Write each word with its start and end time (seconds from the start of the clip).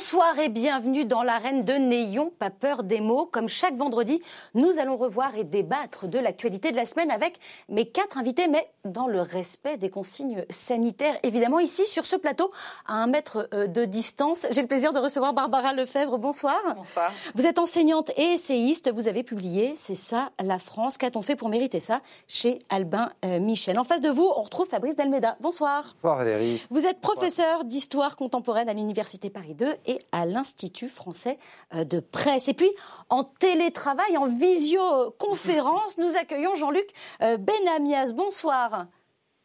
Bonsoir 0.00 0.38
et 0.38 0.48
bienvenue 0.48 1.04
dans 1.04 1.22
l'arène 1.22 1.62
de 1.62 1.74
Néon, 1.74 2.32
pas 2.38 2.48
peur 2.48 2.84
des 2.84 3.02
mots. 3.02 3.26
Comme 3.26 3.50
chaque 3.50 3.76
vendredi, 3.76 4.22
nous 4.54 4.78
allons 4.78 4.96
revoir 4.96 5.36
et 5.36 5.44
débattre 5.44 6.08
de 6.08 6.18
l'actualité 6.18 6.70
de 6.70 6.76
la 6.76 6.86
semaine 6.86 7.10
avec 7.10 7.38
mes 7.68 7.84
quatre 7.84 8.16
invités, 8.16 8.48
mais 8.48 8.66
dans 8.86 9.06
le 9.06 9.20
respect 9.20 9.76
des 9.76 9.90
consignes 9.90 10.46
sanitaires, 10.48 11.18
évidemment, 11.22 11.58
ici 11.58 11.84
sur 11.84 12.06
ce 12.06 12.16
plateau, 12.16 12.50
à 12.86 12.94
un 12.94 13.08
mètre 13.08 13.46
euh, 13.52 13.66
de 13.66 13.84
distance. 13.84 14.46
J'ai 14.50 14.62
le 14.62 14.68
plaisir 14.68 14.94
de 14.94 14.98
recevoir 14.98 15.34
Barbara 15.34 15.74
Lefebvre. 15.74 16.16
Bonsoir. 16.16 16.58
Bonsoir. 16.74 17.12
Vous 17.34 17.44
êtes 17.44 17.58
enseignante 17.58 18.10
et 18.16 18.32
essayiste. 18.32 18.90
Vous 18.90 19.06
avez 19.06 19.22
publié 19.22 19.74
C'est 19.76 19.94
ça 19.94 20.30
la 20.42 20.58
France. 20.58 20.96
Qu'a-t-on 20.96 21.20
fait 21.20 21.36
pour 21.36 21.50
mériter 21.50 21.78
ça 21.78 22.00
chez 22.26 22.58
Albin 22.70 23.12
euh, 23.26 23.38
Michel? 23.38 23.78
En 23.78 23.84
face 23.84 24.00
de 24.00 24.08
vous, 24.08 24.32
on 24.34 24.40
retrouve 24.40 24.66
Fabrice 24.66 24.96
Delmeda. 24.96 25.36
Bonsoir. 25.40 25.92
Bonsoir 25.96 26.16
Valérie. 26.16 26.64
Vous 26.70 26.86
êtes 26.86 27.02
professeur 27.02 27.64
d'histoire 27.64 28.16
contemporaine 28.16 28.70
à 28.70 28.72
l'Université 28.72 29.28
Paris 29.28 29.54
2 29.54 29.66
et 29.90 29.98
à 30.12 30.24
l'Institut 30.24 30.88
français 30.88 31.36
euh, 31.74 31.84
de 31.84 31.98
presse. 31.98 32.46
Et 32.46 32.54
puis, 32.54 32.70
en 33.08 33.24
télétravail, 33.24 34.16
en 34.16 34.26
visioconférence, 34.26 35.98
nous 35.98 36.16
accueillons 36.16 36.54
Jean-Luc 36.54 36.88
euh, 37.22 37.36
Benamias. 37.36 38.12
Bonsoir. 38.12 38.86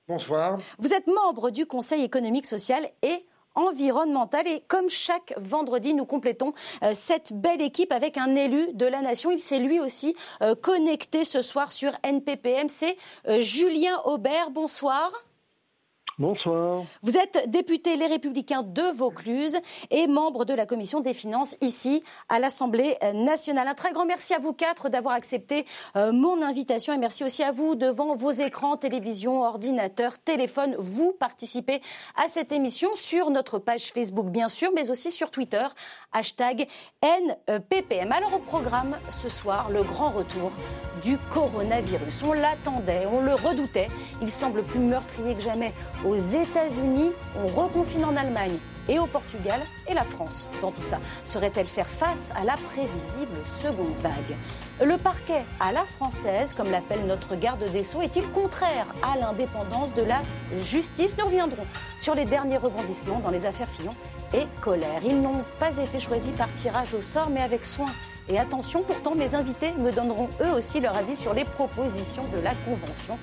Bonsoir. 0.08 0.58
Vous 0.78 0.94
êtes 0.94 1.08
membre 1.08 1.50
du 1.50 1.66
Conseil 1.66 2.04
économique, 2.04 2.46
social 2.46 2.88
et 3.02 3.26
environnemental. 3.56 4.48
Et 4.48 4.62
comme 4.68 4.88
chaque 4.88 5.34
vendredi, 5.38 5.96
nous 5.96 6.06
complétons 6.06 6.54
euh, 6.84 6.92
cette 6.94 7.34
belle 7.34 7.64
équipe 7.64 7.92
avec 7.92 8.16
un 8.20 8.36
élu 8.36 8.72
de 8.74 8.86
la 8.86 9.02
nation. 9.02 9.32
Il 9.32 9.40
s'est 9.40 9.60
lui 9.60 9.80
aussi 9.80 10.16
connecté 10.62 11.24
ce 11.24 11.42
soir 11.42 11.72
sur 11.72 11.92
NPPM. 12.04 12.70
C'est 12.70 12.98
Julien 13.40 14.00
Aubert. 14.06 14.52
Bonsoir. 14.52 15.12
Bonsoir. 16.18 16.84
Vous 17.04 17.18
êtes 17.18 17.50
député 17.50 17.98
Les 17.98 18.08
Républicains 18.08 18.64
de 18.64 18.84
Vaucluse 18.96 19.58
et 19.92 20.08
membre 20.08 20.46
de 20.46 20.54
la 20.54 20.66
commission 20.66 21.02
des 21.02 21.14
finances 21.14 21.58
ici 21.60 22.04
à 22.30 22.40
l'Assemblée 22.40 22.96
nationale. 23.14 23.68
Un 23.68 23.74
très 23.74 23.92
grand 23.92 24.06
merci 24.06 24.34
à 24.34 24.40
vous 24.40 24.54
quatre 24.54 24.88
d'avoir 24.88 25.14
accepté 25.14 25.66
euh, 25.98 26.14
mon 26.14 26.42
invitation 26.42 26.94
et 26.94 26.98
merci 26.98 27.26
aussi 27.26 27.44
à 27.44 27.52
vous 27.52 27.76
devant 27.76 28.16
vos 28.16 28.32
écrans, 28.32 28.78
télévision, 28.78 29.42
ordinateur, 29.42 30.18
téléphone. 30.18 30.78
Vous 30.80 31.12
participez 31.12 31.82
à 32.16 32.30
cette 32.30 32.54
émission 32.54 32.96
sur 32.96 33.30
notre 33.30 33.60
page 33.60 33.92
Facebook 33.92 34.28
bien 34.28 34.48
sûr, 34.48 34.72
mais 34.74 34.90
aussi 34.90 35.12
sur 35.12 35.32
Twitter, 35.32 35.68
hashtag 36.14 36.70
NPPM. 37.02 38.14
Alors 38.14 38.36
au 38.36 38.40
programme 38.40 38.98
ce 39.12 39.28
soir, 39.28 39.68
le 39.70 39.84
grand 39.84 40.12
retour 40.12 40.54
du 41.04 41.18
coronavirus. 41.18 42.24
On 42.24 42.32
l'attendait, 42.32 43.06
on 43.12 43.20
le 43.20 43.36
redoutait. 43.36 43.88
Il 44.22 44.32
semble 44.32 44.64
plus 44.64 44.80
meurtrier 44.80 45.36
que 45.36 45.42
jamais 45.42 45.74
aux 46.06 46.18
États-Unis, 46.18 47.12
on 47.36 47.48
reconfine 47.48 48.06
en 48.06 48.16
Allemagne 48.16 48.58
et 48.88 49.00
au 49.00 49.08
Portugal 49.08 49.60
et 49.88 49.94
la 49.94 50.04
France 50.04 50.48
dans 50.62 50.72
tout 50.72 50.84
ça. 50.84 51.00
Serait-elle 51.24 51.66
faire 51.66 51.88
face 51.88 52.32
à 52.40 52.44
la 52.44 52.54
prévisible 52.54 53.42
seconde 53.62 53.96
vague? 53.98 54.38
Le 54.82 54.98
parquet 54.98 55.44
à 55.60 55.72
la 55.72 55.84
française, 55.86 56.54
comme 56.54 56.70
l'appelle 56.70 57.06
notre 57.08 57.36
garde 57.36 57.64
des 57.72 57.84
Sceaux, 57.84 58.02
est-il 58.02 58.28
contraire 58.30 58.88
à 59.02 59.18
l'indépendance 59.18 59.94
de 59.96 60.04
la 60.04 60.22
justice? 60.60 61.16
Nous 61.18 61.26
reviendrons 61.26 61.66
sur 62.00 62.14
les 62.14 62.26
derniers 62.26 62.58
rebondissements 62.58 63.20
dans 63.20 63.32
les 63.32 63.46
affaires 63.46 63.70
Fillon 63.70 63.96
et 64.34 64.46
Colère. 64.62 65.02
Ils 65.04 65.20
n'ont 65.20 65.44
pas 65.58 65.76
été 65.78 66.00
choisis 66.00 66.34
par 66.34 66.54
tirage 66.56 66.94
au 66.94 67.02
sort, 67.02 67.30
mais 67.32 67.42
avec 67.42 67.66
soin. 67.66 67.88
Et 68.28 68.40
attention, 68.40 68.84
pourtant, 68.84 69.16
mes 69.16 69.34
invités 69.34 69.72
me 69.78 69.92
donneront 69.92 70.30
eux 70.42 70.52
aussi 70.52 70.80
leur 70.80 70.98
avis 70.98 71.16
sur 71.16 71.34
les 71.34 71.46
propositions 71.46 72.28
de 72.36 72.40
la 72.40 72.54
Convention 72.66 73.18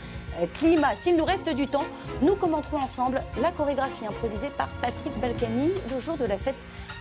climat. 0.54 0.92
S'il 0.94 1.16
nous 1.16 1.24
reste 1.24 1.48
du 1.48 1.66
temps, 1.66 1.84
nous 2.20 2.34
commenterons 2.34 2.78
ensemble 2.78 3.20
la 3.40 3.52
chorégraphie 3.52 4.06
improvisée 4.06 4.50
par 4.56 4.68
Patrick 4.80 5.18
Balkany 5.20 5.70
le 5.92 6.00
jour 6.00 6.16
de 6.16 6.24
la 6.24 6.38
fête 6.38 6.56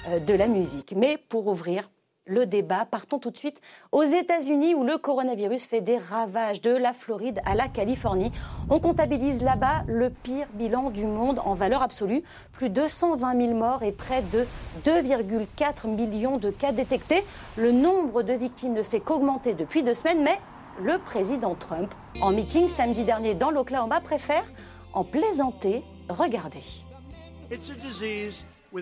euh, 0.08 0.20
de 0.20 0.34
la 0.34 0.48
musique. 0.48 0.94
Mais 0.96 1.18
pour 1.18 1.48
ouvrir 1.48 1.90
le 2.28 2.46
débat, 2.46 2.86
partons 2.86 3.18
tout 3.18 3.32
de 3.32 3.38
suite 3.38 3.60
aux 3.92 4.04
États-Unis 4.04 4.76
où 4.76 4.84
le 4.84 4.98
coronavirus 4.98 5.66
fait 5.66 5.82
des 5.82 5.98
ravages 5.98 6.62
de 6.62 6.70
la 6.70 6.94
Floride 6.94 7.42
à 7.46 7.56
la 7.56 7.68
Californie. 7.68 8.32
On 8.70 8.80
comptabilise 8.80 9.44
là-bas 9.44 9.84
le 9.88 10.12
pire 10.12 10.48
bilan 10.54 10.92
du 10.92 11.06
monde 11.06 11.42
en 11.44 11.56
valeur 11.56 11.82
absolue, 11.82 12.22
plus 12.52 12.70
de 12.70 12.88
120 12.88 13.42
000 13.42 13.54
morts 13.54 13.82
et 13.82 13.92
près 13.92 14.22
de 14.22 14.46
2,4 14.86 15.88
millions 15.88 16.38
de 16.38 16.52
cas 16.52 16.72
détectés. 16.72 17.24
Le 17.58 17.72
nombre 17.72 18.22
de 18.22 18.34
victimes 18.34 18.74
ne 18.74 18.84
fait 18.84 19.00
qu'augmenter 19.00 19.54
depuis 19.54 19.82
deux 19.82 19.96
semaines, 19.96 20.22
mais 20.22 20.40
le 20.82 20.98
président 20.98 21.56
Trump, 21.56 21.94
en 22.22 22.32
meeting 22.32 22.68
samedi 22.68 23.04
dernier 23.04 23.36
dans 23.36 23.52
l'Oklahoma, 23.52 24.02
préfère 24.02 24.46
en 24.94 25.04
plaisanter. 25.04 25.84
Regardez. 26.10 26.64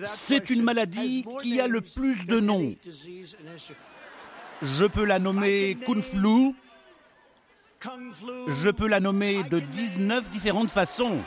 C'est 0.04 0.50
une 0.50 0.62
maladie 0.62 1.24
qui 1.40 1.60
a 1.60 1.66
le 1.66 1.80
plus 1.80 2.26
de 2.26 2.40
noms. 2.40 2.74
Je 4.62 4.84
peux 4.84 5.04
la 5.04 5.18
nommer 5.18 5.76
Kung 5.86 6.02
Flu. 6.02 6.54
Je 8.48 8.70
peux 8.70 8.86
la 8.86 9.00
nommer 9.00 9.42
de 9.44 9.58
19 9.58 10.30
différentes 10.30 10.70
façons. 10.70 11.18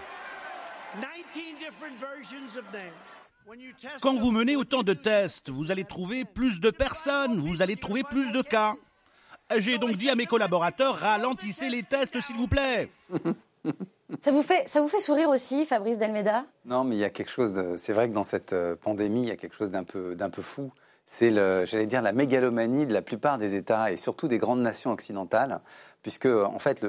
Quand 4.02 4.16
vous 4.16 4.32
menez 4.32 4.56
autant 4.56 4.84
de 4.84 4.94
tests, 4.94 5.50
vous 5.50 5.72
allez 5.72 5.84
trouver 5.84 6.26
plus 6.26 6.60
de 6.60 6.70
personnes, 6.70 7.40
vous 7.40 7.62
allez 7.62 7.76
trouver 7.76 8.04
plus 8.04 8.32
de 8.32 8.42
cas. 8.42 8.76
J'ai 9.58 9.78
donc 9.78 9.98
dit 9.98 10.10
à 10.10 10.16
mes 10.16 10.26
collaborateurs, 10.26 10.96
ralentissez 10.96 11.70
les 11.70 11.84
tests, 11.84 12.20
s'il 12.22 12.36
vous 12.36 12.48
plaît. 12.48 12.90
Ça 14.20 14.32
vous, 14.32 14.44
fait, 14.44 14.68
ça 14.68 14.82
vous 14.82 14.88
fait 14.88 15.00
sourire 15.00 15.30
aussi, 15.30 15.66
Fabrice 15.66 15.98
Delmeda? 15.98 16.46
Non, 16.66 16.84
mais 16.84 16.96
il 16.96 17.00
y 17.00 17.04
a 17.04 17.10
quelque 17.10 17.32
chose 17.32 17.54
de. 17.54 17.76
C'est 17.78 17.94
vrai 17.94 18.10
que 18.10 18.14
dans 18.14 18.24
cette 18.24 18.54
euh, 18.54 18.76
pandémie, 18.76 19.24
il 19.24 19.30
y 19.30 19.32
a 19.32 19.36
quelque 19.36 19.56
chose 19.56 19.72
d'un 19.72 19.84
peu, 19.84 20.16
d'un 20.16 20.30
peu 20.30 20.42
fou. 20.42 20.72
C'est, 21.06 21.30
le, 21.30 21.66
j'allais 21.66 21.86
dire, 21.86 22.02
la 22.02 22.14
mégalomanie 22.14 22.86
de 22.86 22.94
la 22.94 23.02
plupart 23.02 23.38
des 23.38 23.56
États 23.56 23.92
et 23.92 23.98
surtout 23.98 24.28
des 24.28 24.38
grandes 24.38 24.62
nations 24.62 24.92
occidentales 24.92 25.62
puisque 26.04 26.28
en 26.28 26.60
fait 26.60 26.86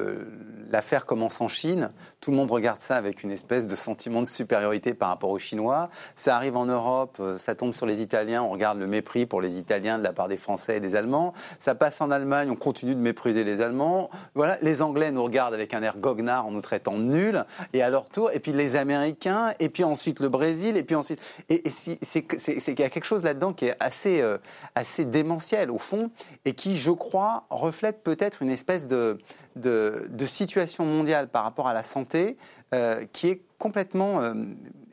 l'affaire 0.70 1.06
commence 1.06 1.40
en 1.40 1.48
Chine, 1.48 1.90
tout 2.20 2.32
le 2.32 2.36
monde 2.36 2.50
regarde 2.50 2.80
ça 2.80 2.96
avec 2.96 3.22
une 3.22 3.30
espèce 3.30 3.66
de 3.66 3.76
sentiment 3.76 4.20
de 4.20 4.26
supériorité 4.26 4.92
par 4.92 5.08
rapport 5.08 5.30
aux 5.30 5.38
Chinois. 5.38 5.88
Ça 6.16 6.36
arrive 6.36 6.56
en 6.56 6.66
Europe, 6.66 7.16
euh, 7.20 7.38
ça 7.38 7.54
tombe 7.54 7.72
sur 7.72 7.86
les 7.86 8.02
Italiens, 8.02 8.42
on 8.42 8.50
regarde 8.50 8.78
le 8.78 8.86
mépris 8.86 9.24
pour 9.24 9.40
les 9.40 9.56
Italiens 9.58 9.98
de 9.98 10.02
la 10.02 10.12
part 10.12 10.28
des 10.28 10.36
Français 10.36 10.78
et 10.78 10.80
des 10.80 10.96
Allemands. 10.96 11.32
Ça 11.60 11.74
passe 11.74 12.00
en 12.00 12.10
Allemagne, 12.10 12.50
on 12.50 12.56
continue 12.56 12.94
de 12.94 13.00
mépriser 13.00 13.44
les 13.44 13.60
Allemands. 13.60 14.10
Voilà, 14.34 14.58
les 14.62 14.82
Anglais 14.82 15.12
nous 15.12 15.22
regardent 15.22 15.54
avec 15.54 15.74
un 15.74 15.82
air 15.82 15.96
goguenard 15.98 16.46
en 16.46 16.50
nous 16.50 16.60
traitant 16.60 16.98
de 16.98 17.04
nuls, 17.04 17.44
et 17.72 17.82
à 17.82 17.90
leur 17.90 18.08
tour, 18.08 18.32
et 18.32 18.40
puis 18.40 18.52
les 18.52 18.74
Américains, 18.74 19.52
et 19.60 19.68
puis 19.68 19.84
ensuite 19.84 20.18
le 20.18 20.28
Brésil, 20.28 20.76
et 20.76 20.82
puis 20.82 20.96
ensuite, 20.96 21.20
et, 21.48 21.62
c'est 21.70 22.24
qu'il 22.26 22.80
y 22.80 22.82
a 22.82 22.90
quelque 22.90 23.04
chose 23.04 23.22
là-dedans 23.22 23.52
qui 23.52 23.66
est 23.66 23.76
assez 23.78 24.20
euh, 24.20 24.38
assez 24.74 25.04
démentiel 25.04 25.70
au 25.70 25.78
fond, 25.78 26.10
et 26.44 26.54
qui, 26.54 26.76
je 26.76 26.90
crois, 26.90 27.44
reflète 27.50 28.02
peut-être 28.02 28.42
une 28.42 28.50
espèce 28.50 28.88
de 28.88 29.03
de, 29.56 30.26
situation 30.26 30.84
mondiale 30.84 31.28
par 31.28 31.44
rapport 31.44 31.68
à 31.68 31.74
la 31.74 31.82
santé 31.82 32.36
euh, 32.74 33.04
qui 33.12 33.28
est 33.28 33.42
complètement 33.58 34.20
euh, 34.20 34.34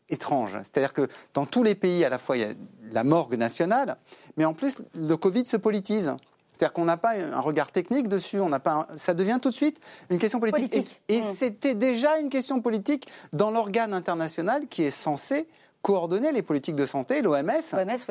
étrange. 0.09 0.57
C'est-à-dire 0.63 0.93
que 0.93 1.07
dans 1.33 1.45
tous 1.45 1.63
les 1.63 1.75
pays, 1.75 2.05
à 2.05 2.09
la 2.09 2.17
fois, 2.17 2.37
il 2.37 2.41
y 2.41 2.45
a 2.45 2.53
la 2.91 3.03
morgue 3.03 3.35
nationale, 3.35 3.97
mais 4.37 4.45
en 4.45 4.53
plus, 4.53 4.81
le 4.95 5.15
Covid 5.15 5.45
se 5.45 5.57
politise. 5.57 6.13
C'est-à-dire 6.53 6.73
qu'on 6.73 6.85
n'a 6.85 6.97
pas 6.97 7.13
un 7.13 7.39
regard 7.39 7.71
technique 7.71 8.07
dessus, 8.07 8.39
on 8.39 8.49
n'a 8.49 8.59
pas 8.59 8.87
ça 8.95 9.15
devient 9.15 9.39
tout 9.41 9.49
de 9.49 9.55
suite 9.55 9.79
une 10.11 10.19
question 10.19 10.39
politique. 10.39 11.01
Et, 11.07 11.21
mmh. 11.21 11.33
c'était 11.33 11.73
déjà 11.73 12.19
une 12.19 12.29
question 12.29 12.61
politique 12.61 13.07
dans 13.33 13.49
l'organe 13.49 13.93
international 13.93 14.67
qui 14.67 14.83
est 14.83 14.91
censé 14.91 15.47
coordonner 15.81 16.31
les 16.31 16.43
politiques 16.43 16.75
de 16.75 16.85
santé, 16.85 17.23
l'OMS, 17.23 17.49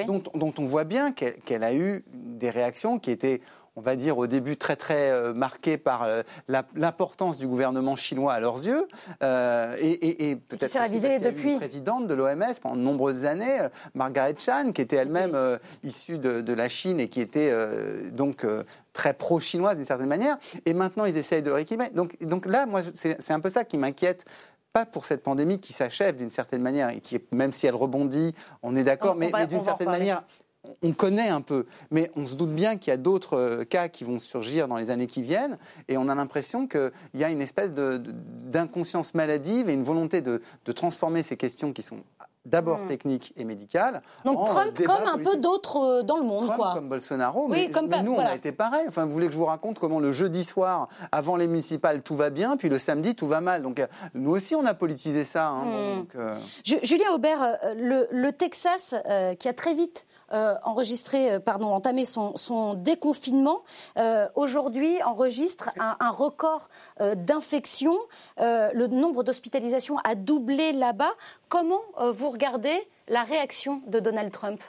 dont, 0.06 0.22
dont, 0.34 0.52
on 0.58 0.64
voit 0.64 0.82
bien 0.82 1.12
qu'elle 1.12 1.62
a 1.62 1.72
eu 1.72 2.04
des 2.12 2.50
réactions 2.50 2.98
qui 2.98 3.12
étaient 3.12 3.40
on 3.80 3.82
va 3.82 3.96
dire 3.96 4.18
au 4.18 4.26
début 4.26 4.58
très 4.58 4.76
très 4.76 5.10
euh, 5.10 5.32
marqué 5.32 5.78
par 5.78 6.02
euh, 6.02 6.22
l'importance 6.74 7.38
du 7.38 7.46
gouvernement 7.46 7.96
chinois 7.96 8.34
à 8.34 8.40
leurs 8.40 8.66
yeux 8.66 8.86
euh, 9.22 9.74
et, 9.80 10.36
peut-être 10.36 11.22
depuis 11.22 11.56
présidente 11.56 12.06
de 12.06 12.12
l'OMS 12.12 12.44
pendant 12.60 12.76
de 12.76 12.82
nombreuses 12.82 13.24
années, 13.24 13.58
Margaret 13.94 14.34
Chan, 14.36 14.72
qui 14.72 14.82
était 14.82 14.96
elle-même 14.96 15.36
issue 15.82 16.18
de, 16.18 16.52
la 16.52 16.68
Chine 16.68 17.00
et 17.00 17.08
qui 17.08 17.20
était 17.20 17.52
donc 18.10 18.44
très 18.92 19.14
pro-chinoise 19.14 19.76
d'une 19.76 19.84
certaine 19.84 20.08
manière. 20.08 20.36
Et 20.66 20.74
maintenant, 20.74 21.04
ils 21.04 21.16
essayent 21.16 21.42
de 21.42 21.50
rééquilibrer. 21.50 21.90
Donc, 21.90 22.16
donc 22.22 22.46
là, 22.46 22.66
moi, 22.66 22.82
c'est 22.92 23.30
un 23.30 23.40
peu 23.40 23.48
ça 23.48 23.64
qui 23.64 23.78
m'inquiète 23.78 24.24
pas 24.72 24.86
pour 24.86 25.06
cette 25.06 25.22
pandémie 25.22 25.58
qui 25.58 25.72
s'achève 25.72 26.16
d'une 26.16 26.30
certaine 26.30 26.62
manière 26.62 26.90
et 26.90 27.00
qui, 27.00 27.18
même 27.32 27.52
si 27.52 27.66
elle 27.66 27.74
rebondit, 27.74 28.34
on 28.62 28.76
est 28.76 28.84
d'accord, 28.84 29.16
mais, 29.16 29.30
mais 29.32 29.46
d'une 29.46 29.62
certaine 29.62 29.90
manière, 29.90 30.22
on 30.82 30.92
connaît 30.92 31.28
un 31.28 31.40
peu, 31.40 31.66
mais 31.90 32.10
on 32.16 32.26
se 32.26 32.34
doute 32.34 32.50
bien 32.50 32.76
qu'il 32.76 32.90
y 32.90 32.94
a 32.94 32.98
d'autres 32.98 33.36
euh, 33.36 33.64
cas 33.64 33.88
qui 33.88 34.04
vont 34.04 34.18
surgir 34.18 34.68
dans 34.68 34.76
les 34.76 34.90
années 34.90 35.06
qui 35.06 35.22
viennent, 35.22 35.58
et 35.88 35.96
on 35.96 36.08
a 36.08 36.14
l'impression 36.14 36.66
qu'il 36.66 36.92
y 37.14 37.24
a 37.24 37.30
une 37.30 37.40
espèce 37.40 37.72
d'inconscience 37.72 39.14
maladive 39.14 39.68
et 39.68 39.72
une 39.72 39.84
volonté 39.84 40.20
de, 40.20 40.42
transformer 40.74 41.24
ces 41.24 41.36
questions 41.36 41.72
qui 41.72 41.82
sont 41.82 41.98
d'abord 42.46 42.78
hmm. 42.78 42.86
technique 42.86 43.32
et 43.36 43.44
médicale. 43.44 44.02
Donc 44.24 44.46
Trump 44.46 44.80
comme 44.86 45.04
un 45.04 45.18
peu 45.18 45.36
d'autres 45.36 46.02
dans 46.02 46.16
le 46.16 46.22
monde, 46.22 46.46
Trump 46.46 46.58
quoi. 46.58 46.74
comme 46.74 46.88
Bolsonaro, 46.88 47.48
mais, 47.48 47.70
comme 47.70 47.88
nous, 48.02 48.14
on 48.14 48.20
a 48.20 48.34
été 48.34 48.52
pareil. 48.52 48.84
Enfin, 48.88 49.04
vous 49.04 49.10
voulez 49.10 49.26
que 49.26 49.32
je 49.32 49.36
vous 49.36 49.44
raconte 49.44 49.78
comment 49.78 49.98
le 49.98 50.12
jeudi 50.12 50.44
soir, 50.44 50.88
avant 51.10 51.36
les 51.36 51.48
municipales, 51.48 52.02
tout 52.02 52.14
va 52.14 52.30
bien, 52.30 52.56
puis 52.56 52.68
le 52.68 52.78
samedi, 52.78 53.16
tout 53.16 53.26
va 53.26 53.40
mal. 53.40 53.62
Donc 53.62 53.84
nous 54.14 54.30
aussi, 54.30 54.54
on 54.54 54.64
a 54.64 54.74
politisé 54.74 55.24
ça. 55.24 55.48
Hein, 55.48 56.06
hmm. 56.14 56.80
Julien 56.82 57.10
Aubert, 57.12 57.58
le, 57.76 58.06
le 58.10 58.32
Texas, 58.32 58.94
qui 59.38 59.48
a 59.48 59.52
très 59.52 59.74
vite 59.74 60.06
euh, 60.32 60.54
enregistré, 60.62 61.32
euh, 61.32 61.40
pardon, 61.40 61.66
entamé 61.66 62.04
son, 62.04 62.74
déconfinement, 62.74 63.64
euh, 63.98 64.28
aujourd'hui 64.36 65.02
enregistre 65.02 65.70
un, 65.78 66.10
record 66.10 66.68
d'infections. 67.00 67.96
le 68.38 68.86
nombre 68.86 69.22
d'hospitalisations 69.22 69.98
a 70.04 70.14
doublé 70.14 70.72
là-bas. 70.72 71.12
Comment 71.48 71.82
vous 72.12 72.30
regardez 72.30 72.76
la 73.08 73.22
réaction 73.22 73.82
de 73.86 74.00
Donald 74.00 74.30
Trump? 74.32 74.60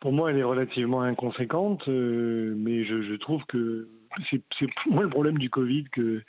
Pour 0.00 0.12
moi, 0.12 0.30
elle 0.30 0.38
est 0.38 0.44
relativement 0.44 1.02
inconséquente, 1.02 1.88
mais 1.88 2.84
je, 2.84 3.16
trouve 3.16 3.44
que 3.46 3.88
c'est 4.28 4.68
moins 4.86 5.02
le 5.02 5.10
problème 5.10 5.38
du 5.38 5.50
Covid 5.50 5.84
que, 5.90 6.22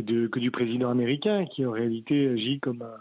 du 0.00 0.50
président 0.50 0.90
américain, 0.90 1.46
qui 1.46 1.64
en 1.64 1.72
réalité 1.72 2.28
agit 2.28 2.60
comme 2.60 2.82
un 2.82 2.98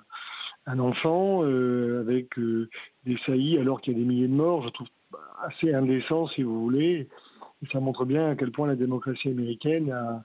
un 0.70 0.78
enfant 0.80 1.44
euh, 1.44 2.02
avec 2.02 2.38
euh, 2.38 2.70
des 3.06 3.18
saillies 3.26 3.58
alors 3.58 3.82
qu'il 3.82 3.94
y 3.94 3.96
a 3.96 4.00
des 4.00 4.06
milliers 4.06 4.28
de 4.28 4.34
morts, 4.34 4.62
je 4.64 4.70
trouve 4.70 4.88
assez 5.42 5.74
indécent 5.74 6.28
si 6.28 6.44
vous 6.44 6.62
voulez. 6.62 7.08
Et 7.64 7.68
ça 7.72 7.80
montre 7.80 8.06
bien 8.06 8.30
à 8.30 8.36
quel 8.36 8.52
point 8.52 8.68
la 8.68 8.76
démocratie 8.76 9.30
américaine 9.30 9.92
a, 9.92 10.24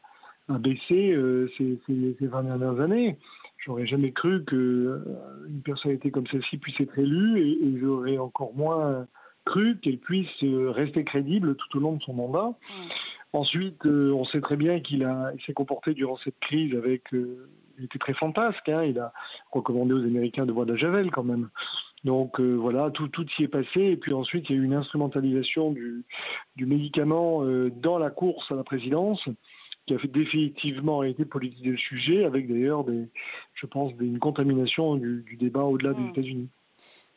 baissé 0.58 1.12
euh, 1.12 1.49
ces, 1.56 1.81
ces, 1.87 2.17
ces, 2.19 2.26
20 2.26 2.44
dernières 2.44 2.81
années. 2.81 3.17
J'aurais 3.64 3.87
jamais 3.87 4.12
cru 4.12 4.44
qu'une 4.44 5.62
personnalité 5.64 6.11
comme 6.11 6.26
celle-ci 6.26 6.58
puisse 6.58 6.79
être 6.79 6.99
élue 6.99 7.41
et, 7.41 7.67
et 7.67 7.79
j'aurais 7.81 8.19
encore 8.19 8.55
moins 8.55 9.06
cru 9.46 9.79
qu'elle 9.79 9.99
puisse 9.99 10.43
rester 10.43 11.05
crédible 11.05 11.56
tout 11.56 11.79
au 11.79 11.81
long 11.81 11.94
de 11.94 12.02
son 12.02 12.12
mandat. 12.12 12.49
Mmh. 12.49 12.82
Ensuite, 13.32 13.87
on 13.87 14.25
sait 14.25 14.43
très 14.43 14.56
bien 14.56 14.81
qu'il 14.81 15.08
s'est 15.46 15.55
comporté 15.55 15.94
durant 15.94 16.17
cette 16.19 16.38
crise 16.41 16.75
avec 16.76 17.05
il 17.79 17.85
était 17.85 17.99
très 17.99 18.15
fantasque. 18.15 18.69
Hein. 18.69 18.85
il 18.85 18.99
a 18.99 19.12
recommandé 19.50 19.94
aux 19.94 20.03
Américains 20.03 20.47
de 20.47 20.53
boire 20.53 20.67
de 20.67 20.73
la 20.73 20.79
javel 20.79 21.11
quand 21.11 21.25
même. 21.25 21.49
Donc 22.05 22.38
euh, 22.38 22.55
voilà, 22.55 22.91
tout, 22.91 23.09
tout 23.09 23.26
y 23.38 23.44
est 23.44 23.49
passé. 23.49 23.81
Et 23.81 23.97
puis 23.97 24.12
ensuite, 24.12 24.49
il 24.49 24.56
y 24.56 24.59
a 24.59 24.62
eu 24.62 24.65
une 24.65 24.75
instrumentalisation 24.75 25.71
du, 25.71 26.05
du 26.56 26.67
médicament 26.67 27.43
euh, 27.43 27.71
dans 27.71 27.99
la 27.99 28.11
course 28.11 28.50
à 28.53 28.55
la 28.55 28.65
présidence 28.65 29.29
qui 29.87 29.94
a 29.94 29.99
fait 29.99 30.09
définitivement 30.09 31.03
été 31.03 31.26
politisé 31.26 31.71
le 31.71 31.76
sujet, 31.76 32.25
avec 32.25 32.49
d'ailleurs, 32.49 32.87
je 33.53 33.67
pense, 33.67 33.93
une 34.00 34.19
contamination 34.19 34.97
du, 34.97 35.37
débat 35.38 35.65
au-delà 35.65 35.93
des 35.93 36.00
mmh. 36.00 36.09
États-Unis. 36.09 36.49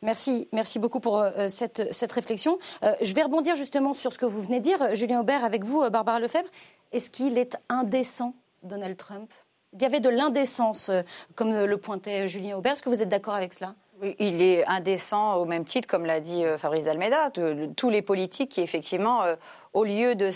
Merci, 0.02 0.48
merci 0.52 0.78
beaucoup 0.78 1.00
pour 1.00 1.18
euh, 1.18 1.48
cette, 1.48 1.90
cette, 1.94 2.12
réflexion. 2.12 2.58
je 3.00 3.14
vais 3.14 3.22
rebondir 3.22 3.56
justement 3.56 3.94
sur 3.94 4.12
ce 4.12 4.18
que 4.18 4.26
vous 4.26 4.42
venez 4.42 4.58
de 4.58 4.64
dire, 4.64 4.94
Julien 4.94 5.20
Aubert, 5.20 5.44
avec 5.44 5.64
vous, 5.64 5.80
Barbara 5.90 6.20
Lefebvre. 6.20 6.50
Est-ce 6.92 7.08
qu'il 7.08 7.38
est 7.38 7.56
indécent, 7.70 8.34
Donald 8.62 8.98
Trump? 8.98 9.32
Il 9.72 9.82
y 9.82 9.84
avait 9.84 10.00
de 10.00 10.08
l'indécence, 10.08 10.88
euh, 10.88 11.02
comme 11.34 11.52
le 11.52 11.76
pointait 11.76 12.28
Julien 12.28 12.56
Aubert. 12.56 12.72
Est-ce 12.72 12.82
que 12.82 12.88
vous 12.88 13.02
êtes 13.02 13.08
d'accord 13.08 13.34
avec 13.34 13.52
cela? 13.52 13.74
Il 14.20 14.42
est 14.42 14.64
indécent 14.66 15.36
au 15.36 15.44
même 15.44 15.64
titre, 15.64 15.88
comme 15.88 16.06
l'a 16.06 16.20
dit 16.20 16.44
euh, 16.44 16.56
Fabrice 16.56 16.86
Almeida, 16.86 17.30
de, 17.30 17.68
tous 17.76 17.90
les 17.90 18.00
politiques 18.00 18.50
qui 18.50 18.60
effectivement 18.60 19.24
euh, 19.24 19.34
au 19.72 19.84
lieu 19.84 20.14
de 20.14 20.30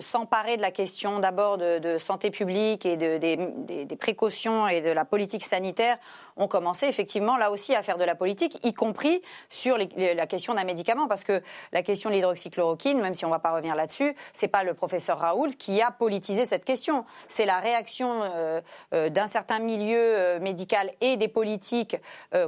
s'emparer 0.00 0.56
de 0.56 0.62
la 0.62 0.70
question 0.70 1.18
d'abord 1.18 1.58
de, 1.58 1.98
santé 1.98 2.30
publique 2.30 2.86
et 2.86 2.96
de, 2.96 3.18
des, 3.18 3.96
précautions 3.96 4.68
et 4.68 4.80
de 4.80 4.90
la 4.90 5.04
politique 5.04 5.44
sanitaire, 5.44 5.98
ont 6.36 6.48
commencé 6.48 6.86
effectivement 6.86 7.36
là 7.36 7.50
aussi 7.50 7.74
à 7.74 7.82
faire 7.82 7.98
de 7.98 8.04
la 8.04 8.14
politique, 8.14 8.58
y 8.64 8.74
compris 8.74 9.22
sur 9.48 9.78
la 9.78 10.26
question 10.26 10.54
d'un 10.54 10.64
médicament, 10.64 11.06
parce 11.06 11.24
que 11.24 11.42
la 11.72 11.82
question 11.82 12.10
de 12.10 12.14
l'hydroxychloroquine, 12.14 13.00
même 13.00 13.14
si 13.14 13.24
on 13.24 13.28
ne 13.28 13.34
va 13.34 13.38
pas 13.38 13.52
revenir 13.52 13.74
là-dessus, 13.74 14.14
c'est 14.32 14.48
pas 14.48 14.64
le 14.64 14.74
professeur 14.74 15.18
Raoult 15.18 15.52
qui 15.58 15.80
a 15.80 15.90
politisé 15.90 16.44
cette 16.44 16.64
question, 16.64 17.04
c'est 17.28 17.46
la 17.46 17.58
réaction 17.58 18.22
euh, 18.22 18.60
euh, 18.92 19.08
d'un 19.10 19.26
certain 19.26 19.58
milieu 19.58 19.98
euh, 19.98 20.40
médical 20.40 20.90
et 21.00 21.16
des 21.16 21.28
politiques 21.28 21.96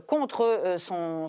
contre 0.07 0.75
son, 0.79 1.29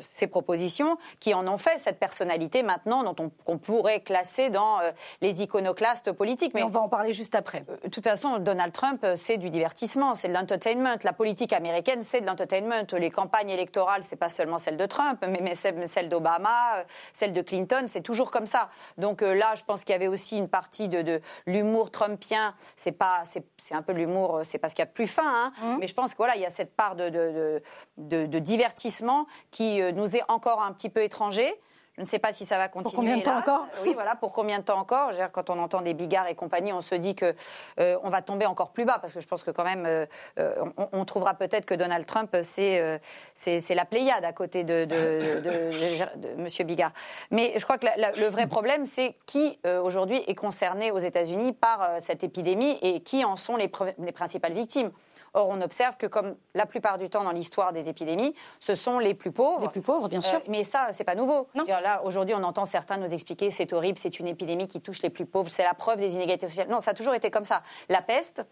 ses 0.00 0.26
propositions 0.26 0.98
qui 1.20 1.34
en 1.34 1.46
ont 1.48 1.58
fait 1.58 1.78
cette 1.78 1.98
personnalité 1.98 2.62
maintenant 2.62 3.02
dont 3.02 3.16
on, 3.24 3.30
on 3.46 3.58
pourrait 3.58 4.00
classer 4.16 4.48
dans 4.48 4.80
euh, 4.80 4.92
les 5.20 5.42
iconoclastes 5.42 6.12
politiques. 6.12 6.54
Mais 6.54 6.62
on 6.62 6.68
va 6.68 6.80
en 6.80 6.88
parler 6.88 7.12
juste 7.12 7.34
après. 7.34 7.64
Euh, 7.68 7.76
de 7.84 7.90
toute 7.90 8.04
façon, 8.04 8.38
Donald 8.38 8.72
Trump, 8.72 9.00
euh, 9.04 9.14
c'est 9.14 9.36
du 9.36 9.50
divertissement, 9.50 10.14
c'est 10.14 10.28
de 10.28 10.32
l'entertainment. 10.32 10.96
La 11.04 11.12
politique 11.12 11.52
américaine, 11.52 12.02
c'est 12.02 12.22
de 12.22 12.26
l'entertainment. 12.26 12.86
Les 12.92 13.10
campagnes 13.10 13.50
électorales, 13.50 14.04
c'est 14.04 14.16
pas 14.16 14.30
seulement 14.30 14.58
celle 14.58 14.78
de 14.78 14.86
Trump, 14.86 15.22
mais, 15.28 15.54
celle 15.54 16.08
d'Obama, 16.08 16.84
celle 17.12 17.32
de 17.32 17.42
Clinton, 17.42 17.84
c'est 17.88 18.00
toujours 18.00 18.30
comme 18.30 18.46
ça. 18.46 18.70
Donc 18.96 19.20
là, 19.20 19.54
je 19.56 19.64
pense 19.64 19.84
qu'il 19.84 19.92
y 19.92 19.96
avait 19.96 20.08
aussi 20.08 20.38
une 20.38 20.48
partie 20.48 20.88
de, 20.88 21.20
l'humour 21.46 21.90
trumpien. 21.90 22.54
C'est 22.76 22.92
pas, 22.92 23.24
c'est 23.24 23.74
un 23.74 23.82
peu 23.82 23.92
l'humour, 23.92 24.40
c'est 24.44 24.58
parce 24.58 24.72
qu'il 24.72 24.82
y 24.82 24.88
a 24.88 24.90
plus 24.90 25.06
fin, 25.06 25.26
hein. 25.26 25.52
mmh. 25.60 25.76
mais 25.80 25.88
je 25.88 25.94
pense 25.94 26.12
que 26.12 26.16
voilà, 26.18 26.36
il 26.36 26.42
y 26.42 26.46
a 26.46 26.50
cette 26.50 26.74
part 26.74 26.96
de, 26.96 27.60
de 27.98 28.38
divertissement 28.38 29.26
qui 29.50 29.80
nous 29.92 30.16
est 30.16 30.22
encore 30.28 30.62
un 30.62 30.72
petit 30.72 30.90
peu 30.90 31.02
étranger. 31.02 31.52
Je 31.96 32.02
ne 32.02 32.06
sais 32.06 32.18
pas 32.18 32.34
si 32.34 32.44
ça 32.44 32.58
va 32.58 32.68
continuer. 32.68 32.90
Pour 32.90 32.94
combien 32.94 33.16
de 33.16 33.22
temps 33.22 33.38
encore 33.38 33.66
Oui, 33.82 33.94
voilà, 33.94 34.16
pour 34.16 34.32
combien 34.32 34.58
de 34.58 34.64
temps 34.64 34.78
encore? 34.78 35.12
Quand 35.32 35.48
on 35.48 35.58
entend 35.58 35.80
des 35.80 35.94
bigards 35.94 36.28
et 36.28 36.34
compagnie, 36.34 36.72
on 36.72 36.82
se 36.82 36.94
dit 36.94 37.14
que 37.14 37.34
euh, 37.80 37.96
on 38.02 38.10
va 38.10 38.20
tomber 38.20 38.44
encore 38.44 38.72
plus 38.72 38.84
bas, 38.84 38.98
parce 39.00 39.14
que 39.14 39.20
je 39.20 39.26
pense 39.26 39.42
que 39.42 39.50
quand 39.50 39.64
même, 39.64 39.86
euh, 39.86 40.04
euh, 40.38 40.64
on, 40.92 41.04
trouvera 41.06 41.34
peut-être 41.34 41.64
que 41.64 41.74
Donald 41.74 42.04
Trump, 42.04 42.36
c'est 42.42 43.00
c'est 43.34 43.74
la 43.74 43.86
Pléiade 43.86 44.24
à 44.24 44.32
côté 44.32 44.62
de, 44.64 44.84
de, 44.84 45.40
de, 45.40 46.42
Monsieur 46.42 46.64
Bigard. 46.64 46.92
Mais 47.30 47.54
je 47.56 47.64
crois 47.64 47.78
que 47.78 47.86
le 47.96 48.26
vrai 48.26 48.46
problème, 48.46 48.84
c'est 48.84 49.14
qui 49.26 49.58
aujourd'hui 49.82 50.22
est 50.26 50.34
concerné 50.34 50.90
aux 50.90 50.98
États-Unis 50.98 51.52
par 51.52 52.00
cette 52.00 52.24
épidémie 52.24 52.78
et 52.82 53.00
qui 53.00 53.24
en 53.24 53.36
sont 53.36 53.56
les, 53.56 53.70
les 53.98 54.12
principales 54.12 54.52
victimes. 54.52 54.90
Or, 55.36 55.50
on 55.50 55.60
observe 55.60 55.98
que, 55.98 56.06
comme 56.06 56.34
la 56.54 56.64
plupart 56.64 56.96
du 56.96 57.10
temps 57.10 57.22
dans 57.22 57.30
l'histoire 57.30 57.74
des 57.74 57.90
épidémies, 57.90 58.34
ce 58.58 58.74
sont 58.74 58.98
les 58.98 59.12
plus 59.12 59.32
pauvres. 59.32 59.60
Les 59.60 59.68
plus 59.68 59.82
pauvres, 59.82 60.08
bien 60.08 60.22
sûr. 60.22 60.38
Euh, 60.38 60.48
mais 60.48 60.64
ça, 60.64 60.88
c'est 60.92 61.04
pas 61.04 61.14
nouveau. 61.14 61.46
Là, 61.66 62.02
aujourd'hui, 62.04 62.34
on 62.34 62.42
entend 62.42 62.64
certains 62.64 62.96
nous 62.96 63.12
expliquer 63.12 63.50
c'est 63.50 63.74
horrible, 63.74 63.98
c'est 63.98 64.18
une 64.18 64.28
épidémie 64.28 64.66
qui 64.66 64.80
touche 64.80 65.02
les 65.02 65.10
plus 65.10 65.26
pauvres, 65.26 65.50
c'est 65.50 65.62
la 65.62 65.74
preuve 65.74 65.98
des 65.98 66.14
inégalités 66.14 66.48
sociales. 66.48 66.68
Non, 66.68 66.80
ça 66.80 66.92
a 66.92 66.94
toujours 66.94 67.12
été 67.12 67.30
comme 67.30 67.44
ça. 67.44 67.62
La 67.90 68.00
peste, 68.00 68.46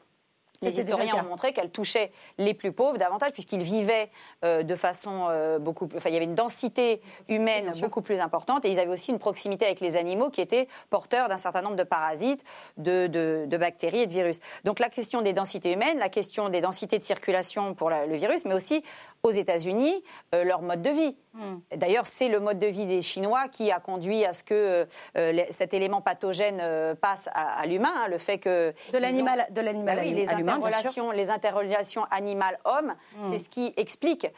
les 0.63 0.79
historiens 0.79 1.17
ont 1.17 1.29
montré 1.29 1.53
qu'elle 1.53 1.71
touchait 1.71 2.11
les 2.39 2.55
plus 2.55 2.73
pauvres 2.73 2.99
davantage 2.99 3.33
puisqu'ils 3.33 3.63
vivaient 3.63 4.11
euh, 4.45 4.63
de 4.63 4.77
façon 4.77 5.27
euh, 5.29 5.59
beaucoup 5.59 5.87
plus... 5.87 5.99
Enfin, 5.99 6.11
il 6.11 6.15
y 6.15 6.17
avait 6.17 6.25
une 6.25 6.35
densité 6.35 7.01
humaine 7.29 7.71
beaucoup 7.81 8.03
plus 8.03 8.21
importante 8.21 8.65
et 8.65 8.71
ils 8.71 8.79
avaient 8.79 8.93
aussi 8.93 9.11
une 9.11 9.19
proximité 9.19 9.67
avec 9.67 9.81
les 9.81 9.97
animaux 9.97 10.31
qui 10.31 10.41
étaient 10.41 10.69
porteurs 10.91 11.29
d'un 11.29 11.37
certain 11.37 11.63
nombre 11.63 11.77
de 11.77 11.83
parasites, 11.83 12.43
de, 12.77 13.07
de, 13.07 13.57
bactéries 13.57 14.01
et 14.01 14.07
de 14.07 14.13
virus. 14.13 14.39
Donc 14.65 14.79
la 14.79 14.89
question 14.89 15.23
des 15.23 15.33
densités 15.33 15.73
humaines, 15.73 15.99
la 15.99 16.09
question 16.09 16.49
des 16.49 16.61
densités 16.61 16.99
de 16.99 17.05
circulation 17.05 17.75
pour 17.75 17.91
le 17.91 18.17
virus, 18.17 18.45
mais 18.45 18.55
aussi 18.55 18.83
aux 19.25 19.31
États-Unis 19.31 20.05
euh, 20.35 20.45
leur 20.45 20.63
mode 20.63 20.83
de 20.83 20.91
vie. 20.91 21.17
Hmm. 21.33 21.57
D'ailleurs, 21.75 22.07
c'est 22.07 22.29
le 22.29 22.39
mode 22.39 22.61
de 22.61 22.67
vie 22.67 22.87
des 22.87 23.03
Chinois 23.03 23.49
qui 23.49 23.73
a 23.73 23.81
conduit 23.81 24.25
à 24.25 24.35
ce 24.35 24.45
que 24.45 24.87
euh, 25.17 25.45
cet 25.51 25.75
élément 25.75 26.01
pathogène 26.01 26.61
euh, 26.61 26.95
passe 26.95 27.29
à, 27.33 27.67
l'humain, 27.67 27.93
hein, 27.93 28.09
le 28.09 28.19
fait 28.19 28.39
que 28.39 28.73
de 28.93 28.99
l'animal, 28.99 29.47
de 29.51 29.61
l'animal 29.61 29.97
bah 29.97 30.03
oui, 30.05 30.13
les 30.13 30.29
interrelations, 30.29 31.11
les 31.11 31.31
interrelations 31.31 32.05
animal-homme, 32.11 32.95
hmm. 33.17 33.33
c'est 33.33 33.39
ce 33.39 33.49
qui 33.49 33.73
explique 33.77 34.29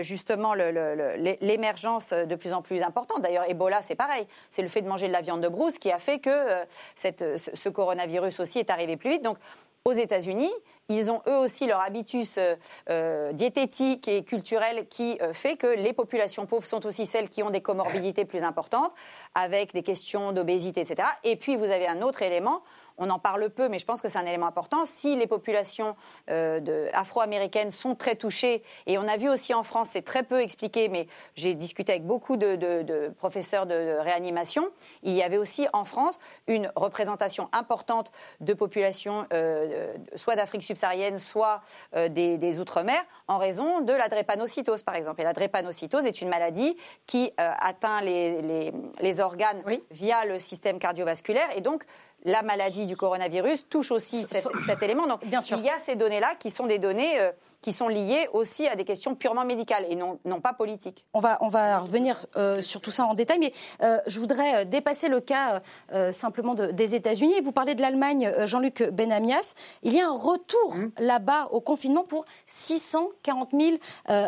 justement 0.00 0.54
l'émergence 0.54 2.12
de 2.12 2.34
plus 2.34 2.52
en 2.52 2.62
plus 2.62 2.82
importante. 2.82 3.20
D'ailleurs, 3.20 3.48
Ebola, 3.48 3.82
c'est 3.82 3.94
pareil, 3.94 4.26
c'est 4.50 4.62
le 4.62 4.68
fait 4.68 4.80
de 4.80 4.88
manger 4.88 5.08
de 5.08 5.12
la 5.12 5.20
viande 5.20 5.42
de 5.42 5.48
brousse 5.48 5.78
qui 5.78 5.92
a 5.92 5.98
fait 5.98 6.18
que 6.18 6.64
cette, 6.96 7.36
ce 7.36 7.68
coronavirus 7.68 8.40
aussi 8.40 8.58
est 8.58 8.70
arrivé 8.70 8.96
plus 8.96 9.10
vite. 9.10 9.22
Donc, 9.22 9.36
aux 9.84 9.92
États-Unis, 9.92 10.52
ils 10.88 11.10
ont 11.10 11.22
eux 11.26 11.38
aussi 11.38 11.66
leur 11.66 11.80
habitus 11.80 12.38
euh, 12.38 12.54
euh, 12.90 13.32
diététique 13.32 14.06
et 14.08 14.22
culturel 14.24 14.86
qui 14.88 15.18
euh, 15.20 15.32
fait 15.32 15.56
que 15.56 15.66
les 15.66 15.92
populations 15.92 16.46
pauvres 16.46 16.66
sont 16.66 16.86
aussi 16.86 17.06
celles 17.06 17.28
qui 17.28 17.42
ont 17.42 17.50
des 17.50 17.62
comorbidités 17.62 18.24
plus 18.24 18.42
importantes, 18.42 18.92
avec 19.34 19.72
des 19.72 19.82
questions 19.82 20.32
d'obésité, 20.32 20.82
etc. 20.82 21.08
Et 21.24 21.36
puis 21.36 21.56
vous 21.56 21.70
avez 21.70 21.88
un 21.88 22.02
autre 22.02 22.22
élément 22.22 22.62
on 23.02 23.10
en 23.10 23.18
parle 23.18 23.50
peu, 23.50 23.68
mais 23.68 23.80
je 23.80 23.84
pense 23.84 24.00
que 24.00 24.08
c'est 24.08 24.18
un 24.18 24.26
élément 24.26 24.46
important. 24.46 24.84
Si 24.84 25.16
les 25.16 25.26
populations 25.26 25.96
euh, 26.30 26.88
afro-américaines 26.92 27.72
sont 27.72 27.96
très 27.96 28.14
touchées, 28.14 28.62
et 28.86 28.96
on 28.96 29.08
a 29.08 29.16
vu 29.16 29.28
aussi 29.28 29.52
en 29.54 29.64
France, 29.64 29.88
c'est 29.92 30.04
très 30.04 30.22
peu 30.22 30.40
expliqué, 30.40 30.88
mais 30.88 31.08
j'ai 31.34 31.54
discuté 31.54 31.92
avec 31.92 32.06
beaucoup 32.06 32.36
de, 32.36 33.08
professeurs 33.18 33.66
de, 33.66 33.98
réanimation, 33.98 34.68
il 35.02 35.14
y 35.14 35.22
avait 35.22 35.36
aussi 35.36 35.66
en 35.72 35.84
France 35.84 36.18
une 36.46 36.70
représentation 36.76 37.48
importante 37.52 38.12
de 38.40 38.54
populations 38.54 39.26
euh, 39.32 39.94
soit 40.14 40.36
d'Afrique 40.36 40.62
subsaharienne, 40.62 41.18
soit 41.18 41.62
euh, 41.96 42.08
des, 42.08 42.52
Outre-mer, 42.52 43.02
en 43.28 43.38
raison 43.38 43.80
de 43.80 43.92
la 43.92 44.08
drépanocytose, 44.08 44.82
par 44.82 44.94
exemple. 44.94 45.22
Et 45.22 45.24
la 45.24 45.32
drépanocytose 45.32 46.06
est 46.06 46.20
une 46.20 46.28
maladie 46.28 46.76
qui 47.06 47.32
atteint 47.38 48.02
les, 48.02 49.20
organes 49.20 49.62
via 49.90 50.26
le 50.26 50.38
système 50.38 50.78
cardiovasculaire, 50.78 51.48
et 51.56 51.62
donc 51.62 51.84
la 52.24 52.42
maladie 52.42 52.86
du 52.86 52.96
coronavirus 52.96 53.68
touche 53.68 53.90
aussi 53.90 54.22
cet, 54.22 54.82
élément. 54.82 55.06
Donc, 55.06 55.24
Bien 55.26 55.40
sûr. 55.40 55.58
il 55.58 55.64
y 55.64 55.68
a 55.68 55.78
ces 55.78 55.96
données-là 55.96 56.34
qui 56.38 56.50
sont 56.50 56.66
des 56.66 56.78
données 56.78 57.20
euh, 57.20 57.32
qui 57.60 57.72
sont 57.72 57.88
liées 57.88 58.28
aussi 58.32 58.66
à 58.66 58.74
des 58.74 58.84
questions 58.84 59.14
purement 59.14 59.44
médicales 59.44 59.86
et 59.88 59.94
non, 59.94 60.18
non 60.24 60.40
pas 60.40 60.52
politiques. 60.52 61.04
On 61.14 61.20
va, 61.20 61.38
on 61.40 61.48
va 61.48 61.78
revenir 61.78 62.26
euh, 62.36 62.60
sur 62.60 62.80
tout 62.80 62.90
ça 62.90 63.04
en 63.04 63.14
détail, 63.14 63.38
mais 63.38 63.52
euh, 63.82 63.98
je 64.06 64.18
voudrais 64.18 64.66
dépasser 64.66 65.08
le 65.08 65.20
cas 65.20 65.62
simplement 66.10 66.54
des 66.54 66.94
États-Unis. 66.94 67.40
Vous 67.40 67.52
parlez 67.52 67.74
de 67.74 67.80
l'Allemagne, 67.80 68.32
Jean-Luc 68.44 68.82
Benamias. 68.90 69.54
Il 69.82 69.94
y 69.94 70.00
a 70.00 70.08
un 70.08 70.16
retour 70.16 70.74
mmh. 70.74 70.90
là-bas 70.98 71.48
au 71.52 71.60
confinement 71.60 72.04
pour 72.04 72.24
640 72.46 73.50
000 73.52 73.76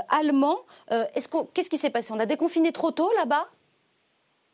Allemands. 0.09 0.59
Qu'est-ce 1.55 1.71
qui 1.71 1.79
s'est 1.79 1.91
passé? 1.91 2.13
On 2.13 2.21
a 2.21 2.27
déconfiné 2.27 2.73
trop 2.73 2.91
tôt 2.91 3.11
là-bas? 3.17 3.47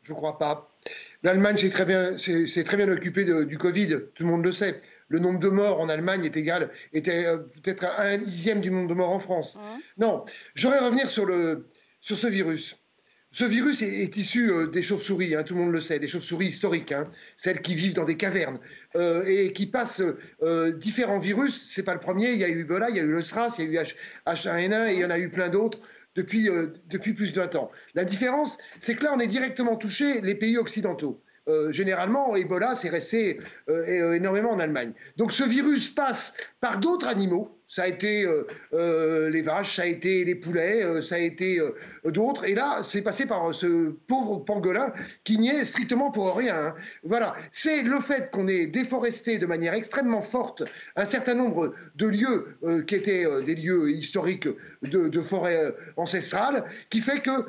Je 0.01 0.13
ne 0.13 0.17
crois 0.17 0.37
pas. 0.37 0.70
L'Allemagne 1.23 1.57
s'est 1.57 1.69
très 1.69 1.85
bien, 1.85 2.15
très 2.15 2.77
bien 2.77 2.89
occupée 2.89 3.25
du 3.45 3.57
Covid, 3.57 3.99
tout 4.15 4.23
le 4.23 4.29
monde 4.29 4.43
le 4.43 4.51
sait. 4.51 4.81
Le 5.07 5.19
nombre 5.19 5.39
de 5.39 5.49
morts 5.49 5.81
en 5.81 5.89
Allemagne 5.89 6.23
est 6.25 6.37
égal, 6.37 6.71
était 6.93 7.25
euh, 7.25 7.39
peut-être 7.61 7.85
un 7.85 8.17
dixième 8.17 8.61
du 8.61 8.71
nombre 8.71 8.87
de 8.87 8.93
morts 8.93 9.11
en 9.11 9.19
France. 9.19 9.57
Non, 9.97 10.23
j'aurais 10.55 10.79
revenir 10.79 11.09
sur, 11.09 11.25
le, 11.25 11.67
sur 11.99 12.17
ce 12.17 12.27
virus. 12.27 12.77
Ce 13.33 13.43
virus 13.43 13.81
est, 13.81 14.15
issu 14.17 14.51
euh, 14.51 14.67
des 14.67 14.81
chauves-souris, 14.81 15.35
hein, 15.35 15.43
tout 15.43 15.53
le 15.53 15.59
monde 15.61 15.73
le 15.73 15.81
sait, 15.81 15.99
des 15.99 16.07
chauves-souris 16.07 16.47
historiques, 16.47 16.93
hein, 16.93 17.11
celles 17.35 17.61
qui 17.61 17.75
vivent 17.75 17.93
dans 17.93 18.05
des 18.05 18.15
cavernes 18.15 18.59
euh, 18.95 19.23
et 19.25 19.51
qui 19.51 19.67
passent 19.67 20.01
différents 20.77 21.17
virus. 21.17 21.69
C'est 21.69 21.83
pas 21.83 21.93
le 21.93 21.99
premier. 21.99 22.31
Il 22.31 22.39
y 22.39 22.45
a 22.45 22.49
eu 22.49 22.61
Ebola, 22.61 22.89
il 22.89 22.95
y 22.95 22.99
a 22.99 23.03
eu 23.03 23.11
le 23.11 23.21
SRAS, 23.21 23.55
il 23.59 23.69
y 23.69 23.77
a 23.77 23.83
eu 23.83 23.85
H1N1 24.25 24.89
et 24.89 24.93
il 24.93 24.99
y 24.99 25.05
en 25.05 25.11
a 25.11 25.19
eu 25.19 25.29
plein 25.29 25.49
d'autres 25.49 25.79
depuis, 26.15 26.49
euh, 26.49 26.73
depuis 26.89 27.13
plus 27.13 27.33
d'un 27.33 27.47
temps. 27.47 27.71
La 27.95 28.03
différence, 28.03 28.57
c'est 28.79 28.95
que 28.95 29.03
là, 29.03 29.13
on 29.15 29.19
est 29.19 29.27
directement 29.27 29.75
touché 29.75 30.21
les 30.21 30.35
pays 30.35 30.57
occidentaux. 30.57 31.21
Euh, 31.47 31.71
généralement, 31.71 32.35
Ebola, 32.35 32.75
c'est 32.75 32.89
resté 32.89 33.39
euh, 33.67 34.13
énormément 34.13 34.51
en 34.51 34.59
Allemagne. 34.59 34.93
Donc 35.17 35.31
ce 35.31 35.43
virus 35.43 35.89
passe 35.89 36.35
par 36.61 36.79
d'autres 36.79 37.07
animaux, 37.07 37.59
ça 37.67 37.83
a 37.83 37.87
été 37.87 38.23
euh, 38.23 38.45
euh, 38.73 39.29
les 39.29 39.41
vaches, 39.41 39.77
ça 39.77 39.83
a 39.83 39.85
été 39.85 40.25
les 40.25 40.35
poulets, 40.35 40.83
euh, 40.83 41.01
ça 41.01 41.15
a 41.15 41.17
été 41.17 41.59
d'autres. 42.05 42.45
Et 42.45 42.53
là, 42.53 42.81
c'est 42.83 43.01
passé 43.01 43.25
par 43.25 43.53
ce 43.53 43.95
pauvre 44.07 44.39
pangolin 44.39 44.93
qui 45.23 45.39
n'y 45.39 45.49
est 45.49 45.65
strictement 45.65 46.11
pour 46.11 46.35
rien. 46.35 46.55
Hein. 46.55 46.75
Voilà, 47.03 47.33
c'est 47.51 47.81
le 47.81 47.99
fait 47.99 48.29
qu'on 48.29 48.47
ait 48.47 48.67
déforesté 48.67 49.39
de 49.39 49.45
manière 49.47 49.73
extrêmement 49.73 50.21
forte 50.21 50.63
un 50.95 51.05
certain 51.05 51.33
nombre 51.33 51.73
de 51.95 52.05
lieux 52.05 52.57
qui 52.85 52.95
étaient 52.95 53.25
des 53.43 53.55
lieux 53.55 53.89
historiques 53.89 54.47
de, 54.83 55.07
de 55.07 55.21
forêt 55.21 55.73
ancestrale, 55.97 56.65
qui 56.89 56.99
fait 56.99 57.21
que 57.21 57.45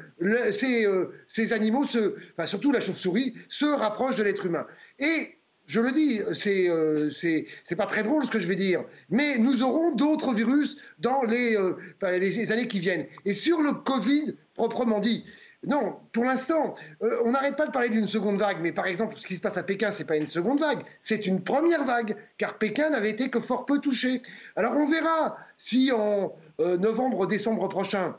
ces, 0.53 1.53
animaux, 1.53 1.85
surtout 1.85 2.73
la 2.73 2.81
chauve-souris, 2.81 3.35
se 3.51 3.67
rapprochent 3.67 4.17
de 4.17 4.23
l'être 4.23 4.47
humain. 4.47 4.67
Je 5.67 5.81
le 5.81 5.93
dis, 5.93 6.21
c'est 6.35 6.69
euh, 6.69 7.11
pas 7.77 7.87
très 7.87 8.03
drôle 8.03 8.25
ce 8.25 8.31
que 8.31 8.41
je 8.41 8.47
vais 8.47 8.57
dire, 8.57 8.85
mais 9.11 9.39
nous 9.39 9.63
aurons 9.63 9.93
d'autres 9.95 10.35
virus 10.35 10.77
dans 10.99 11.23
les, 11.23 11.57
euh, 11.57 11.77
années 12.03 12.69
qui 12.69 12.81
viennent. 12.81 13.07
Et 13.25 13.33
sur 13.33 13.61
le 13.63 13.73
Covid, 13.73 14.35
proprement 14.55 14.99
dit, 14.99 15.25
non, 15.65 15.97
pour 16.13 16.25
l'instant, 16.25 16.75
euh, 17.03 17.23
on 17.25 17.31
n'arrête 17.31 17.57
pas 17.57 17.67
de 17.67 17.71
parler 17.71 17.89
d'une 17.89 18.09
seconde 18.09 18.39
vague, 18.39 18.59
mais 18.61 18.73
par 18.73 18.87
exemple, 18.87 19.17
ce 19.17 19.27
qui 19.27 19.37
se 19.37 19.41
passe 19.41 19.57
à 19.57 19.63
Pékin, 19.63 19.93
c'est 19.93 20.07
pas 20.07 20.17
une 20.17 20.27
seconde 20.27 20.59
vague, 20.59 20.83
c'est 21.01 21.27
une 21.27 21.43
première 21.43 21.85
vague, 21.85 22.17
car 22.39 22.59
Pékin 22.59 22.91
n'avait 22.91 23.11
été 23.11 23.31
que 23.31 23.39
fort 23.39 23.65
peu 23.65 23.79
touché. 23.79 24.23
Alors 24.57 24.77
on 24.77 24.87
verra 24.87 25.37
si 25.59 25.93
en 25.93 26.35
novembre, 26.59 27.27
décembre 27.29 27.69
prochain, 27.69 28.17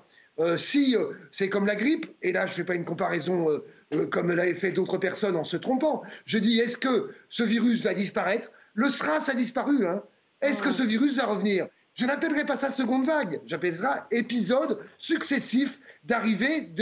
si 0.58 0.96
c'est 1.32 1.50
comme 1.50 1.66
la 1.66 1.76
grippe, 1.76 2.06
et 2.22 2.32
là 2.32 2.46
je 2.46 2.52
ne 2.52 2.56
fais 2.56 2.64
pas 2.64 2.76
une 2.76 2.86
comparaison 2.86 3.50
euh, 3.50 3.66
comme 4.12 4.32
l'avaient 4.32 4.54
fait 4.54 4.72
d'autres 4.72 4.98
personnes 4.98 5.36
en 5.36 5.44
se 5.44 5.58
trompant. 5.58 6.04
Je 6.26 6.38
dis, 6.38 6.60
est-ce 6.60 6.78
que 6.78 7.14
ce 7.30 7.44
virus 7.44 7.84
va 7.84 7.94
disparaître? 7.94 8.52
Le 8.74 8.90
SRAS 8.90 9.30
a 9.30 9.34
disparu. 9.34 9.86
Hein 9.86 10.04
est-ce 10.42 10.62
que 10.62 10.72
ce 10.72 10.84
virus 10.84 11.16
va 11.16 11.26
revenir? 11.26 11.68
Je 11.96 12.06
n'appellerai 12.06 12.44
pas 12.46 12.56
ça 12.56 12.72
seconde 12.72 13.06
vague, 13.06 13.40
j'appellerai 13.46 13.78
ça 13.78 14.08
épisode 14.10 14.80
successif 14.98 15.80
d'arrivée 16.04 16.74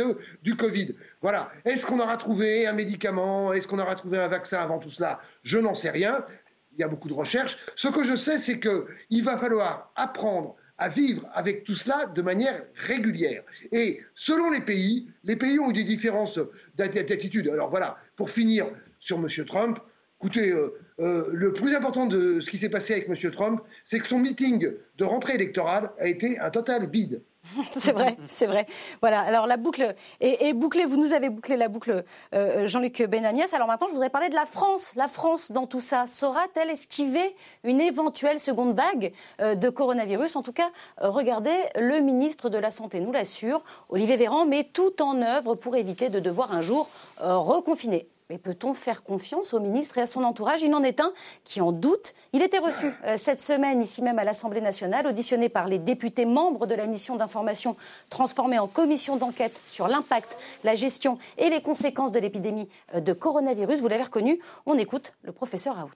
du 0.42 0.56
Covid. 0.56 0.96
Voilà. 1.22 1.52
Est-ce 1.66 1.86
qu'on 1.86 2.00
aura 2.00 2.16
trouvé 2.16 2.66
un 2.66 2.74
médicament? 2.74 3.52
Est-ce 3.52 3.68
qu'on 3.68 3.80
aura 3.80 3.96
trouvé 3.96 4.18
un 4.18 4.30
vaccin 4.30 4.60
avant 4.60 4.80
tout 4.80 4.90
cela? 4.90 5.20
Je 5.44 5.58
n'en 5.58 5.74
sais 5.74 5.90
rien. 5.90 6.26
Il 6.74 6.80
y 6.80 6.84
a 6.84 6.88
beaucoup 6.88 7.10
de 7.10 7.14
recherches. 7.14 7.58
Ce 7.76 7.90
que 7.90 8.06
je 8.06 8.16
sais, 8.16 8.38
c'est 8.38 8.62
qu'il 8.62 9.24
va 9.24 9.38
falloir 9.38 9.92
apprendre 9.98 10.56
à 10.82 10.90
vivre 10.90 11.30
avec 11.36 11.64
tout 11.64 11.76
cela 11.76 12.08
de 12.08 12.22
manière 12.24 12.64
régulière. 12.74 13.44
Et 13.72 14.02
selon 14.16 14.50
les 14.50 14.62
pays, 14.62 15.08
les 15.24 15.36
pays 15.36 15.60
ont 15.60 15.70
eu 15.70 15.74
des 15.74 15.84
différences 15.84 16.40
d'attitude. 16.76 17.48
Alors 17.50 17.70
voilà, 17.70 17.98
pour 18.16 18.32
finir 18.32 18.66
sur 19.00 19.20
M. 19.20 19.28
Trump, 19.46 19.78
écoutez, 20.20 20.52
euh, 20.52 20.74
euh, 21.00 21.30
le 21.32 21.54
plus 21.54 21.76
important 21.76 22.08
de 22.08 22.40
ce 22.40 22.50
qui 22.50 22.58
s'est 22.58 22.70
passé 22.70 22.94
avec 22.94 23.08
M. 23.08 23.32
Trump, 23.32 23.62
c'est 23.86 24.00
que 24.00 24.08
son 24.08 24.18
meeting 24.18 24.72
de 24.98 25.04
rentrée 25.04 25.36
électorale 25.36 25.92
a 26.00 26.08
été 26.08 26.40
un 26.40 26.50
total 26.50 26.88
bide. 26.88 27.22
c'est 27.72 27.92
vrai, 27.92 28.18
c'est 28.28 28.46
vrai. 28.46 28.68
Voilà, 29.02 29.22
alors 29.22 29.48
la 29.48 29.58
boucle 29.58 29.96
est, 30.20 30.54
bouclée. 30.54 30.86
Vous 30.86 30.98
nous 30.98 31.14
avez 31.14 31.30
bouclé 31.30 31.58
la 31.58 31.68
boucle, 31.68 32.04
euh, 32.34 32.68
Jean-Luc 32.68 33.02
Benamias. 33.04 33.54
Alors 33.54 33.68
maintenant, 33.68 33.88
je 33.88 33.94
voudrais 33.94 34.10
parler 34.10 34.30
de 34.30 34.36
la 34.36 34.46
France. 34.46 34.94
La 34.96 35.08
France, 35.08 35.52
dans 35.52 35.68
tout 35.68 35.82
ça, 35.82 36.06
saura-t-elle 36.06 36.70
esquiver 36.70 37.36
une 37.64 37.82
éventuelle 37.82 38.40
seconde 38.40 38.74
vague 38.74 39.14
euh, 39.42 39.56
de 39.56 39.70
coronavirus? 39.70 40.36
En 40.36 40.44
tout 40.44 40.54
cas, 40.54 40.70
euh, 41.02 41.10
regardez, 41.10 41.56
le 41.76 42.00
ministre 42.00 42.50
de 42.50 42.58
la 42.58 42.72
Santé 42.72 43.00
nous 43.00 43.12
l'assure, 43.12 43.64
Olivier 43.90 44.18
Véran, 44.18 44.46
met 44.46 44.64
tout 44.64 45.02
en 45.02 45.22
œuvre 45.22 45.56
pour 45.56 45.76
éviter 45.76 46.10
de 46.10 46.20
devoir 46.20 46.54
un 46.54 46.62
jour 46.62 46.90
reconfiner. 47.20 48.11
Mais 48.32 48.38
peut-on 48.38 48.74
faire 48.74 49.04
confiance 49.04 49.54
au 49.54 49.60
ministre 49.60 49.98
et 49.98 50.02
à 50.02 50.06
son 50.06 50.24
entourage? 50.24 50.62
Il 50.62 50.74
en 50.74 50.84
est 50.84 51.02
un 51.02 51.12
qui 51.44 51.60
en 51.60 51.74
doute. 51.74 52.14
Il 52.32 52.42
était 52.42 52.60
reçu 52.60 52.86
euh, 53.04 53.18
cette 53.18 53.42
semaine 53.42 53.82
ici 53.82 54.02
même 54.02 54.20
à 54.20 54.24
l'Assemblée 54.24 54.62
nationale, 54.62 55.06
auditionné 55.06 55.50
par 55.50 55.68
les 55.68 55.80
députés 55.80 56.24
membres 56.24 56.66
de 56.66 56.74
la 56.74 56.88
mission 56.88 57.18
d'information 57.18 57.76
transformée 58.10 58.58
en 58.58 58.70
commission 58.70 59.18
d'enquête 59.18 59.60
sur 59.68 59.90
l'impact, 59.90 60.34
la 60.64 60.76
gestion 60.76 61.18
et 61.38 61.50
les 61.50 61.62
conséquences 61.62 62.14
de 62.14 62.20
l'épidémie 62.20 62.70
euh, 62.96 63.02
de 63.02 63.12
coronavirus. 63.12 63.82
Vous 63.82 63.90
l'avez 63.90 64.04
reconnu, 64.04 64.40
on 64.66 64.78
écoute 64.78 65.12
le 65.24 65.34
professeur 65.34 65.76
Raoult. 65.76 65.92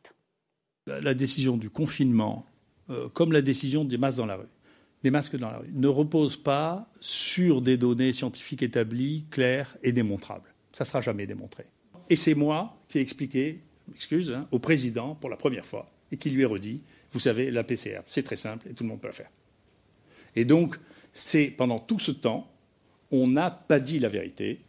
La 0.88 1.13
décision 1.13 1.56
du 1.56 1.70
confinement, 1.70 2.46
euh, 2.89 3.08
comme 3.13 3.32
la 3.32 3.42
décision 3.42 3.86
des 3.86 3.96
dans 3.96 4.25
la 4.25 4.36
rue, 4.36 4.50
des 5.04 5.10
masques 5.10 5.38
dans 5.38 5.51
la 5.51 5.60
rue, 5.60 5.72
ne 5.74 5.88
repose 5.88 6.36
pas 6.36 6.89
sur 7.00 7.62
des 7.62 7.77
données 7.77 8.12
scientifiques 8.12 8.62
établies, 8.62 9.24
claires 9.32 9.77
et 9.84 9.94
démontrables. 9.94 10.54
Ça 10.74 10.84
ne 10.84 10.88
sera 10.88 11.00
jamais 11.00 11.27
démontré. 11.27 11.63
Et 12.09 12.15
c'est 12.15 12.35
moi 12.35 12.77
qui 12.89 13.00
ai 13.00 13.01
expliqué, 13.01 13.62
excuse, 13.95 14.31
hein, 14.31 14.47
au 14.51 14.59
président 14.59 15.15
pour 15.15 15.29
la 15.29 15.38
première 15.38 15.65
fois, 15.65 15.89
et 16.12 16.17
qui 16.17 16.29
lui 16.29 16.43
ai 16.43 16.45
redit, 16.45 16.83
vous 17.12 17.19
savez, 17.19 17.50
la 17.51 17.63
PCR, 17.63 18.01
c'est 18.05 18.24
très 18.24 18.35
simple 18.35 18.67
et 18.69 18.74
tout 18.74 18.83
le 18.83 18.89
monde 18.89 19.01
peut 19.01 19.07
la 19.07 19.13
faire. 19.13 19.31
Et 20.35 20.45
donc, 20.45 20.75
c'est 21.13 21.47
pendant 21.47 21.79
tout 21.79 22.00
ce 22.00 22.12
temps, 22.12 22.51
on 23.12 23.27
n'a 23.27 23.50
pas 23.50 23.79
dit 23.79 24.00
la 24.00 24.09
vérité. 24.09 24.59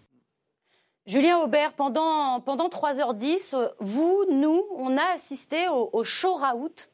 Julien 1.07 1.38
Aubert, 1.38 1.73
pendant, 1.73 2.40
pendant 2.40 2.69
3h10, 2.69 3.73
vous, 3.81 4.25
nous, 4.31 4.62
on 4.76 4.97
a 4.97 5.12
assisté 5.14 5.66
au, 5.69 6.02
show 6.05 6.35
Raoult 6.35 6.88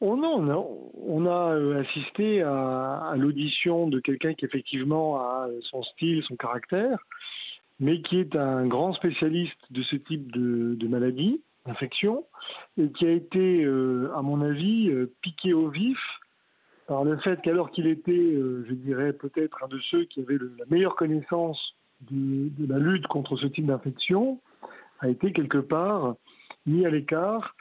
Oh 0.00 0.16
non, 0.16 0.40
non, 0.40 0.90
on 1.06 1.26
a 1.26 1.54
euh, 1.54 1.80
assisté 1.82 2.42
à, 2.42 3.10
à 3.10 3.16
l'audition 3.16 3.88
de 3.88 4.00
quelqu'un 4.00 4.34
qui 4.34 4.44
effectivement 4.44 5.16
a 5.18 5.48
son 5.62 5.82
style, 5.82 6.22
son 6.24 6.36
caractère, 6.36 6.98
mais 7.84 8.00
qui 8.00 8.18
est 8.18 8.34
un 8.34 8.66
grand 8.66 8.94
spécialiste 8.94 9.60
de 9.70 9.82
ce 9.82 9.96
type 9.96 10.32
de, 10.32 10.88
maladie, 10.88 11.42
d'infection, 11.66 12.24
et 12.78 12.88
qui 12.88 13.04
a 13.04 13.10
été, 13.10 13.62
euh, 13.62 14.10
à 14.16 14.22
mon 14.22 14.40
avis, 14.40 14.88
euh, 14.88 15.12
piqué 15.20 15.52
au 15.52 15.68
vif 15.68 15.98
par 16.86 17.04
le 17.04 17.18
fait 17.18 17.42
qu'alors 17.42 17.70
qu'il 17.70 17.86
était, 17.86 18.12
euh, 18.12 18.64
je 18.66 18.72
dirais, 18.72 19.12
peut-être 19.12 19.62
un 19.62 19.68
de 19.68 19.78
ceux 19.90 20.04
qui 20.04 20.22
avaient 20.22 20.38
la 20.38 20.64
meilleure 20.70 20.96
connaissance 20.96 21.76
de, 22.10 22.50
la 22.66 22.78
lutte 22.78 23.06
contre 23.06 23.36
ce 23.36 23.46
type 23.48 23.66
d'infection, 23.66 24.40
a 25.00 25.10
été 25.10 25.32
quelque 25.32 25.58
part 25.58 26.14
mis 26.64 26.86
à 26.86 26.90
l'écart, 26.90 27.54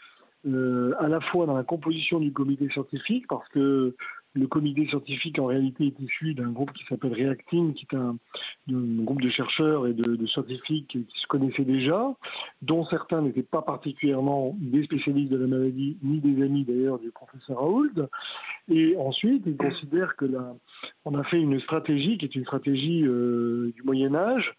à 0.46 1.08
la 1.08 1.20
fois 1.20 1.46
dans 1.46 1.56
la 1.56 1.64
composition 1.64 2.22
du 2.22 2.32
comité 2.32 2.70
scientifique, 2.70 3.26
parce 3.28 3.48
que 3.50 3.94
le 4.36 4.48
comité 4.48 4.88
scientifique, 4.88 5.38
en 5.40 5.46
réalité, 5.46 5.88
est 5.88 6.00
issu 6.00 6.34
d'un 6.34 6.50
groupe 6.50 6.74
qui 6.74 6.84
s'appelle 6.86 7.14
Reacting, 7.14 7.74
qui 7.74 7.86
est 7.92 7.96
un, 7.96 8.18
groupe 8.68 9.22
de 9.22 9.30
chercheurs 9.30 9.86
et 9.88 9.94
de, 9.94 10.26
scientifiques 10.26 10.88
qui 10.88 11.20
se 11.20 11.28
connaissaient 11.28 11.66
déjà, 11.66 12.16
dont 12.62 12.84
certains 12.86 13.22
n'étaient 13.22 13.44
pas 13.44 13.62
particulièrement 13.62 14.56
des 14.60 14.84
spécialistes 14.84 15.32
de 15.32 15.38
la 15.38 15.48
maladie, 15.48 15.98
ni 16.02 16.20
des 16.20 16.44
amis 16.44 16.64
d'ailleurs 16.64 17.00
du 17.00 17.12
professeur 17.12 17.60
Raoult. 17.60 18.10
Et 18.70 18.96
ensuite, 18.98 19.44
ils 19.46 19.58
considèrent 19.58 20.16
que 20.16 20.26
on 21.06 21.16
a 21.16 21.24
fait 21.24 21.40
une 21.40 21.60
stratégie 21.60 22.18
qui 22.18 22.26
est 22.26 22.36
une 22.36 22.46
stratégie 22.46 23.04
euh, 23.06 23.72
du 23.76 23.84
Moyen 23.84 24.16
Âge, 24.16 24.56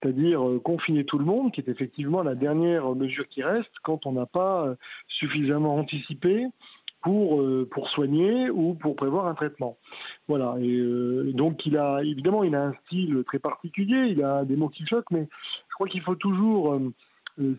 c'est-à-dire 0.00 0.46
euh, 0.46 0.60
confiner 0.60 1.04
tout 1.04 1.18
le 1.18 1.24
monde, 1.24 1.52
qui 1.52 1.60
est 1.60 1.68
effectivement 1.68 2.22
la 2.22 2.34
dernière 2.34 2.94
mesure 2.94 3.26
qui 3.28 3.42
reste 3.42 3.72
quand 3.82 4.06
on 4.06 4.12
n'a 4.12 4.26
pas 4.26 4.66
euh, 4.66 4.74
suffisamment 5.08 5.76
anticipé 5.76 6.46
pour, 7.06 7.40
euh, 7.40 7.68
pour 7.70 7.88
soigner 7.88 8.50
ou 8.50 8.74
pour 8.74 8.96
prévoir 8.96 9.28
un 9.28 9.34
traitement. 9.34 9.78
Voilà. 10.26 10.56
Et 10.58 10.76
euh, 10.76 11.30
donc 11.34 11.64
il 11.64 11.78
a 11.78 12.02
évidemment 12.02 12.42
il 12.42 12.56
a 12.56 12.64
un 12.64 12.72
style 12.84 13.22
très 13.24 13.38
particulier, 13.38 14.08
il 14.08 14.24
a 14.24 14.44
des 14.44 14.56
mots 14.56 14.68
qui 14.68 14.84
choquent, 14.84 15.12
mais 15.12 15.28
je 15.68 15.74
crois 15.74 15.86
qu'il 15.86 16.00
faut 16.00 16.16
toujours 16.16 16.72
euh, 16.72 16.92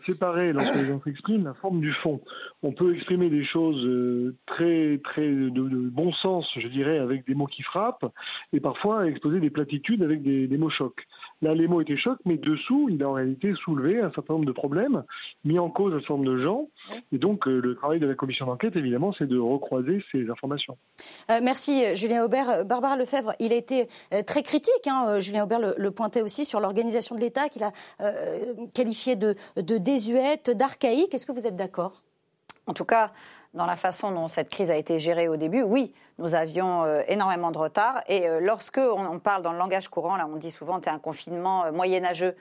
séparer, 0.06 0.52
lorsque 0.52 0.74
les 0.74 0.86
gens 0.86 1.00
s'expriment, 1.02 1.44
la 1.44 1.54
forme 1.54 1.80
du 1.80 1.92
fond. 1.92 2.20
On 2.62 2.72
peut 2.72 2.94
exprimer 2.94 3.30
des 3.30 3.44
choses 3.44 3.84
euh, 3.86 4.36
très, 4.46 4.98
très 5.04 5.28
de, 5.28 5.50
bon 5.60 6.12
sens, 6.12 6.50
je 6.56 6.68
dirais, 6.68 6.98
avec 6.98 7.26
des 7.26 7.34
mots 7.34 7.46
qui 7.46 7.62
frappent, 7.62 8.06
et 8.52 8.60
parfois 8.60 9.06
exposer 9.06 9.40
des 9.40 9.50
platitudes 9.50 10.02
avec 10.02 10.22
des, 10.22 10.58
mots 10.58 10.70
chocs. 10.70 11.06
Là, 11.42 11.54
les 11.54 11.68
mots 11.68 11.80
étaient 11.80 11.96
chocs, 11.96 12.18
mais 12.24 12.36
dessous, 12.36 12.88
il 12.90 13.02
a 13.02 13.08
en 13.08 13.12
réalité 13.12 13.54
soulevé 13.54 14.00
un 14.00 14.10
certain 14.12 14.34
nombre 14.34 14.46
de 14.46 14.52
problèmes, 14.52 15.04
mis 15.44 15.58
en 15.58 15.70
cause 15.70 15.94
un 15.94 16.00
certain 16.00 16.14
nombre 16.14 16.30
de 16.30 16.38
gens, 16.38 16.68
et 17.12 17.18
donc 17.18 17.46
euh, 17.46 17.60
le 17.60 17.74
travail 17.76 18.00
de 18.00 18.06
la 18.06 18.14
commission 18.14 18.46
d'enquête, 18.46 18.74
évidemment, 18.76 19.12
c'est 19.12 19.28
de 19.28 19.38
recroiser 19.38 20.02
ces 20.10 20.28
informations. 20.30 20.76
merci, 21.28 21.94
Julien 21.94 22.24
Aubert. 22.24 22.64
Barbara 22.64 22.96
Lefebvre, 22.96 23.34
il 23.38 23.52
a 23.52 23.56
été 23.56 23.88
très 24.26 24.42
critique, 24.42 24.86
hein, 24.86 25.20
Julien 25.20 25.44
Aubert 25.44 25.60
le, 25.60 25.74
le, 25.76 25.90
pointait 25.90 26.22
aussi, 26.22 26.44
sur 26.44 26.60
l'organisation 26.60 27.14
de 27.14 27.20
l'État, 27.20 27.48
qu'il 27.48 27.62
a 27.62 27.72
qualifié 28.74 29.16
de 29.16 29.34
de 29.67 29.67
désuète, 29.76 30.50
d'archaïque. 30.50 31.14
Est-ce 31.14 31.26
que 31.26 31.32
vous 31.32 31.46
êtes 31.46 31.56
d'accord? 31.56 32.02
En 32.66 32.74
tout 32.74 32.84
cas, 32.84 33.12
dans 33.54 33.66
la 33.66 33.76
façon 33.76 34.10
dont 34.12 34.28
cette 34.28 34.50
crise 34.50 34.70
a 34.70 34.76
été 34.76 34.98
gérée 34.98 35.28
au 35.28 35.36
début, 35.36 35.62
oui, 35.62 35.92
nous 36.18 36.34
avions 36.34 36.84
euh, 36.84 37.02
énormément 37.08 37.50
de 37.50 37.58
retard. 37.58 38.02
Et 38.08 38.28
euh, 38.28 38.40
lorsque 38.40 38.78
on, 38.78 39.18
parle 39.18 39.42
dans 39.42 39.52
le 39.52 39.58
langage 39.58 39.88
courant, 39.88 40.16
là, 40.16 40.28
on 40.30 40.36
dit 40.36 40.50
souvent 40.50 40.80
c'est 40.82 40.90
un 40.90 40.98
confinement 40.98 41.64
euh, 41.64 41.72
moyenâgeux 41.72 42.36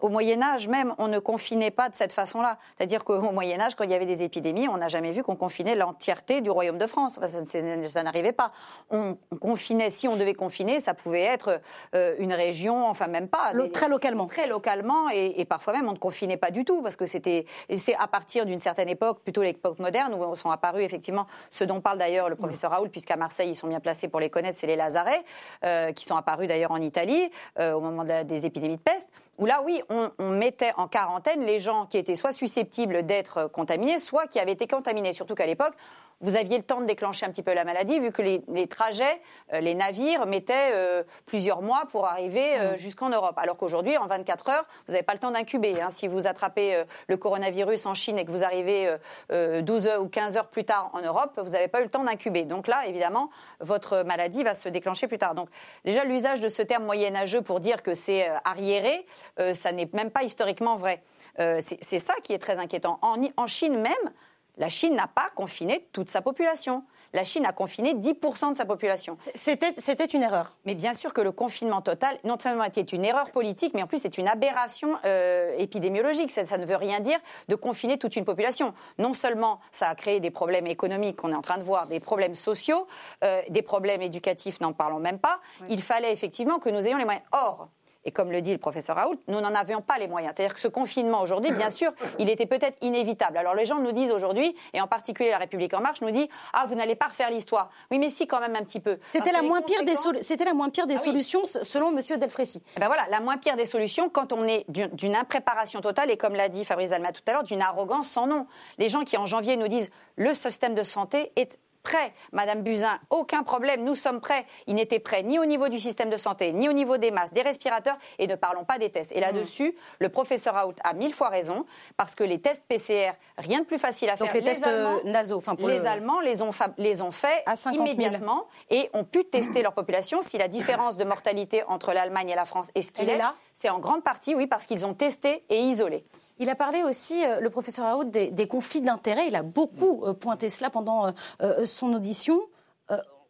au 0.00 0.08
Moyen 0.08 0.42
Âge 0.42 0.66
même, 0.68 0.94
on 0.98 1.08
ne 1.08 1.18
confinait 1.18 1.70
pas 1.70 1.88
de 1.88 1.94
cette 1.94 2.12
façon-là. 2.12 2.58
C'est-à-dire 2.76 3.04
qu'au 3.04 3.20
Moyen 3.32 3.60
Âge, 3.60 3.74
quand 3.74 3.84
il 3.84 3.90
y 3.90 3.94
avait 3.94 4.06
des 4.06 4.22
épidémies, 4.22 4.68
on 4.68 4.78
n'a 4.78 4.88
jamais 4.88 5.12
vu 5.12 5.22
qu'on 5.22 5.36
confinait 5.36 5.74
l'entièreté 5.74 6.40
du 6.40 6.50
royaume 6.50 6.78
de 6.78 6.86
France. 6.86 7.18
ça, 7.22 8.02
n'arrivait 8.02 8.32
pas. 8.32 8.52
On, 8.90 9.16
confinait, 9.40 9.90
si 9.90 10.08
on 10.08 10.16
devait 10.16 10.34
confiner, 10.34 10.80
ça 10.80 10.94
pouvait 10.94 11.22
être 11.22 11.60
euh, 11.94 12.14
une 12.18 12.32
région, 12.32 12.86
enfin 12.86 13.06
même 13.06 13.28
pas. 13.28 13.52
très 13.72 13.88
localement. 13.88 14.26
Très 14.26 14.46
localement, 14.46 15.08
et, 15.10 15.44
parfois 15.44 15.72
même 15.74 15.88
on 15.88 15.92
ne 15.92 15.98
confinait 15.98 16.36
pas 16.36 16.50
du 16.50 16.64
tout, 16.64 16.82
parce 16.82 16.96
que 16.96 17.06
c'était, 17.06 17.46
c'est 17.76 17.94
à 17.94 18.06
partir 18.06 18.46
d'une 18.46 18.58
certaine 18.58 18.88
époque, 18.88 19.20
plutôt 19.22 19.42
l'époque 19.42 19.78
moderne, 19.78 20.14
où 20.14 20.36
sont 20.36 20.50
apparus 20.50 20.84
effectivement 20.84 21.26
ce 21.50 21.64
dont 21.64 21.80
parle 21.80 21.98
d'ailleurs 21.98 22.28
le 22.28 22.36
professeur 22.36 22.70
Raoul, 22.70 22.90
puisqu'à 22.90 23.16
Marseille 23.16 23.50
ils 23.50 23.56
sont 23.56 23.68
bien 23.68 23.80
placés 23.80 24.08
pour 24.08 24.20
les 24.20 24.30
connaître, 24.30 24.58
c'est 24.58 24.66
les 24.66 24.76
Lazarets, 24.76 25.24
euh, 25.64 25.92
qui 25.92 26.04
sont 26.04 26.16
apparus 26.16 26.48
d'ailleurs 26.48 26.72
en 26.72 26.80
Italie 26.80 27.30
euh, 27.58 27.72
au 27.72 27.80
moment 27.80 28.04
des 28.04 28.46
épidémies 28.46 28.76
de 28.76 28.82
peste 28.82 29.08
où 29.38 29.46
là, 29.46 29.62
oui, 29.64 29.82
on, 29.88 30.30
mettait 30.30 30.72
en 30.76 30.88
quarantaine 30.88 31.42
les 31.42 31.60
gens 31.60 31.86
qui 31.86 31.96
étaient 31.96 32.16
soit 32.16 32.32
susceptibles 32.32 33.06
d'être 33.06 33.46
contaminés, 33.46 33.98
soit 33.98 34.26
qui 34.26 34.40
avaient 34.40 34.52
été 34.52 34.66
contaminés. 34.66 35.12
Surtout 35.12 35.34
qu'à 35.34 35.46
l'époque, 35.46 35.74
vous 36.20 36.36
aviez 36.36 36.56
le 36.56 36.64
temps 36.64 36.80
de 36.80 36.86
déclencher 36.86 37.26
un 37.26 37.30
petit 37.30 37.42
peu 37.42 37.54
la 37.54 37.64
maladie, 37.64 38.00
vu 38.00 38.10
que 38.10 38.22
les, 38.22 38.66
trajets, 38.66 39.20
euh, 39.52 39.60
les 39.60 39.74
navires 39.74 40.26
mettaient 40.26 40.72
euh, 40.74 41.04
plusieurs 41.26 41.62
mois 41.62 41.84
pour 41.90 42.06
arriver 42.06 42.58
euh, 42.58 42.72
mm. 42.72 42.78
jusqu'en 42.78 43.08
Europe. 43.10 43.34
Alors 43.36 43.56
qu'aujourd'hui, 43.56 43.96
en 43.96 44.06
24 44.06 44.48
heures, 44.48 44.64
vous 44.86 44.92
n'avez 44.92 45.04
pas 45.04 45.12
le 45.12 45.20
temps 45.20 45.30
d'incuber. 45.30 45.80
Hein. 45.80 45.90
Si 45.90 46.08
vous 46.08 46.26
attrapez 46.26 46.82
le 47.06 47.16
coronavirus 47.16 47.86
en 47.86 47.94
Chine 47.94 48.18
et 48.18 48.24
que 48.24 48.30
vous 48.30 48.42
arrivez 48.42 48.96
12 49.30 49.86
heures 49.86 50.02
ou 50.02 50.08
15 50.08 50.36
heures 50.36 50.48
plus 50.48 50.64
tard 50.64 50.90
en 50.92 51.00
Europe, 51.00 51.38
vous 51.42 51.50
n'avez 51.50 51.68
pas 51.68 51.80
eu 51.80 51.84
le 51.84 51.90
temps 51.90 52.04
d'incuber. 52.04 52.44
Donc 52.44 52.66
là, 52.66 52.86
évidemment, 52.86 53.30
votre 53.60 54.02
maladie 54.02 54.42
va 54.42 54.54
se 54.54 54.68
déclencher 54.68 55.08
plus 55.08 55.18
tard. 55.18 55.34
Donc 55.34 55.48
déjà, 55.84 56.04
l'usage 56.04 56.40
de 56.40 56.48
ce 56.48 56.62
terme 56.62 56.84
moyenâgeux 56.84 57.42
pour 57.42 57.60
dire 57.60 57.82
que 57.82 57.94
c'est 57.94 58.28
arriéré, 58.44 59.06
ça 59.54 59.72
n'est 59.72 59.88
même 59.92 60.10
pas 60.10 60.22
historiquement 60.22 60.76
vrai. 60.76 61.02
c'est 61.36 61.98
ça 61.98 62.14
qui 62.22 62.32
est 62.32 62.38
très 62.38 62.58
inquiétant. 62.58 62.98
en 63.02 63.46
Chine 63.46 63.78
même, 63.78 64.12
la 64.58 64.68
Chine 64.68 64.94
n'a 64.94 65.06
pas 65.06 65.30
confiné 65.34 65.88
toute 65.92 66.10
sa 66.10 66.20
population. 66.20 66.84
La 67.14 67.24
Chine 67.24 67.46
a 67.46 67.52
confiné 67.52 67.94
10% 67.94 68.52
de 68.52 68.56
sa 68.56 68.66
population. 68.66 69.16
C'était 69.34 70.04
une 70.04 70.22
erreur. 70.22 70.52
Mais 70.66 70.74
bien 70.74 70.92
sûr 70.92 71.14
que 71.14 71.22
le 71.22 71.32
confinement 71.32 71.80
total, 71.80 72.18
non 72.24 72.38
seulement 72.38 72.64
était 72.64 72.82
une 72.82 73.04
erreur 73.04 73.30
politique, 73.30 73.72
mais 73.74 73.82
en 73.82 73.86
plus 73.86 73.98
c'est 74.02 74.18
une 74.18 74.28
aberration 74.28 74.96
euh, 75.04 75.54
épidémiologique. 75.56 76.30
Ça, 76.30 76.58
ne 76.58 76.66
veut 76.66 76.76
rien 76.76 77.00
dire 77.00 77.18
de 77.48 77.54
confiner 77.54 77.98
toute 77.98 78.16
une 78.16 78.26
population. 78.26 78.74
Non 78.98 79.14
seulement 79.14 79.60
ça 79.72 79.88
a 79.88 79.94
créé 79.94 80.20
des 80.20 80.30
problèmes 80.30 80.66
économiques 80.66 81.16
qu'on 81.16 81.32
est 81.32 81.36
en 81.36 81.42
train 81.42 81.58
de 81.58 81.62
voir, 81.62 81.86
des 81.86 82.00
problèmes 82.00 82.34
sociaux, 82.34 82.86
euh, 83.24 83.40
des 83.48 83.62
problèmes 83.62 84.02
éducatifs, 84.02 84.60
n'en 84.60 84.74
parlons 84.74 84.98
même 84.98 85.18
pas. 85.18 85.40
Il 85.70 85.82
fallait 85.82 86.12
effectivement 86.12 86.58
que 86.58 86.68
nous 86.68 86.86
ayons 86.86 86.98
les 86.98 87.04
moyens. 87.04 87.24
Or, 87.32 87.68
et 88.08 88.10
comme 88.10 88.32
le 88.32 88.40
dit 88.40 88.52
le 88.52 88.58
professeur 88.58 88.96
Raoult, 88.96 89.18
nous 89.28 89.38
n'en 89.38 89.54
avions 89.54 89.82
pas 89.82 89.98
les 89.98 90.08
moyens. 90.08 90.32
C'est-à-dire 90.34 90.54
que 90.54 90.60
ce 90.60 90.68
confinement 90.68 91.20
aujourd'hui, 91.20 91.52
bien 91.52 91.68
sûr, 91.68 91.92
il 92.18 92.30
était 92.30 92.46
peut-être 92.46 92.78
inévitable. 92.80 93.36
Alors 93.36 93.54
les 93.54 93.66
gens 93.66 93.80
nous 93.80 93.92
disent 93.92 94.12
aujourd'hui, 94.12 94.56
et 94.72 94.80
en 94.80 94.86
particulier 94.86 95.28
la 95.28 95.36
République 95.36 95.74
en 95.74 95.82
marche 95.82 96.00
nous 96.00 96.10
dit 96.10 96.26
ah 96.54 96.64
vous 96.66 96.74
n'allez 96.74 96.94
pas 96.94 97.08
refaire 97.08 97.30
l'histoire. 97.30 97.68
Oui 97.90 97.98
mais 97.98 98.08
si 98.08 98.26
quand 98.26 98.40
même 98.40 98.56
un 98.56 98.62
petit 98.62 98.80
peu. 98.80 98.98
C'était 99.10 99.30
la, 99.30 99.42
moins 99.42 99.60
pire 99.60 99.84
des 99.84 99.94
c'était 100.22 100.46
la 100.46 100.54
moins 100.54 100.70
pire 100.70 100.86
des 100.86 100.96
solutions 100.96 101.42
selon 101.46 101.90
Monsieur 101.90 102.16
Delfrécy. 102.16 102.62
Eh 102.78 102.80
ben 102.80 102.86
voilà, 102.86 103.06
la 103.10 103.20
moins 103.20 103.36
pire 103.36 103.56
des 103.56 103.66
solutions 103.66 104.08
quand 104.08 104.32
on 104.32 104.44
est 104.44 104.64
d'une 104.68 105.14
impréparation 105.14 105.82
totale 105.82 106.10
et 106.10 106.16
comme 106.16 106.34
l'a 106.34 106.48
dit 106.48 106.64
Fabrice 106.64 106.92
Alma 106.92 107.12
tout 107.12 107.20
à 107.26 107.32
l'heure, 107.34 107.44
d'une 107.44 107.60
arrogance 107.60 108.08
sans 108.08 108.26
nom. 108.26 108.46
Les 108.78 108.88
gens 108.88 109.04
qui 109.04 109.18
en 109.18 109.26
janvier 109.26 109.58
nous 109.58 109.68
disent 109.68 109.90
le 110.16 110.32
système 110.32 110.74
de 110.74 110.82
santé 110.82 111.30
est 111.36 111.58
prêts, 111.88 112.12
Madame 112.32 112.62
Buzyn, 112.62 112.98
aucun 113.08 113.42
problème, 113.42 113.82
nous 113.82 113.94
sommes 113.94 114.20
prêts. 114.20 114.44
Ils 114.66 114.74
n'étaient 114.74 114.98
prêts 114.98 115.22
ni 115.22 115.38
au 115.38 115.46
niveau 115.46 115.68
du 115.68 115.78
système 115.78 116.10
de 116.10 116.18
santé, 116.18 116.52
ni 116.52 116.68
au 116.68 116.72
niveau 116.72 116.98
des 116.98 117.10
masques, 117.10 117.32
des 117.32 117.42
respirateurs, 117.42 117.96
et 118.18 118.26
ne 118.26 118.34
parlons 118.34 118.64
pas 118.64 118.78
des 118.78 118.90
tests. 118.90 119.10
Et 119.12 119.20
là-dessus, 119.20 119.70
mm. 119.70 119.74
le 120.00 120.08
professeur 120.10 120.54
Raoult 120.54 120.74
a 120.84 120.92
mille 120.92 121.14
fois 121.14 121.30
raison, 121.30 121.64
parce 121.96 122.14
que 122.14 122.24
les 122.24 122.40
tests 122.40 122.62
PCR, 122.68 123.12
rien 123.38 123.60
de 123.60 123.64
plus 123.64 123.78
facile 123.78 124.10
à 124.10 124.16
faire. 124.16 124.26
Donc 124.26 124.34
les, 124.34 124.42
tests 124.42 124.66
euh, 124.66 125.00
nasaux, 125.04 125.38
enfin 125.38 125.56
Les 125.58 125.86
Allemands 125.86 126.20
les 126.20 126.42
ont, 126.42 126.50
les 126.76 127.00
ont 127.00 127.10
fait 127.10 127.42
immédiatement 127.72 128.46
et 128.68 128.90
ont 128.92 129.04
pu 129.04 129.24
tester 129.24 129.62
leur 129.62 129.72
population. 129.72 130.20
Si 130.20 130.36
la 130.36 130.48
différence 130.48 130.98
de 130.98 131.04
mortalité 131.04 131.62
entre 131.68 131.94
l'Allemagne 131.94 132.28
et 132.28 132.34
la 132.36 132.44
France 132.44 132.70
est 132.74 132.82
ce 132.82 132.92
qu'il 132.92 133.08
est, 133.08 133.20
c'est 133.54 133.70
en 133.70 133.78
grande 133.78 134.04
partie, 134.04 134.34
oui, 134.34 134.46
parce 134.46 134.66
qu'ils 134.66 134.84
ont 134.84 134.94
testé 134.94 135.42
et 135.48 135.60
isolé. 135.60 136.04
Il 136.38 136.48
a 136.48 136.54
parlé 136.54 136.82
aussi, 136.82 137.24
euh, 137.24 137.40
le 137.40 137.50
professeur 137.50 137.86
Raoult, 137.86 138.04
des, 138.04 138.46
conflits 138.46 138.80
d'intérêts. 138.80 139.28
Il 139.28 139.36
a 139.36 139.42
beaucoup 139.42 140.04
euh, 140.04 140.12
pointé 140.12 140.48
cela 140.50 140.70
pendant 140.70 141.12
euh, 141.42 141.66
son 141.66 141.92
audition. 141.92 142.40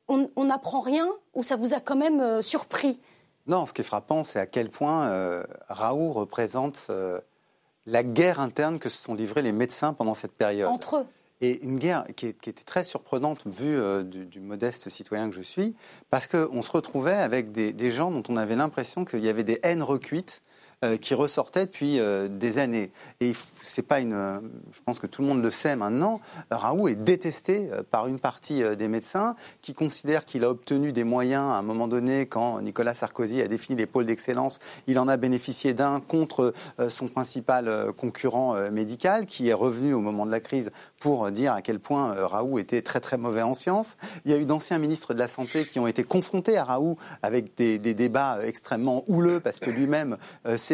on 0.09 0.45
n'apprend 0.45 0.81
rien 0.81 1.07
ou 1.35 1.43
ça 1.43 1.57
vous 1.57 1.75
a 1.75 1.81
quand 1.81 1.97
même 1.97 2.41
surpris? 2.41 2.99
Non, 3.47 3.67
ce 3.67 3.73
qui 3.75 3.83
est 3.83 3.85
frappant, 3.85 4.23
c'est 4.23 4.39
à 4.39 4.47
quel 4.47 4.71
point 4.71 5.45
Raoult 5.69 6.13
représente 6.13 6.87
la 7.85 8.03
guerre 8.03 8.41
interne 8.41 8.79
que 8.79 8.89
se 8.89 9.03
sont 9.03 9.15
livrés 9.15 9.43
les 9.43 9.53
médecins 9.53 9.93
pendant 9.93 10.15
cette 10.15 10.33
période. 10.33 10.69
Entre 10.69 10.97
eux 10.97 11.07
et 11.41 11.63
une 11.63 11.79
guerre 11.79 12.05
qui, 12.17 12.27
était 12.27 12.53
très 12.65 12.83
surprenante 12.83 13.47
vu 13.47 13.79
du, 14.05 14.41
modeste 14.41 14.89
citoyen 14.89 15.29
que 15.29 15.37
je 15.37 15.43
suis, 15.43 15.77
parce 16.11 16.27
qu'on 16.27 16.63
se 16.63 16.71
retrouvait 16.71 17.13
avec 17.13 17.53
des, 17.53 17.73
des, 17.73 17.93
gens 17.93 18.11
dont 18.11 18.25
on 18.29 18.37
avait 18.37 18.57
l'impression 18.57 19.05
qu'il 19.05 19.25
y 19.25 19.29
avait 19.29 19.45
des 19.45 19.61
haines 19.63 19.85
recuites 19.85 20.43
qui 21.01 21.15
ressortait 21.15 21.67
depuis 21.67 21.99
euh, 21.99 22.29
des 22.29 22.59
années. 22.59 22.93
Et 23.21 23.33
c'est 23.63 23.83
pas 23.83 23.99
une. 23.99 24.13
Euh, 24.13 24.39
je 24.73 24.81
pense 24.85 25.01
que 25.01 25.09
tout 25.09 25.23
le 25.23 25.29
monde 25.29 25.43
le 25.43 25.51
sait 25.51 25.75
maintenant. 25.75 26.21
Raoult 26.51 26.89
est 26.89 26.95
détesté 26.95 27.69
par 27.91 28.07
une 28.07 28.21
partie 28.21 28.63
des 28.77 28.89
médecins 28.89 29.35
qui 29.61 29.75
considèrent 29.75 30.25
qu'il 30.25 30.45
a 30.45 30.51
obtenu 30.51 30.93
des 30.93 31.05
moyens 31.05 31.43
à 31.43 31.57
un 31.57 31.63
moment 31.63 31.89
donné 31.89 32.27
quand 32.27 32.61
Nicolas 32.61 32.95
Sarkozy 32.95 33.43
a 33.43 33.49
défini 33.49 33.77
les 33.77 33.87
pôles 33.87 34.07
d'excellence. 34.07 34.61
Il 34.87 34.99
en 34.99 35.09
a 35.09 35.17
bénéficié 35.17 35.75
d'un 35.75 36.01
contre 36.01 36.53
son 36.89 37.09
principal 37.09 37.93
concurrent 37.97 38.71
médical 38.71 39.27
qui 39.27 39.49
est 39.49 39.55
revenu 39.55 39.95
au 39.95 40.01
moment 40.01 40.27
de 40.27 40.31
la 40.31 40.41
crise 40.41 40.71
pour 41.01 41.31
dire 41.31 41.53
à 41.53 41.63
quel 41.63 41.81
point 41.81 42.15
Raoult 42.27 42.59
était 42.59 42.83
très 42.83 43.01
très 43.01 43.17
mauvais 43.17 43.43
en 43.43 43.55
sciences. 43.55 43.97
Il 44.25 44.31
y 44.31 44.35
a 44.35 44.39
eu 44.39 44.45
d'anciens 44.45 44.79
ministres 44.79 45.15
de 45.15 45.19
la 45.19 45.29
Santé 45.29 45.65
qui 45.65 45.79
ont 45.79 45.87
été 45.87 46.05
confrontés 46.05 46.57
à 46.57 46.65
Raoult 46.65 46.97
avec 47.23 47.57
des, 47.57 47.79
des 47.79 47.95
débats 47.95 48.39
extrêmement 48.45 49.05
houleux 49.09 49.41
parce 49.41 49.61
que 49.61 49.71
lui-même 49.71 50.17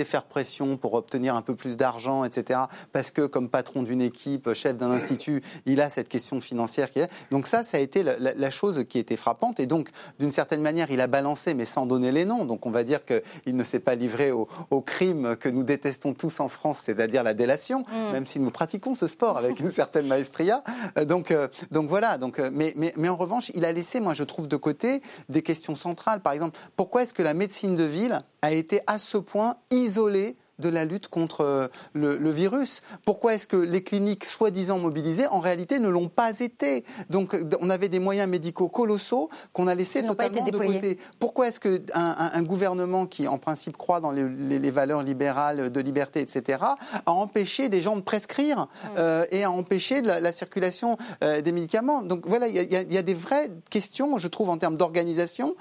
faire 0.02 0.24
pression 0.24 0.76
pour 0.76 0.94
obtenir 0.94 1.36
un 1.36 1.42
peu 1.42 1.54
plus 1.54 1.76
d'argent, 1.76 2.24
etc. 2.24 2.60
Parce 2.92 3.12
que 3.12 3.26
comme 3.26 3.48
patron 3.48 3.84
d'une 3.84 4.02
équipe, 4.02 4.52
chef 4.54 4.76
d'un 4.76 4.90
institut, 4.90 5.42
il 5.66 5.80
a 5.80 5.90
cette 5.90 6.08
question 6.08 6.40
financière 6.40 6.90
qui 6.90 6.98
est. 6.98 7.10
Donc 7.30 7.46
ça, 7.46 7.62
ça 7.62 7.76
a 7.76 7.80
été 7.80 8.02
la, 8.02 8.50
chose 8.50 8.84
qui 8.88 8.98
était 8.98 9.16
frappante. 9.16 9.60
Et 9.60 9.66
donc, 9.66 9.90
d'une 10.18 10.30
certaine 10.30 10.62
manière, 10.62 10.90
il 10.90 11.00
a 11.00 11.06
balancé, 11.06 11.54
mais 11.54 11.66
sans 11.66 11.86
donner 11.86 12.10
les 12.10 12.24
noms. 12.24 12.44
Donc 12.44 12.66
on 12.66 12.70
va 12.70 12.82
dire 12.82 13.00
qu'il 13.04 13.56
ne 13.56 13.64
s'est 13.64 13.80
pas 13.80 13.94
livré 13.94 14.32
au, 14.32 14.48
crime 14.80 15.36
que 15.36 15.48
nous 15.48 15.62
détestons 15.62 16.14
tous 16.14 16.40
en 16.40 16.48
France, 16.48 16.78
c'est-à-dire 16.82 17.22
la 17.22 17.34
délation, 17.34 17.84
mm. 17.90 18.12
même 18.12 18.26
si 18.26 18.40
nous 18.40 18.50
pratiquons 18.50 18.94
ce 18.94 19.06
sport 19.06 19.38
avec 19.38 19.60
une 19.60 19.70
certaine 19.70 20.06
maestria. 20.06 20.62
Euh, 20.98 21.04
donc, 21.04 21.30
euh, 21.30 21.48
donc 21.70 21.88
voilà. 21.88 22.18
Donc, 22.18 22.38
euh, 22.38 22.50
mais, 22.52 22.72
mais, 22.76 22.92
mais 22.96 23.08
en 23.08 23.16
revanche, 23.16 23.50
il 23.54 23.64
a 23.64 23.72
laissé, 23.72 24.00
moi 24.00 24.14
je 24.14 24.24
trouve, 24.24 24.48
de 24.48 24.56
côté 24.56 25.02
des 25.28 25.42
questions 25.42 25.74
centrales. 25.74 26.20
Par 26.20 26.32
exemple, 26.32 26.58
pourquoi 26.76 27.02
est-ce 27.02 27.14
que 27.14 27.22
la 27.22 27.34
médecine 27.34 27.76
de 27.76 27.84
ville 27.84 28.22
a 28.42 28.52
été 28.52 28.80
à 28.86 28.98
ce 28.98 29.18
point 29.18 29.56
isolée 29.84 30.36
de 30.58 30.68
la 30.68 30.84
lutte 30.84 31.08
contre 31.08 31.42
euh, 31.42 31.68
le, 31.92 32.30
virus. 32.30 32.82
Pourquoi 33.04 33.34
est-ce 33.34 33.46
que 33.46 33.56
les 33.56 33.82
cliniques 33.82 34.24
soi-disant 34.24 34.78
mobilisées, 34.78 35.26
en 35.26 35.40
réalité, 35.40 35.78
ne 35.78 35.88
l'ont 35.88 36.08
pas 36.08 36.40
été? 36.40 36.84
Donc, 37.10 37.36
on 37.60 37.70
avait 37.70 37.88
des 37.88 37.98
moyens 37.98 38.28
médicaux 38.28 38.68
colossaux 38.68 39.30
qu'on 39.52 39.66
a 39.66 39.74
laissés 39.74 40.04
totalement 40.04 40.44
de 40.44 40.58
côté. 40.58 40.98
Pourquoi 41.18 41.48
est-ce 41.48 41.60
qu'un 41.60 41.80
un, 41.94 42.42
gouvernement 42.42 43.06
qui, 43.06 43.28
en 43.28 43.38
principe, 43.38 43.76
croit 43.76 44.00
dans 44.00 44.10
les, 44.10 44.70
valeurs 44.70 45.02
libérales 45.02 45.70
de 45.70 45.80
liberté, 45.80 46.20
etc., 46.20 46.58
a 47.06 47.12
empêché 47.12 47.68
des 47.68 47.82
gens 47.82 47.96
de 47.96 48.00
prescrire 48.00 48.62
mm. 48.62 48.88
euh, 48.98 49.26
et 49.30 49.44
a 49.44 49.50
empêché 49.50 50.02
la, 50.02 50.32
circulation 50.32 50.96
euh, 51.22 51.40
des 51.40 51.52
médicaments? 51.52 52.02
Donc, 52.02 52.26
voilà, 52.26 52.48
il 52.48 52.54
y, 52.54 52.98
a 52.98 53.02
des 53.02 53.14
vraies 53.14 53.50
questions, 53.70 54.18
je 54.18 54.28
trouve, 54.28 54.48
en 54.48 54.58
termes 54.58 54.76
d'organisation, 54.76 55.54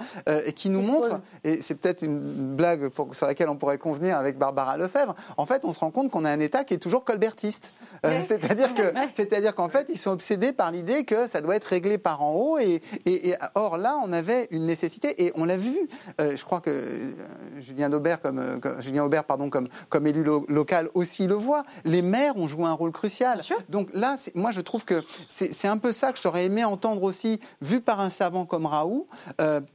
qui 0.55 0.69
nous 0.69 0.81
montrent, 0.81 1.21
et 1.43 1.61
c'est 1.61 1.75
peut-être 1.75 2.01
une 2.01 2.55
blague 2.55 2.89
sur 3.11 3.27
laquelle 3.27 3.49
on 3.49 3.55
pourrait 3.55 3.77
convenir 3.77 4.17
avec 4.17 4.37
Barbara 4.37 4.77
Lefebvre, 4.83 5.15
en 5.37 5.45
fait, 5.45 5.65
on 5.65 5.71
se 5.71 5.79
rend 5.79 5.91
compte 5.91 6.11
qu'on 6.11 6.25
a 6.25 6.29
un 6.29 6.39
État 6.39 6.63
qui 6.63 6.73
est 6.73 6.79
toujours 6.79 7.03
colbertiste. 7.03 7.73
Euh, 8.05 8.19
c'est-à-dire 8.25 8.73
que, 8.73 8.93
c'est-à-dire 9.13 9.55
qu'en 9.55 9.69
fait, 9.69 9.87
ils 9.89 9.97
sont 9.97 10.11
obsédés 10.11 10.51
par 10.51 10.71
l'idée 10.71 11.05
que 11.05 11.27
ça 11.27 11.41
doit 11.41 11.55
être 11.55 11.65
réglé 11.65 11.97
par 11.97 12.21
en 12.21 12.33
haut. 12.33 12.57
Et, 12.59 12.81
et, 13.05 13.35
or 13.55 13.77
là, 13.77 13.97
on 14.03 14.11
avait 14.11 14.47
une 14.51 14.65
nécessité 14.65 15.25
et 15.25 15.31
on 15.35 15.45
l'a 15.45 15.57
vu. 15.57 15.77
Euh, 16.19 16.35
je 16.35 16.43
crois 16.43 16.59
que 16.59 16.69
euh, 16.69 17.11
Julien 17.59 17.91
Aubert, 17.93 18.21
comme, 18.21 18.59
Julien 18.79 19.03
Aubert, 19.03 19.23
pardon, 19.23 19.49
comme, 19.49 19.67
comme 19.89 20.07
élu 20.07 20.23
local 20.47 20.89
aussi 20.93 21.27
le 21.27 21.35
voit. 21.35 21.63
Les 21.85 22.01
maires 22.01 22.37
ont 22.37 22.47
joué 22.47 22.65
un 22.65 22.73
rôle 22.73 22.91
crucial. 22.91 23.39
Donc 23.69 23.89
là, 23.93 24.17
moi, 24.35 24.51
je 24.51 24.61
trouve 24.61 24.85
que 24.85 25.03
c'est 25.29 25.67
un 25.67 25.77
peu 25.77 25.91
ça 25.91 26.11
que 26.11 26.19
j'aurais 26.21 26.45
aimé 26.45 26.63
entendre 26.63 27.03
aussi, 27.03 27.39
vu 27.61 27.79
par 27.79 27.99
un 27.99 28.09
savant 28.09 28.45
comme 28.45 28.65
Raoult, 28.65 29.07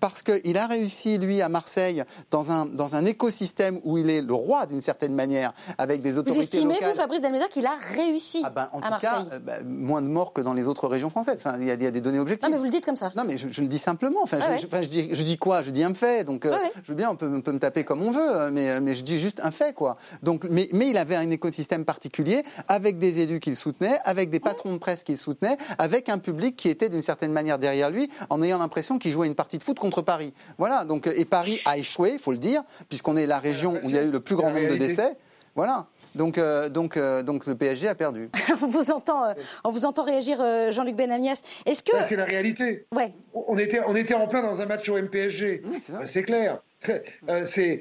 parce 0.01 0.23
qu'il 0.23 0.59
a 0.59 0.67
réussi, 0.67 1.19
lui, 1.19 1.41
à 1.41 1.49
Marseille, 1.49 2.05
dans 2.31 2.53
un, 2.53 2.67
dans 2.67 2.95
un 2.95 3.05
écosystème 3.05 3.81
où 3.85 3.99
il 3.99 4.11
est 4.11 4.23
le 4.23 4.35
roi 4.35 4.67
d'une 4.67 4.81
certaine 4.81 4.98
manière, 5.09 5.53
avec 5.79 6.03
des 6.03 6.19
autorités 6.19 6.41
Vous 6.41 6.45
estimez, 6.45 6.75
locales. 6.75 6.91
vous, 6.91 7.01
Fabrice 7.01 7.21
Delméda, 7.23 7.47
qu'il 7.49 7.67
a 7.67 7.77
réussi 7.95 8.43
ah 8.45 8.51
ben, 8.51 8.69
en 8.73 8.81
à 8.81 8.93
tout 8.93 9.01
Cas, 9.01 9.27
euh, 9.33 9.39
bah, 9.39 9.59
moins 9.65 10.03
de 10.03 10.09
morts 10.09 10.33
que 10.33 10.41
dans 10.41 10.55
les 10.55 10.67
autres 10.67 10.89
régions 10.89 11.11
françaises. 11.11 11.37
Enfin, 11.39 11.57
il 11.61 11.67
y, 11.67 11.71
a, 11.71 11.77
des 11.77 12.01
données 12.01 12.19
objectives. 12.19 12.49
Non, 12.49 12.53
mais 12.53 12.59
vous 12.59 12.65
le 12.65 12.71
dites 12.71 12.85
comme 12.85 12.97
ça. 12.97 13.13
Non, 13.17 13.25
mais 13.25 13.39
je, 13.39 13.61
le 13.61 13.69
dis 13.69 13.79
simplement. 13.79 14.21
Enfin, 14.23 14.39
je, 14.41 14.67
je, 14.83 14.89
dis, 14.89 15.09
je, 15.13 15.23
dis, 15.23 15.39
quoi? 15.39 15.63
Je 15.63 15.71
dis 15.71 15.85
un 15.85 15.95
fait. 15.95 16.25
Donc, 16.25 16.47
euh, 16.47 16.57
je 16.83 16.93
veux 16.93 16.97
bien, 16.97 17.11
on 17.11 17.17
peut, 17.17 17.31
on 17.33 17.41
peut, 17.41 17.53
me 17.53 17.59
taper 17.59 17.85
comme 17.85 18.03
on 18.03 18.11
veut, 18.11 18.51
mais, 18.51 18.81
mais 18.81 18.95
je 18.95 19.03
dis 19.03 19.19
juste 19.19 19.41
un 19.43 19.51
fait, 19.51 19.73
quoi. 19.73 19.97
Donc, 20.23 20.45
mais, 20.51 20.69
mais 20.73 20.89
il 20.89 20.97
avait 20.97 21.17
un 21.17 21.31
écosystème 21.31 21.85
particulier, 21.85 22.43
avec 22.67 22.99
des 22.99 23.21
élus 23.21 23.41
qu'il 23.41 23.57
soutenait, 23.57 23.99
avec 24.05 24.31
des 24.31 24.41
patrons 24.41 24.73
de 24.73 24.79
presse 24.79 25.05
qu'il 25.05 25.19
soutenait, 25.19 25.57
avec 25.79 26.09
un 26.09 26.19
public 26.19 26.57
qui 26.57 26.69
était 26.69 26.89
d'une 26.89 27.03
certaine 27.03 27.33
manière 27.33 27.59
derrière 27.59 27.91
lui, 27.91 28.11
en 28.31 28.43
ayant 28.43 28.59
l'impression 28.59 28.99
qu'il 28.99 29.13
jouait 29.13 29.27
une 29.27 29.35
partie 29.35 29.59
de 29.59 29.63
foot 29.63 29.79
contre 29.79 30.03
Paris. 30.03 30.33
Voilà. 30.59 30.85
Donc, 30.85 31.07
et 31.07 31.25
Paris 31.25 31.61
a 31.65 31.79
échoué, 31.79 32.13
il 32.15 32.19
faut 32.19 32.33
le 32.33 32.39
dire, 32.39 32.63
puisqu'on 32.89 33.17
est 33.17 33.27
la 33.27 33.39
région 33.39 33.79
où 33.83 33.89
il 33.89 33.95
y 33.95 33.99
a 33.99 34.03
eu 34.03 34.11
le 34.11 34.21
plus 34.21 34.37
grand 34.37 34.51
nombre 34.51 34.69
de 34.69 34.77
décès. 34.77 34.88
Voilà. 35.55 35.87
Donc, 36.15 36.39
euh, 36.39 36.69
donc, 36.69 36.97
euh, 36.97 37.23
donc 37.23 37.47
le 37.47 37.55
PSG 37.55 37.89
a 37.89 37.95
perdu. 37.95 38.31
on, 38.63 38.67
vous 38.67 38.91
entend, 38.91 39.25
euh, 39.25 39.35
on 39.65 39.71
vous 39.71 39.85
entend 39.85 40.03
réagir, 40.03 40.39
Jean-Luc 40.73 40.97
Benamias. 40.97 41.43
Est-ce 41.67 41.83
que 41.83 41.93
c'est 42.05 42.17
la 42.17 42.25
réalité 42.25 42.87
Ouais. 42.95 43.13
On 43.35 43.59
était, 43.59 43.81
on 43.87 43.95
était 43.97 44.15
en 44.15 44.27
plein 44.27 44.43
dans 44.43 44.61
un 44.61 44.67
match 44.67 44.89
au 44.89 45.01
MPSG. 45.01 45.63
c'est 46.07 46.23
clair. 46.23 46.61
c'est 47.45 47.81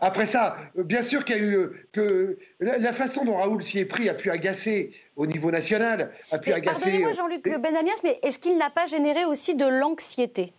après 0.00 0.24
ça, 0.24 0.56
bien 0.74 1.02
sûr 1.02 1.22
qu'il 1.26 1.36
y 1.36 1.38
a 1.38 1.42
eu 1.42 1.86
que 1.92 2.38
la, 2.60 2.92
façon 2.94 3.26
dont 3.26 3.36
Raoul 3.36 3.62
s'y 3.62 3.78
est 3.78 3.84
pris 3.84 4.08
a 4.08 4.14
pu 4.14 4.30
agacer 4.30 4.94
au 5.16 5.26
niveau 5.26 5.50
national, 5.50 6.10
a 6.30 6.38
pu 6.38 6.50
agacer. 6.50 6.80
Pardonnez-moi, 6.80 7.12
Jean-Luc 7.12 7.42
Benamias, 7.42 8.00
mais 8.04 8.18
est-ce 8.22 8.38
qu'il 8.38 8.56
n'a 8.56 8.70
pas 8.70 8.86
généré 8.86 9.26
aussi 9.26 9.54
de 9.54 9.66
l'anxiété? 9.66 10.54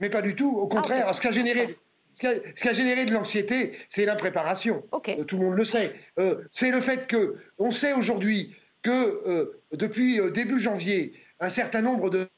Mais 0.00 0.08
pas 0.08 0.22
du 0.22 0.34
tout. 0.34 0.56
Au 0.56 0.68
ah, 0.70 0.74
contraire, 0.74 1.14
ce 1.14 1.20
qui 2.20 2.26
a 2.26 2.34
généré 2.34 2.52
ce 2.54 2.62
qui 2.62 2.68
a, 2.68 2.72
généré 2.72 3.04
de 3.06 3.12
l'anxiété, 3.12 3.78
c'est 3.88 4.04
l'impréparation. 4.04 4.84
Euh, 5.08 5.24
tout 5.24 5.38
le 5.38 5.44
monde 5.44 5.56
le 5.56 5.64
sait. 5.64 5.94
Euh, 6.18 6.42
c'est 6.50 6.70
le 6.70 6.80
fait 6.80 7.06
que, 7.06 7.34
on 7.58 7.70
sait 7.70 7.92
aujourd'hui 7.92 8.54
que 8.82 8.90
euh, 8.90 9.60
depuis 9.72 10.20
début 10.32 10.60
janvier, 10.60 11.14
un 11.40 11.50
certain 11.50 11.80
nombre 11.82 12.10
de 12.10 12.28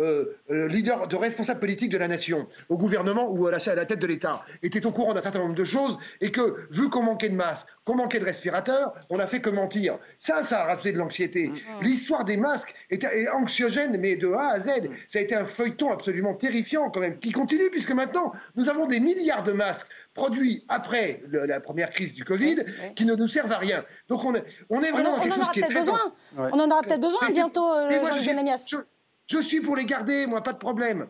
euh, 0.00 0.68
leader 0.68 1.08
de 1.08 1.16
responsable 1.16 1.60
politique 1.60 1.90
de 1.90 1.98
la 1.98 2.08
nation, 2.08 2.46
au 2.68 2.76
gouvernement 2.76 3.30
ou 3.30 3.46
à 3.46 3.50
la, 3.50 3.58
à 3.58 3.74
la 3.74 3.84
tête 3.84 3.98
de 3.98 4.06
l'État, 4.06 4.42
était 4.62 4.84
au 4.86 4.92
courant 4.92 5.14
d'un 5.14 5.20
certain 5.20 5.40
nombre 5.40 5.54
de 5.54 5.64
choses 5.64 5.98
et 6.20 6.30
que, 6.30 6.56
vu 6.70 6.88
qu'on 6.88 7.02
manquait 7.02 7.28
de 7.28 7.34
masques, 7.34 7.66
qu'on 7.84 7.96
manquait 7.96 8.18
de 8.18 8.24
respirateurs, 8.24 8.94
on 9.10 9.18
a 9.18 9.26
fait 9.26 9.40
que 9.40 9.50
mentir. 9.50 9.98
Ça, 10.18 10.42
ça 10.42 10.62
a 10.62 10.64
rajouté 10.64 10.92
de 10.92 10.98
l'anxiété. 10.98 11.48
Mm-hmm. 11.48 11.82
L'histoire 11.82 12.24
des 12.24 12.36
masques 12.36 12.74
est, 12.90 13.04
anxiogène, 13.30 13.96
mais 13.98 14.16
de 14.16 14.32
A 14.32 14.52
à 14.52 14.60
Z. 14.60 14.68
Mm. 14.68 14.88
Ça 15.08 15.18
a 15.18 15.22
été 15.22 15.34
un 15.34 15.44
feuilleton 15.44 15.92
absolument 15.92 16.34
terrifiant 16.34 16.90
quand 16.90 17.00
même, 17.00 17.18
qui 17.18 17.32
continue, 17.32 17.70
puisque 17.70 17.92
maintenant, 17.92 18.32
nous 18.56 18.68
avons 18.68 18.86
des 18.86 19.00
milliards 19.00 19.42
de 19.42 19.52
masques 19.52 19.86
produits 20.14 20.64
après 20.68 21.22
la 21.30 21.60
première 21.60 21.90
crise 21.90 22.14
du 22.14 22.24
Covid 22.24 22.64
qui 22.96 23.04
ne 23.04 23.14
nous 23.14 23.28
servent 23.28 23.52
à 23.52 23.58
rien. 23.58 23.84
Donc 24.08 24.24
on 24.24 24.34
est, 24.34 24.44
on 24.68 24.82
est 24.82 24.90
vraiment 24.90 25.16
on, 25.16 25.20
quelque 25.20 25.36
chose 25.36 25.50
qui 25.52 25.60
est 25.60 25.64
très... 25.64 25.80
Besoin. 25.80 26.14
On 26.36 26.58
en 26.58 26.70
aura 26.70 26.82
peut-être 26.82 27.00
besoin 27.00 27.20
bientôt, 27.28 27.74
Jean-Luc 27.90 28.86
je 29.30 29.40
suis 29.40 29.60
pour 29.60 29.76
les 29.76 29.84
garder, 29.84 30.26
moi, 30.26 30.42
pas 30.42 30.52
de 30.52 30.58
problème. 30.58 31.06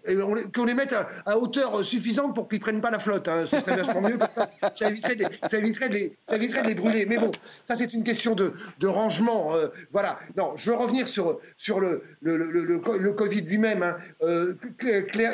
Qu'on 0.54 0.66
les 0.66 0.74
mette 0.74 0.94
à, 1.24 1.38
hauteur 1.38 1.82
suffisante 1.82 2.34
pour 2.34 2.48
qu'ils 2.48 2.60
prennent 2.60 2.82
pas 2.82 2.90
la 2.90 2.98
flotte. 2.98 3.28
Hein. 3.28 3.46
Mieux. 4.02 4.18
Ça 4.74 4.88
éviterait, 4.88 5.16
de 5.16 5.24
les, 5.94 6.10
ça, 6.28 6.62
les, 6.62 6.74
brûler. 6.74 7.06
Mais 7.06 7.16
bon, 7.16 7.30
ça, 7.66 7.76
c'est 7.76 7.94
une 7.94 8.04
question 8.04 8.34
de, 8.34 8.52
rangement. 8.86 9.54
Euh, 9.54 9.68
voilà. 9.90 10.18
Non, 10.36 10.52
je 10.56 10.70
veux 10.70 10.76
revenir 10.76 11.08
sur, 11.08 11.40
le 12.20 13.12
Covid 13.12 13.40
lui-même. 13.40 13.82
Hein. 13.82 13.96
Euh, 14.22 14.54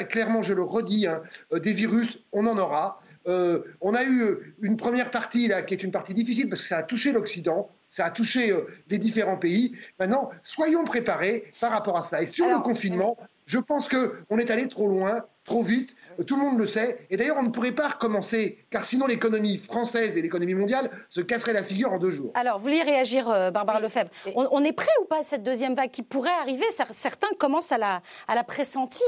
clairement, 0.09 0.43
je 0.43 0.53
le 0.53 0.63
redis, 0.63 1.09
hein, 1.09 1.23
euh, 1.53 1.59
des 1.59 1.73
virus, 1.73 2.21
on 2.31 2.47
en 2.47 2.57
aura. 2.57 3.03
on 3.27 3.95
a 3.95 4.05
eu 4.05 4.55
une 4.63 4.77
première 4.77 5.11
partie 5.11 5.49
là 5.49 5.63
qui 5.63 5.75
est 5.75 5.83
une 5.83 5.91
partie 5.91 6.15
difficile 6.15 6.49
parce 6.49 6.61
que 6.61 6.69
ça 6.69 6.79
a 6.79 6.83
touché 6.85 7.11
l'Occident 7.11 7.69
ça 7.97 8.05
a 8.05 8.11
touché 8.11 8.53
euh, 8.53 8.67
les 8.89 8.99
différents 8.99 9.39
pays. 9.39 9.75
Maintenant, 9.99 10.29
soyons 10.43 10.85
préparés 10.85 11.51
par 11.61 11.73
rapport 11.73 11.97
à 11.97 12.03
cela. 12.03 12.23
Et 12.23 12.27
sur 12.27 12.47
le 12.47 12.59
confinement, 12.59 13.17
je 13.47 13.59
pense 13.59 13.89
qu'on 13.89 14.39
est 14.39 14.51
allé 14.51 14.69
trop 14.69 14.87
loin, 14.87 15.25
trop 15.45 15.63
vite. 15.63 15.97
Tout 16.27 16.37
le 16.37 16.43
monde 16.43 16.59
le 16.59 16.67
sait. 16.67 17.07
Et 17.09 17.17
d'ailleurs, 17.17 17.39
on 17.39 17.43
ne 17.43 17.49
pourrait 17.49 17.73
pas 17.73 17.89
recommencer, 17.89 18.66
car 18.77 18.85
sinon 18.85 19.07
l'économie 19.07 19.57
française 19.57 20.19
et 20.19 20.23
l'économie 20.23 20.53
mondiale 20.53 20.91
se 21.09 21.23
casseraient 21.23 21.55
la 21.55 21.63
figure 21.63 21.95
en 21.95 21.99
deux 21.99 22.11
jours. 22.11 22.33
Alors, 22.35 22.59
vous 22.59 22.65
vouliez 22.65 22.83
réagir, 22.83 23.31
euh, 23.31 23.51
Barbara 23.51 23.81
Lefebvre 23.81 24.11
on, 24.35 24.63
est 24.65 24.75
prêt 24.75 24.91
ou 25.01 25.07
pas 25.07 25.21
à 25.21 25.23
cette 25.23 25.43
deuxième 25.43 25.75
vague 25.75 25.91
qui 25.91 26.03
pourrait 26.03 26.29
arriver? 26.43 26.67
Certains 26.91 27.31
commencent 27.39 27.73
à 27.73 27.79
la, 27.79 28.03
à 28.29 28.35
la 28.35 28.45
pressentir. 28.45 29.07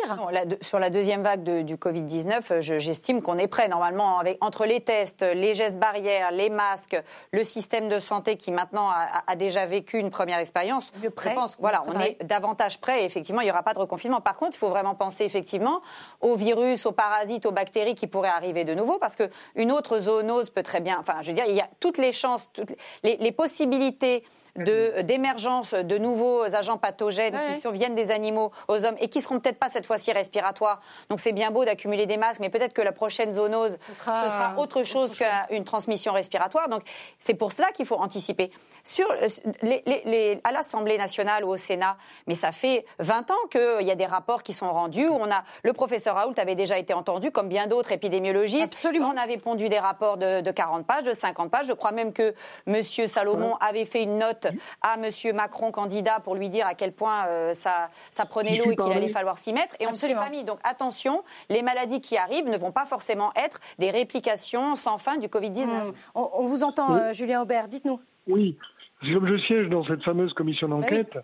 sur 0.62 0.78
la 0.78 0.88
deuxième 0.88 1.22
vague 1.22 1.42
du 1.42 1.76
Covid-19, 1.76 2.40
euh, 2.50 2.60
j'estime 2.62 3.20
qu'on 3.20 3.36
est 3.36 3.46
prêt. 3.46 3.68
Normalement, 3.68 4.18
avec, 4.18 4.38
entre 4.40 4.64
les 4.64 4.80
tests, 4.80 5.20
les 5.20 5.54
gestes 5.54 5.78
barrières, 5.78 6.30
les 6.30 6.48
masques, 6.48 6.96
le 7.34 7.44
système 7.44 7.90
de 7.90 7.98
santé 7.98 8.38
qui 8.38 8.52
maintenant 8.52 8.88
a, 8.88 9.36
déjà 9.36 9.66
vécu 9.66 9.98
une 9.98 10.10
première 10.10 10.38
expérience, 10.38 10.90
je 11.02 11.08
pense 11.10 11.56
voilà, 11.58 11.84
on 11.86 12.00
est 12.00 12.24
davantage 12.24 12.80
prêt. 12.80 13.04
effectivement, 13.04 13.42
il 13.42 13.44
n'y 13.44 13.50
aura 13.50 13.62
pas 13.62 13.74
de 13.74 13.78
reconfinement. 13.78 14.22
Par 14.22 14.38
contre, 14.38 14.56
il 14.56 14.58
faut 14.58 14.70
vraiment 14.70 14.94
penser 14.94 15.24
effectivement 15.24 15.82
au 16.22 16.36
virus, 16.36 16.86
aux 16.86 16.92
parasites, 16.92 17.44
aux 17.44 17.52
bactéries 17.52 17.94
qui 17.94 18.06
pourraient 18.06 18.28
arriver 18.28 18.64
de 18.64 18.74
nouveau, 18.74 18.98
parce 18.98 19.16
qu'une 19.58 19.72
autre 19.72 19.98
zoonose 19.98 20.50
peut 20.50 20.62
très 20.62 20.80
bien, 20.80 20.98
enfin, 21.00 21.16
je 21.22 21.28
veux 21.28 21.34
dire, 21.34 21.46
il 21.48 21.56
y 21.56 21.60
a 21.60 21.68
toutes 21.80 21.98
les 21.98 22.12
chances, 22.12 22.48
toutes 22.52 22.74
les, 23.02 23.16
les 23.16 23.32
possibilités 23.32 24.22
d'émergence 24.56 25.74
de, 25.74 25.98
nouveaux 25.98 26.42
agents 26.54 26.78
pathogènes 26.78 27.36
qui 27.52 27.60
surviennent 27.60 27.94
des 27.94 28.10
animaux 28.10 28.52
aux 28.66 28.84
hommes 28.84 28.96
et 29.00 29.08
qui 29.08 29.20
seront 29.20 29.38
peut-être 29.40 29.58
pas 29.58 29.68
cette 29.68 29.86
fois-ci 29.86 30.12
respiratoires. 30.12 30.80
Donc 31.10 31.20
c'est 31.20 31.32
bien 31.32 31.50
beau 31.50 31.64
d'accumuler 31.64 32.06
des 32.06 32.16
masques, 32.16 32.40
mais 32.40 32.50
peut-être 32.50 32.72
que 32.72 32.82
la 32.82 32.92
prochaine 32.92 33.32
zoonose 33.32 33.76
ce 33.88 33.94
sera, 33.94 34.54
autre 34.56 34.82
chose 34.82 35.16
qu'une 35.16 35.64
transmission 35.64 36.12
respiratoire. 36.12 36.68
Donc 36.68 36.82
c'est 37.18 37.34
pour 37.34 37.52
cela 37.52 37.70
qu'il 37.72 37.86
faut 37.86 37.96
anticiper. 37.96 38.50
Sur 38.88 39.10
euh, 39.10 39.28
les, 39.62 40.40
à 40.44 40.50
l'Assemblée 40.50 40.96
nationale 40.96 41.44
ou 41.44 41.48
au 41.48 41.58
Sénat, 41.58 41.98
mais 42.26 42.34
ça 42.34 42.52
fait 42.52 42.86
20 43.00 43.30
ans 43.30 43.46
qu'il 43.50 43.86
y 43.86 43.90
a 43.90 43.94
des 43.94 44.06
rapports 44.06 44.42
qui 44.42 44.54
sont 44.54 44.72
rendus. 44.72 45.06
Où 45.06 45.12
on 45.12 45.30
a, 45.30 45.44
le 45.62 45.74
professeur 45.74 46.14
Raoult 46.14 46.32
avait 46.38 46.54
déjà 46.54 46.78
été 46.78 46.94
entendu, 46.94 47.30
comme 47.30 47.50
bien 47.50 47.66
d'autres 47.66 47.92
épidémiologistes. 47.92 48.64
Absolument. 48.64 49.12
On 49.14 49.18
avait 49.18 49.36
pondu 49.36 49.68
des 49.68 49.78
rapports 49.78 50.16
de, 50.16 50.40
de 50.40 50.50
40 50.50 50.86
pages, 50.86 51.04
de 51.04 51.12
50 51.12 51.50
pages. 51.50 51.66
Je 51.66 51.74
crois 51.74 51.92
même 51.92 52.14
que 52.14 52.34
M. 52.66 52.82
Salomon 52.82 53.56
avait 53.56 53.84
fait 53.84 54.04
une 54.04 54.16
note 54.16 54.46
à 54.80 54.94
M. 54.94 55.10
Macron, 55.34 55.70
candidat, 55.70 56.20
pour 56.20 56.34
lui 56.34 56.48
dire 56.48 56.66
à 56.66 56.72
quel 56.72 56.92
point 56.92 57.26
euh, 57.26 57.52
ça, 57.52 57.90
ça 58.10 58.24
prenait 58.24 58.56
l'eau 58.56 58.70
et 58.70 58.76
qu'il 58.76 58.90
allait 58.90 59.10
falloir 59.10 59.36
s'y 59.36 59.52
mettre. 59.52 59.76
Et 59.80 59.86
on 59.86 59.90
ne 59.90 59.96
s'est 59.96 60.14
pas 60.14 60.30
mis. 60.30 60.44
Donc 60.44 60.60
attention, 60.64 61.24
les 61.50 61.60
maladies 61.60 62.00
qui 62.00 62.16
arrivent 62.16 62.48
ne 62.48 62.56
vont 62.56 62.72
pas 62.72 62.86
forcément 62.86 63.32
être 63.36 63.60
des 63.78 63.90
réplications 63.90 64.76
sans 64.76 64.96
fin 64.96 65.18
du 65.18 65.28
Covid-19. 65.28 65.66
Hmm. 65.66 65.92
On, 66.14 66.46
vous 66.46 66.64
entend, 66.64 66.94
euh, 66.94 67.12
Julien 67.12 67.42
Aubert. 67.42 67.68
Dites-nous. 67.68 68.00
Oui. 68.28 68.56
Comme 69.00 69.26
je 69.26 69.36
siège 69.38 69.68
dans 69.68 69.84
cette 69.84 70.02
fameuse 70.02 70.32
commission 70.34 70.68
d'enquête, 70.68 71.16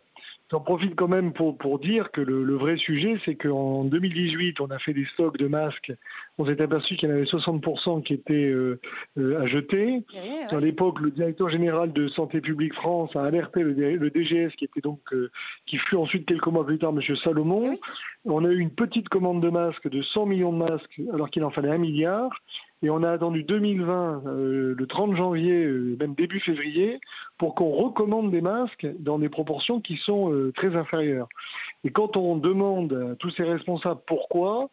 J'en 0.51 0.61
profite 0.61 0.95
quand 0.95 1.09
même 1.09 1.33
pour, 1.33 1.59
pour 1.59 1.81
dire 1.81 2.13
que 2.13 2.21
le, 2.21 2.45
le 2.45 2.55
vrai 2.55 2.77
sujet, 2.77 3.17
c'est 3.25 3.35
qu'en 3.35 3.85
2018, 3.85 4.61
on 4.61 4.67
a 4.67 4.79
fait 4.79 4.93
des 4.93 5.07
stocks 5.07 5.37
de 5.37 5.49
masques. 5.49 5.93
On 6.39 6.47
s'est 6.47 6.61
aperçu 6.61 6.95
qu'il 6.97 7.09
y 7.09 7.13
en 7.13 7.15
avait 7.17 7.25
60% 7.25 8.05
qui 8.05 8.15
étaient 8.15 8.35
euh, 8.35 8.79
euh, 9.19 9.41
à 9.41 9.47
jeter. 9.47 10.05
À 10.51 10.61
l'époque, 10.61 11.01
le 11.01 11.11
directeur 11.11 11.49
général 11.49 11.93
de 11.93 12.07
Santé 12.09 12.41
publique 12.41 12.75
France 12.75 13.17
a 13.17 13.25
alerté 13.25 13.63
le, 13.63 13.73
le 13.73 14.11
DGS, 14.11 14.55
qui 14.55 14.67
était 14.67 14.81
donc, 14.81 15.01
euh, 15.13 15.31
qui 15.67 15.79
fut 15.79 15.97
ensuite 15.97 16.27
quelques 16.27 16.47
mois 16.47 16.65
plus 16.65 16.79
tard 16.79 16.93
M. 16.97 17.17
Salomon. 17.17 17.77
On 18.25 18.45
a 18.45 18.49
eu 18.49 18.59
une 18.59 18.71
petite 18.71 19.09
commande 19.09 19.43
de 19.43 19.49
masques 19.49 19.89
de 19.89 20.03
100 20.03 20.27
millions 20.27 20.53
de 20.53 20.59
masques, 20.59 21.01
alors 21.13 21.31
qu'il 21.31 21.43
en 21.43 21.51
fallait 21.51 21.71
un 21.71 21.79
milliard. 21.79 22.31
Et 22.85 22.91
on 22.91 23.03
a 23.03 23.11
attendu 23.11 23.45
2020, 23.45 24.25
le 24.27 24.87
30 24.87 25.17
janvier, 25.17 25.67
même 25.99 26.15
début 26.15 26.39
février, 26.39 27.01
pour 27.39 27.55
qu'on 27.55 27.71
recommande 27.71 28.31
des 28.31 28.43
masques 28.43 28.87
dans 28.99 29.19
des 29.19 29.31
proportions 29.31 29.81
qui 29.81 29.97
sont 29.97 30.31
euh, 30.31 30.53
très 30.53 30.77
inférieure. 30.77 31.29
Et 31.83 31.91
quand 31.91 32.19
on 32.19 32.37
demande 32.37 32.93
à 32.93 33.17
tous 33.17 33.31
ces 33.31 33.43
responsables 33.43 34.01
pourquoi, 34.07 34.69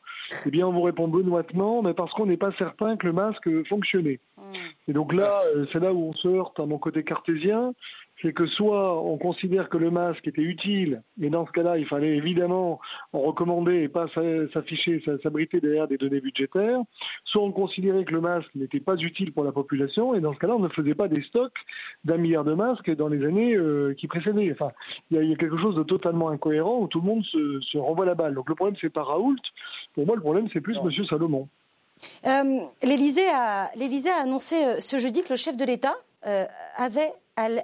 eh 0.45 0.51
bien 0.51 0.67
on 0.67 0.73
vous 0.73 0.81
répond 0.81 1.07
benoîtement, 1.07 1.81
mais 1.81 1.93
parce 1.93 2.11
qu'on 2.13 2.25
n'est 2.25 2.37
pas 2.37 2.51
certain 2.57 2.97
que 2.97 3.07
le 3.07 3.13
masque 3.13 3.49
fonctionnait. 3.67 4.19
Hmm. 4.37 4.53
Et 4.89 4.93
donc 4.93 5.13
là, 5.13 5.41
euh, 5.55 5.65
c'est 5.71 5.79
là 5.79 5.93
où 5.93 6.09
on 6.09 6.13
se 6.13 6.27
heurte 6.27 6.59
à 6.59 6.65
mon 6.65 6.77
côté 6.77 7.03
cartésien, 7.03 7.73
c'est 8.21 8.33
que 8.33 8.45
soit 8.45 9.01
on 9.01 9.17
considère 9.17 9.69
que 9.69 9.77
le 9.77 9.91
masque 9.91 10.27
était 10.27 10.41
utile, 10.41 11.01
et 11.21 11.29
dans 11.29 11.45
ce 11.45 11.51
cas-là, 11.51 11.77
il 11.77 11.85
fallait 11.85 12.15
évidemment 12.15 12.79
en 13.13 13.21
recommander 13.21 13.81
et 13.81 13.87
pas 13.87 14.07
s'afficher, 14.53 15.03
s'abriter 15.23 15.59
derrière 15.59 15.87
des 15.87 15.97
données 15.97 16.21
budgétaires, 16.21 16.79
soit 17.23 17.43
on 17.43 17.51
considérait 17.51 18.05
que 18.05 18.13
le 18.13 18.21
masque 18.21 18.53
n'était 18.55 18.79
pas 18.79 18.95
utile 18.95 19.33
pour 19.33 19.43
la 19.43 19.51
population, 19.51 20.13
et 20.13 20.19
dans 20.19 20.33
ce 20.33 20.39
cas-là, 20.39 20.55
on 20.55 20.59
ne 20.59 20.69
faisait 20.69 20.95
pas 20.95 21.07
des 21.07 21.21
stocks 21.23 21.57
d'un 22.03 22.17
milliard 22.17 22.43
de 22.43 22.53
masques 22.53 22.95
dans 22.95 23.07
les 23.07 23.25
années 23.25 23.55
euh, 23.55 23.93
qui 23.93 24.07
précédaient. 24.07 24.51
Enfin, 24.51 24.71
il 25.09 25.23
y, 25.23 25.33
a 25.33 25.35
quelque 25.35 25.57
chose 25.57 25.75
de 25.75 25.83
totalement 25.83 26.29
incohérent 26.29 26.79
où 26.79 26.87
tout 26.87 27.01
le 27.01 27.07
monde 27.07 27.23
se, 27.25 27.77
renvoie 27.77 28.05
la 28.05 28.15
balle. 28.15 28.33
Donc 28.33 28.49
le 28.49 28.55
problème, 28.55 28.75
c'est 28.79 28.89
pas 28.89 29.03
Raoult. 29.03 29.35
Pour 29.93 30.05
moi, 30.05 30.15
le 30.15 30.21
problème, 30.21 30.47
c'est 30.53 30.61
plus 30.61 30.77
M. 30.77 30.89
Salomon. 31.05 31.47
Euh, 32.25 32.59
L'Élysée 32.81 33.29
a, 33.29 33.65
a, 33.65 34.21
annoncé 34.21 34.63
euh, 34.63 34.79
ce 34.79 34.97
jeudi 34.97 35.23
que 35.23 35.29
le 35.29 35.35
chef 35.35 35.55
de 35.55 35.65
l'État 35.65 35.95
euh, 36.27 36.45
avait, 36.77 37.13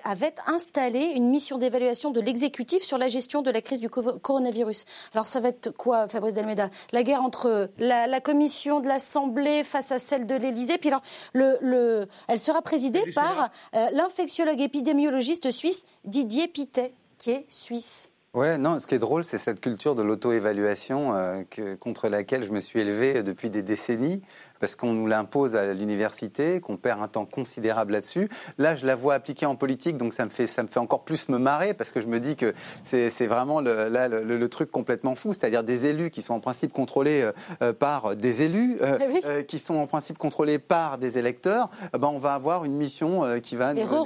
avait, 0.04 0.34
installé 0.46 1.00
une 1.16 1.30
mission 1.30 1.58
d'évaluation 1.58 2.12
de 2.12 2.22
l'exécutif 2.22 2.84
sur 2.84 2.98
la 2.98 3.08
gestion 3.08 3.42
de 3.42 3.52
la 3.52 3.62
crise 3.62 3.80
du 3.80 3.90
coronavirus. 3.90 4.86
Alors 5.14 5.26
ça 5.26 5.40
va 5.40 5.50
être 5.50 5.72
quoi, 5.72 6.08
Fabrice 6.08 6.34
Delmeda 6.34 6.70
La 6.92 7.04
guerre 7.04 7.24
entre 7.24 7.70
la, 7.78 8.22
commission 8.22 8.80
de 8.80 8.88
l'Assemblée 8.88 9.64
face 9.64 9.92
à 9.92 10.00
celle 10.00 10.26
de 10.26 10.36
l'Élysée. 10.36 10.78
Puis 10.78 10.90
alors, 10.90 11.04
le, 11.34 11.58
le, 11.62 12.08
elle 12.28 12.40
sera 12.40 12.62
présidée 12.62 13.04
par 13.14 13.50
euh, 13.76 13.90
l'infectiologue 13.94 14.60
épidémiologiste 14.60 15.52
suisse 15.52 15.86
Didier 16.04 16.48
Pitet, 16.48 16.94
qui 17.18 17.32
est 17.32 17.46
suisse. 17.50 18.12
Ouais, 18.38 18.58
non, 18.60 18.80
ce 18.80 18.86
qui 18.86 18.94
est 18.94 19.00
drôle, 19.00 19.24
c'est 19.24 19.40
cette 19.40 19.62
culture 19.62 19.96
de 19.96 20.04
l'auto-évaluation 20.04 21.16
euh, 21.16 21.44
contre 21.80 22.08
laquelle 22.08 22.44
je 22.44 22.52
me 22.52 22.60
suis 22.60 22.80
élevé 22.80 23.24
depuis 23.24 23.50
des 23.50 23.64
décennies 23.64 24.22
parce 24.60 24.76
qu'on 24.76 24.94
nous 24.94 25.08
l'impose 25.08 25.56
à 25.56 25.74
l'université, 25.74 26.60
qu'on 26.60 26.78
perd 26.78 27.02
un 27.02 27.08
temps 27.08 27.26
considérable 27.26 27.94
là-dessus. 27.94 28.30
Là, 28.58 28.76
je 28.76 28.86
la 28.86 28.96
vois 28.96 29.14
appliquée 29.14 29.46
en 29.46 29.56
politique, 29.56 29.98
donc 29.98 30.14
ça 30.14 30.26
me 30.26 30.30
fait, 30.30 30.48
ça 30.48 30.64
me 30.64 30.68
fait 30.68 30.80
encore 30.80 31.04
plus 31.04 31.30
me 31.30 31.38
marrer, 31.38 31.74
parce 31.74 31.92
que 31.92 32.02
je 32.02 32.08
me 32.08 32.20
dis 32.20 32.36
que 32.36 32.54
c'est 32.84 33.28
vraiment 33.28 33.62
le, 33.62 33.90
là, 33.90 34.08
le, 34.08 34.48
truc 34.48 34.72
complètement 34.72 35.16
fou, 35.16 35.34
c'est-à-dire 35.34 35.64
des 35.64 35.88
élus 35.88 36.10
qui 36.10 36.22
sont 36.22 36.34
en 36.34 36.40
principe 36.40 36.72
contrôlés 36.72 37.22
euh, 37.22 37.32
euh, 37.62 37.74
par 37.74 38.16
des 38.16 38.44
élus, 38.44 38.78
euh, 38.82 39.44
qui 39.44 39.60
sont 39.60 39.76
en 39.76 39.88
principe 39.88 40.18
contrôlés 40.18 40.58
par 40.58 40.98
des 40.98 41.18
électeurs. 41.18 41.70
ben, 41.92 42.08
on 42.08 42.20
va 42.20 42.34
avoir 42.34 42.64
une 42.64 42.74
mission 42.74 43.24
qui 43.42 43.56
va 43.56 43.74
nous 43.74 43.86
re, 43.86 44.04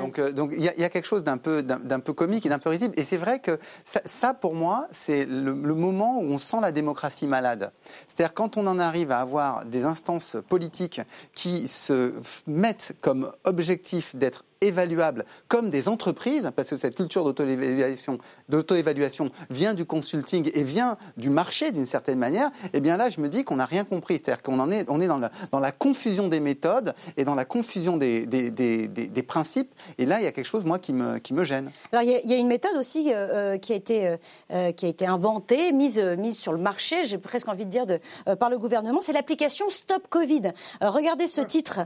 Donc, 0.00 0.20
donc 0.32 0.50
il 0.56 0.64
y, 0.64 0.84
a 0.84 0.88
quelque 0.88 1.06
chose 1.06 1.22
d'un 1.22 1.36
peu, 1.36 1.62
d'un 1.62 2.00
peu 2.00 2.12
comique 2.12 2.46
et 2.46 2.48
d'un 2.48 2.58
peu 2.58 2.70
risible. 2.70 2.94
Et 2.96 3.02
c'est 3.02 3.16
vrai 3.16 3.40
que 3.40 3.58
ça, 3.84 4.32
pour 4.32 4.54
moi, 4.54 4.86
c'est 4.90 5.26
le, 5.26 5.52
le 5.52 5.74
moment 5.74 6.18
où 6.18 6.24
on 6.24 6.38
sent 6.38 6.58
la 6.62 6.72
démocratie 6.72 7.26
malade. 7.26 7.72
C'est-à-dire 8.08 8.34
quand 8.34 8.56
on 8.56 8.66
en 8.66 8.78
arrive 8.78 9.10
à 9.10 9.18
avoir 9.18 9.35
des 9.66 9.84
instances 9.84 10.36
politiques 10.48 11.00
qui 11.34 11.68
se 11.68 12.14
mettent 12.46 12.94
comme 13.00 13.32
objectif 13.44 14.16
d'être 14.16 14.44
évaluables 14.66 15.24
comme 15.48 15.70
des 15.70 15.88
entreprises, 15.88 16.50
parce 16.54 16.70
que 16.70 16.76
cette 16.76 16.94
culture 16.94 17.24
d'auto-évaluation, 17.24 18.18
d'auto-évaluation 18.48 19.30
vient 19.50 19.74
du 19.74 19.84
consulting 19.84 20.50
et 20.54 20.64
vient 20.64 20.96
du 21.16 21.30
marché 21.30 21.72
d'une 21.72 21.86
certaine 21.86 22.18
manière, 22.18 22.50
eh 22.72 22.80
bien 22.80 22.96
là, 22.96 23.08
je 23.08 23.20
me 23.20 23.28
dis 23.28 23.44
qu'on 23.44 23.56
n'a 23.56 23.64
rien 23.64 23.84
compris. 23.84 24.18
C'est-à-dire 24.18 24.42
qu'on 24.42 24.58
en 24.60 24.70
est, 24.70 24.90
on 24.90 25.00
est 25.00 25.06
dans 25.06 25.18
la, 25.18 25.30
dans 25.52 25.60
la 25.60 25.72
confusion 25.72 26.28
des 26.28 26.40
méthodes 26.40 26.94
et 27.16 27.24
dans 27.24 27.34
la 27.34 27.44
confusion 27.44 27.96
des, 27.96 28.26
des, 28.26 28.50
des, 28.50 28.88
des, 28.88 29.22
principes. 29.22 29.72
Et 29.98 30.06
là, 30.06 30.20
il 30.20 30.24
y 30.24 30.26
a 30.26 30.32
quelque 30.32 30.46
chose, 30.46 30.64
moi, 30.64 30.78
qui 30.78 30.92
me, 30.92 31.18
qui 31.18 31.34
me 31.34 31.44
gêne. 31.44 31.70
Alors, 31.92 32.02
il 32.02 32.30
y, 32.30 32.34
a, 32.34 32.36
une 32.36 32.46
méthode 32.46 32.76
aussi 32.76 33.12
euh, 33.12 33.54
euh, 33.54 33.58
qui, 33.58 33.72
a 33.72 33.76
été, 33.76 34.16
euh, 34.50 34.72
qui 34.72 34.86
a 34.86 34.88
été 34.88 35.06
inventée, 35.06 35.72
mise, 35.72 35.98
mise 35.98 36.38
sur 36.38 36.52
le 36.52 36.58
marché, 36.58 37.04
j'ai 37.04 37.18
presque 37.18 37.48
envie 37.48 37.64
de 37.64 37.70
dire, 37.70 37.86
de, 37.86 38.00
par 38.38 38.50
le 38.50 38.58
gouvernement, 38.58 39.00
c'est 39.02 39.12
l'application 39.12 39.68
Stop 39.70 40.08
Covid. 40.08 40.52
regardez 40.80 41.26
ce 41.26 41.40
titre 41.40 41.80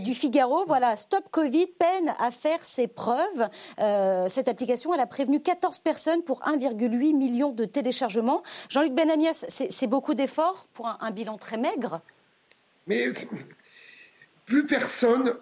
du 0.00 0.14
Figaro. 0.14 0.64
Voilà, 0.66 0.96
Stop 0.96 1.24
Covid, 1.30 1.66
peine 1.66 2.05
à 2.18 2.30
faire 2.30 2.62
ses 2.62 2.86
preuves. 2.86 3.48
Euh, 3.78 4.28
cette 4.28 4.48
application, 4.48 4.94
elle 4.94 5.00
a 5.00 5.06
prévenu 5.06 5.40
14 5.40 5.78
personnes 5.80 6.22
pour 6.22 6.40
1,8 6.42 7.16
million 7.16 7.52
de 7.52 7.64
téléchargements. 7.64 8.42
Jean-Luc 8.68 8.94
Benamias, 8.94 9.44
c'est 9.48 9.86
beaucoup 9.86 10.14
d'efforts 10.14 10.66
pour 10.72 10.88
un, 10.88 11.10
bilan 11.10 11.38
très 11.38 11.56
maigre 11.56 12.00
Mais 12.86 13.08
plus 14.44 14.66
personne, 14.66 15.34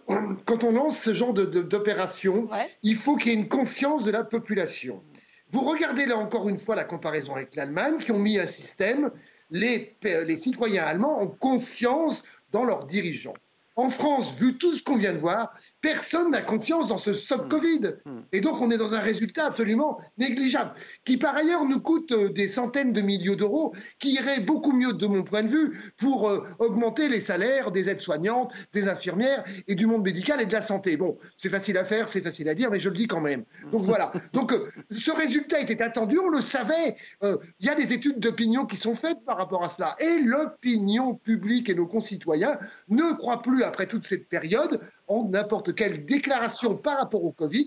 quand 0.45 0.65
on 0.65 0.73
lance 0.73 0.99
ce 0.99 1.13
genre 1.13 1.35
d'opération, 1.35 2.49
il 2.83 2.97
faut 2.97 3.17
qu'il 3.17 3.33
y 3.33 3.35
ait 3.35 3.39
une 3.39 3.49
confiance 3.49 4.05
de 4.05 4.11
la 4.11 4.25
population. 4.25 5.03
Vous 5.51 5.61
regardez 5.61 6.07
là 6.07 6.17
encore 6.17 6.49
une 6.49 6.59
fois 6.59 6.75
la 6.75 6.85
comparaison 6.85 7.37
avec 7.37 7.55
l'Allemagne, 7.55 7.99
qui 7.99 8.13
ont 8.13 8.19
mis 8.19 8.39
un 8.39 8.47
système, 8.47 9.11
les, 9.51 9.97
les 10.03 10.37
citoyens 10.37 10.85
allemands 10.85 11.21
ont 11.21 11.29
confiance 11.29 12.25
dans 12.51 12.65
leurs 12.65 12.87
dirigeants. 12.87 13.35
En 13.77 13.89
France, 13.89 14.35
vu 14.37 14.57
tout 14.57 14.73
ce 14.73 14.83
qu'on 14.83 14.97
vient 14.97 15.13
de 15.13 15.19
voir, 15.19 15.53
personne 15.85 16.31
n'a 16.31 16.41
confiance 16.41 16.87
dans 16.87 16.97
ce 16.97 17.13
stop 17.13 17.45
hmm. 17.45 17.49
Covid. 17.49 17.81
Hmm. 18.07 18.21
Et 18.33 18.41
donc, 18.41 18.63
on 18.63 18.71
est 18.71 18.79
dans 18.79 18.95
un 18.95 19.01
résultat 19.01 19.45
absolument 19.45 20.01
négligeable, 20.17 20.73
qui 21.05 21.19
par 21.19 21.37
ailleurs 21.37 21.67
nous 21.67 21.79
coûte 21.79 22.11
euh, 22.13 22.31
des 22.31 22.49
centaines 22.49 22.95
de 22.95 23.03
millions 23.03 23.35
d'euros, 23.35 23.75
qui 23.99 24.15
irait 24.15 24.41
beaucoup 24.41 24.73
mieux, 24.73 24.95
de 24.95 25.07
mon 25.07 25.23
point 25.23 25.43
de 25.43 25.49
vue, 25.49 25.93
pour 25.99 26.31
euh, 26.31 26.43
augmenter 26.59 27.11
les 27.11 27.21
salaires 27.21 27.71
des 27.71 27.91
aides-soignantes, 27.91 28.51
des 28.73 28.89
infirmières 28.89 29.45
et 29.69 29.75
du 29.75 29.85
monde 29.85 30.03
médical 30.05 30.41
et 30.41 30.47
de 30.47 30.53
la 30.55 30.63
santé. 30.63 30.97
Bon, 30.97 31.19
c'est 31.37 31.51
facile 31.51 31.77
à 31.77 31.85
faire, 31.85 32.09
c'est 32.09 32.23
facile 32.23 32.49
à 32.49 32.55
dire, 32.55 32.71
mais 32.71 32.81
je 32.81 32.89
le 32.89 32.97
dis 32.97 33.07
quand 33.07 33.21
même. 33.21 33.45
Donc 33.71 33.83
voilà. 33.83 34.11
Donc, 34.33 34.55
euh, 34.55 34.71
ce 34.91 35.11
résultat 35.11 35.61
était 35.61 35.83
attendu, 35.83 36.19
on 36.19 36.31
le 36.31 36.41
savait. 36.41 36.97
Il 37.23 37.67
y 37.67 37.69
a 37.69 37.75
des 37.75 37.93
études 37.93 38.21
d'opinion 38.21 38.65
qui 38.65 38.77
sont 38.77 38.95
faites 38.95 39.23
par 39.27 39.37
rapport 39.37 39.63
à 39.63 39.69
cela. 39.69 39.97
Et 39.99 40.21
l'opinion 40.21 41.15
publique 41.15 41.69
et 41.69 41.75
nos 41.75 41.87
concitoyens 41.87 42.59
ne 42.89 43.13
croient 43.13 43.43
plus 43.43 43.63
après 43.63 43.87
toute 43.87 44.07
cette 44.07 44.29
période, 44.29 44.81
en 45.07 45.29
n'importe 45.29 45.75
quelle 45.75 46.05
déclaration 46.05 46.77
par 46.77 46.99
rapport 46.99 47.25
au 47.25 47.33
Covid 47.33 47.67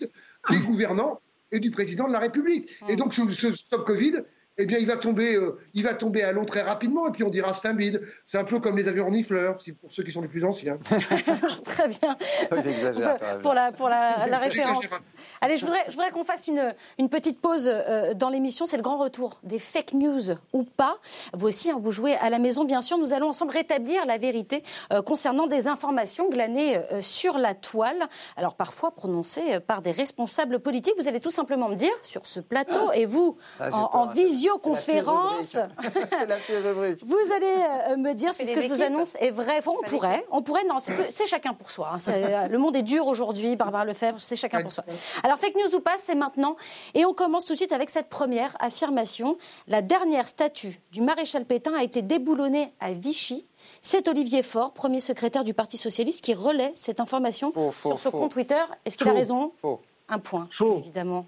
des 0.50 0.60
gouvernants 0.60 1.22
et 1.52 1.60
du 1.60 1.72
président 1.72 2.08
de 2.08 2.14
la 2.14 2.20
République. 2.20 2.70
Et 2.90 2.96
donc, 2.96 3.14
ce, 3.14 3.30
ce 3.32 3.54
stop 3.54 3.86
Covid, 3.86 4.16
eh 4.60 4.66
bien, 4.66 4.80
il 4.80 4.88
va 4.88 4.98
tomber, 4.98 5.36
euh, 5.36 5.60
il 5.76 5.84
va 5.84 5.94
tomber 5.94 6.24
à 6.24 6.32
l'eau 6.32 6.44
très 6.44 6.64
rapidement, 6.64 7.08
et 7.08 7.12
puis 7.12 7.24
on 7.24 7.30
dira 7.30 7.54
c'est 7.54 7.68
un 7.68 7.76
bide. 7.76 8.02
C'est 8.26 8.40
un 8.40 8.44
peu 8.44 8.60
comme 8.60 8.76
les 8.76 8.88
avions 8.88 9.06
renifleurs, 9.06 9.58
pour 9.80 9.92
ceux 9.92 10.02
qui 10.02 10.12
sont 10.12 10.22
les 10.22 10.28
plus 10.28 10.44
anciens. 10.44 10.80
très 11.64 11.88
bien. 11.88 12.18
pour 13.44 13.54
la, 13.54 13.72
pour 13.72 13.88
la, 13.88 14.38
référence. 14.40 15.00
Allez, 15.42 15.58
je 15.58 15.66
voudrais, 15.66 15.84
je 15.88 15.92
voudrais 15.92 16.10
qu'on 16.10 16.24
fasse 16.24 16.48
une, 16.48 16.74
une 16.98 17.08
petite 17.10 17.40
pause 17.40 17.70
euh, 17.72 18.16
dans 18.16 18.30
l'émission. 18.30 18.66
C'est 18.66 18.78
le 18.78 18.84
grand 18.84 18.98
retour 18.98 19.40
des 19.44 19.60
fake 19.60 19.94
news 19.94 20.32
ou 20.54 20.64
pas. 20.64 20.98
Vous 21.34 21.48
aussi, 21.48 21.70
hein, 21.70 21.78
vous 21.80 21.92
jouez 21.92 22.16
à 22.16 22.32
la 22.32 22.40
maison, 22.40 22.66
bien 22.66 22.82
sûr. 22.82 22.98
Nous 22.98 23.14
allons 23.14 23.30
ensemble 23.30 23.52
rétablir 23.52 24.08
la 24.08 24.18
vérité 24.18 24.64
euh, 24.92 25.04
concernant 25.04 25.46
des 25.46 25.68
informations 25.68 26.30
glanées 26.30 26.82
sur 27.02 27.38
la 27.38 27.54
toile. 27.54 28.08
Alors, 28.38 28.56
parfois 28.56 28.90
prononcées 28.90 29.60
par 29.60 29.84
des 29.84 29.92
responsables 29.92 30.60
politiques. 30.60 30.96
Vous 31.00 31.08
allez 31.08 31.20
tout 31.20 31.30
simplement 31.30 31.70
me 31.70 31.76
dire 31.76 31.94
sur 32.02 32.26
ce 32.26 32.40
plateau, 32.40 32.92
et 32.94 33.06
vous, 33.06 33.38
ah, 33.60 33.70
en, 33.72 34.00
en 34.00 34.08
visio 34.08 34.47
conférence. 34.56 35.56
Vous 37.04 37.34
allez 37.36 37.56
euh, 37.90 37.98
me 37.98 38.14
dire 38.14 38.34
si 38.34 38.46
ce 38.46 38.54
que 38.54 38.62
je 38.62 38.68
vous 38.68 38.82
annonce 38.82 39.16
est 39.20 39.32
vrai. 39.32 39.62
on 39.66 39.82
pourrait, 39.90 40.26
on 40.32 40.42
pourrait. 40.42 40.64
Non, 40.66 40.80
c'est 41.10 41.28
chacun 41.28 41.54
pour 41.54 41.72
soi. 41.72 41.90
Hein. 41.94 41.98
Euh, 42.10 42.48
le 42.48 42.58
monde 42.58 42.76
est 42.76 42.84
dur 42.84 43.08
aujourd'hui. 43.08 43.56
Barbara 43.56 43.86
Lefebvre, 43.86 44.20
c'est 44.20 44.36
chacun 44.36 44.62
pour 44.62 44.72
soi. 44.72 44.84
Alors 45.24 45.38
fake 45.38 45.56
news 45.56 45.76
ou 45.76 45.82
pas, 45.82 45.96
c'est 46.02 46.16
maintenant. 46.16 46.56
Et 46.94 47.06
on 47.06 47.14
commence 47.14 47.46
tout 47.46 47.54
de 47.54 47.58
suite 47.58 47.72
avec 47.72 47.90
cette 47.90 48.10
première 48.10 48.56
affirmation. 48.60 49.38
La 49.68 49.82
dernière 49.82 50.28
statue 50.28 50.80
du 50.92 51.02
maréchal 51.02 51.46
Pétain 51.46 51.74
a 51.74 51.84
été 51.84 52.02
déboulonnée 52.02 52.74
à 52.80 52.92
Vichy. 52.92 53.46
C'est 53.82 54.08
Olivier 54.08 54.44
Faure, 54.44 54.72
premier 54.72 55.00
secrétaire 55.00 55.44
du 55.44 55.54
Parti 55.54 55.78
socialiste, 55.78 56.22
qui 56.22 56.34
relaie 56.34 56.72
cette 56.76 57.00
information 57.00 57.54
sur 57.82 58.00
son 58.00 58.12
compte 58.12 58.32
Twitter. 58.32 58.64
Est-ce 58.86 58.98
qu'il 58.98 59.08
a 59.08 59.14
raison? 59.14 59.52
Un 60.10 60.20
point, 60.20 60.48
évidemment 60.78 61.26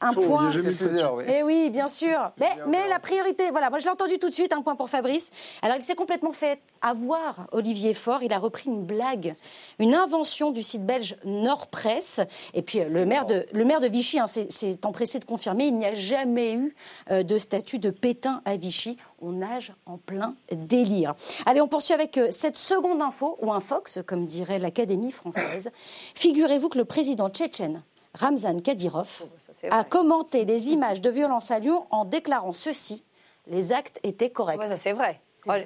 un 0.00 0.14
point. 0.14 0.50
Plusieurs, 0.50 1.20
Et 1.22 1.38
eh 1.38 1.42
oui, 1.42 1.70
bien 1.70 1.88
sûr. 1.88 2.30
Mais, 2.38 2.50
mais 2.66 2.88
la 2.88 2.98
priorité, 2.98 3.50
voilà, 3.50 3.70
moi 3.70 3.78
je 3.78 3.84
l'ai 3.84 3.90
entendu 3.90 4.18
tout 4.18 4.28
de 4.28 4.34
suite, 4.34 4.52
un 4.52 4.62
point 4.62 4.76
pour 4.76 4.88
Fabrice. 4.88 5.30
Alors 5.62 5.76
il 5.76 5.82
s'est 5.82 5.94
complètement 5.94 6.32
fait 6.32 6.60
avoir, 6.82 7.46
Olivier 7.52 7.94
Faure. 7.94 8.22
Il 8.22 8.32
a 8.32 8.38
repris 8.38 8.70
une 8.70 8.84
blague, 8.84 9.34
une 9.78 9.94
invention 9.94 10.50
du 10.50 10.62
site 10.62 10.84
belge 10.84 11.16
Nord 11.24 11.68
Presse. 11.68 12.20
Et 12.54 12.62
puis 12.62 12.80
le 12.84 13.04
maire 13.06 13.26
de, 13.26 13.46
le 13.52 13.64
maire 13.64 13.80
de 13.80 13.88
Vichy 13.88 14.18
hein, 14.18 14.26
s'est 14.26 14.78
empressé 14.84 15.18
de 15.18 15.24
confirmer 15.24 15.66
il 15.66 15.74
n'y 15.74 15.86
a 15.86 15.94
jamais 15.94 16.52
eu 16.52 16.74
euh, 17.10 17.22
de 17.22 17.38
statut 17.38 17.78
de 17.78 17.90
Pétain 17.90 18.42
à 18.44 18.56
Vichy. 18.56 18.96
On 19.20 19.32
nage 19.32 19.72
en 19.86 19.98
plein 19.98 20.34
délire. 20.52 21.14
Allez, 21.46 21.60
on 21.60 21.68
poursuit 21.68 21.94
avec 21.94 22.16
euh, 22.18 22.28
cette 22.30 22.56
seconde 22.56 23.02
info, 23.02 23.36
ou 23.40 23.52
un 23.52 23.60
Fox, 23.60 23.98
comme 24.06 24.26
dirait 24.26 24.58
l'Académie 24.58 25.12
française. 25.12 25.70
Figurez-vous 26.14 26.68
que 26.68 26.78
le 26.78 26.84
président 26.84 27.28
tchétchène 27.28 27.82
Ramzan 28.14 28.60
Kadyrov 28.60 29.22
oh, 29.22 29.66
a 29.70 29.84
commenté 29.84 30.44
les 30.44 30.70
images 30.70 31.00
de 31.00 31.10
violence 31.10 31.50
à 31.50 31.58
Lyon 31.58 31.86
en 31.90 32.04
déclarant 32.04 32.52
ceci 32.52 33.04
les 33.50 33.72
actes 33.72 33.98
étaient 34.02 34.30
corrects. 34.30 34.60
ça 34.62 34.76
c'est 34.76 34.92
vrai. 34.92 35.20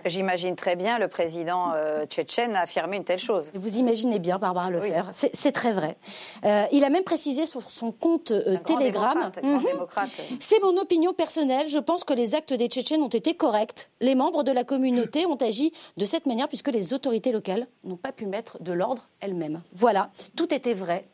J'imagine 0.04 0.54
très 0.54 0.76
bien 0.76 0.98
le 0.98 1.08
président 1.08 1.72
euh, 1.74 2.04
tchétchène 2.04 2.54
affirmer 2.56 2.98
une 2.98 3.04
telle 3.04 3.18
chose. 3.18 3.50
Vous 3.54 3.78
imaginez 3.78 4.18
bien 4.18 4.36
Barbara 4.36 4.70
le 4.70 4.80
faire. 4.82 5.08
C'est 5.12 5.52
très 5.52 5.72
vrai. 5.72 5.96
Euh, 6.44 6.66
il 6.72 6.84
a 6.84 6.90
même 6.90 7.04
précisé 7.04 7.46
sur 7.46 7.62
son 7.62 7.90
compte 7.90 8.32
euh, 8.32 8.58
Telegram. 8.66 9.32
Mhm. 9.42 9.62
C'est 10.40 10.62
mon 10.62 10.76
opinion 10.76 11.14
personnelle. 11.14 11.68
Je 11.68 11.78
pense 11.78 12.04
que 12.04 12.12
les 12.12 12.34
actes 12.34 12.52
des 12.52 12.68
Tchétchènes 12.68 13.02
ont 13.02 13.08
été 13.08 13.34
corrects. 13.34 13.90
Les 14.00 14.14
membres 14.14 14.42
de 14.42 14.52
la 14.52 14.64
communauté 14.64 15.24
ont 15.24 15.36
agi 15.36 15.72
de 15.96 16.04
cette 16.04 16.26
manière 16.26 16.48
puisque 16.48 16.68
les 16.68 16.92
autorités 16.92 17.32
locales 17.32 17.66
n'ont 17.84 17.96
pas 17.96 18.12
pu 18.12 18.26
mettre 18.26 18.62
de 18.62 18.72
l'ordre 18.72 19.08
elles-mêmes. 19.20 19.62
Voilà, 19.72 20.10
tout 20.36 20.52
était 20.52 20.74
vrai 20.74 21.06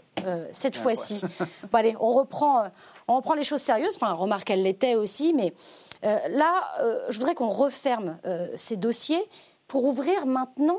cette 0.53 0.77
fois-ci. 0.77 1.21
bon, 1.41 1.79
allez, 1.79 1.97
on 2.01 2.13
reprend, 2.13 2.65
on 3.07 3.17
reprend 3.17 3.35
les 3.35 3.45
choses 3.45 3.63
sérieuses. 3.63 3.97
Enfin, 3.97 4.13
remarque, 4.13 4.51
elle 4.51 4.63
l'était 4.63 4.95
aussi, 4.95 5.33
mais 5.35 5.55
là, 6.03 6.65
je 7.09 7.19
voudrais 7.19 7.35
qu'on 7.35 7.49
referme 7.49 8.19
ces 8.55 8.77
dossiers 8.77 9.23
pour 9.67 9.85
ouvrir 9.85 10.27
maintenant 10.27 10.79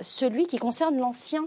celui 0.00 0.46
qui 0.46 0.58
concerne 0.58 0.98
l'ancien 0.98 1.46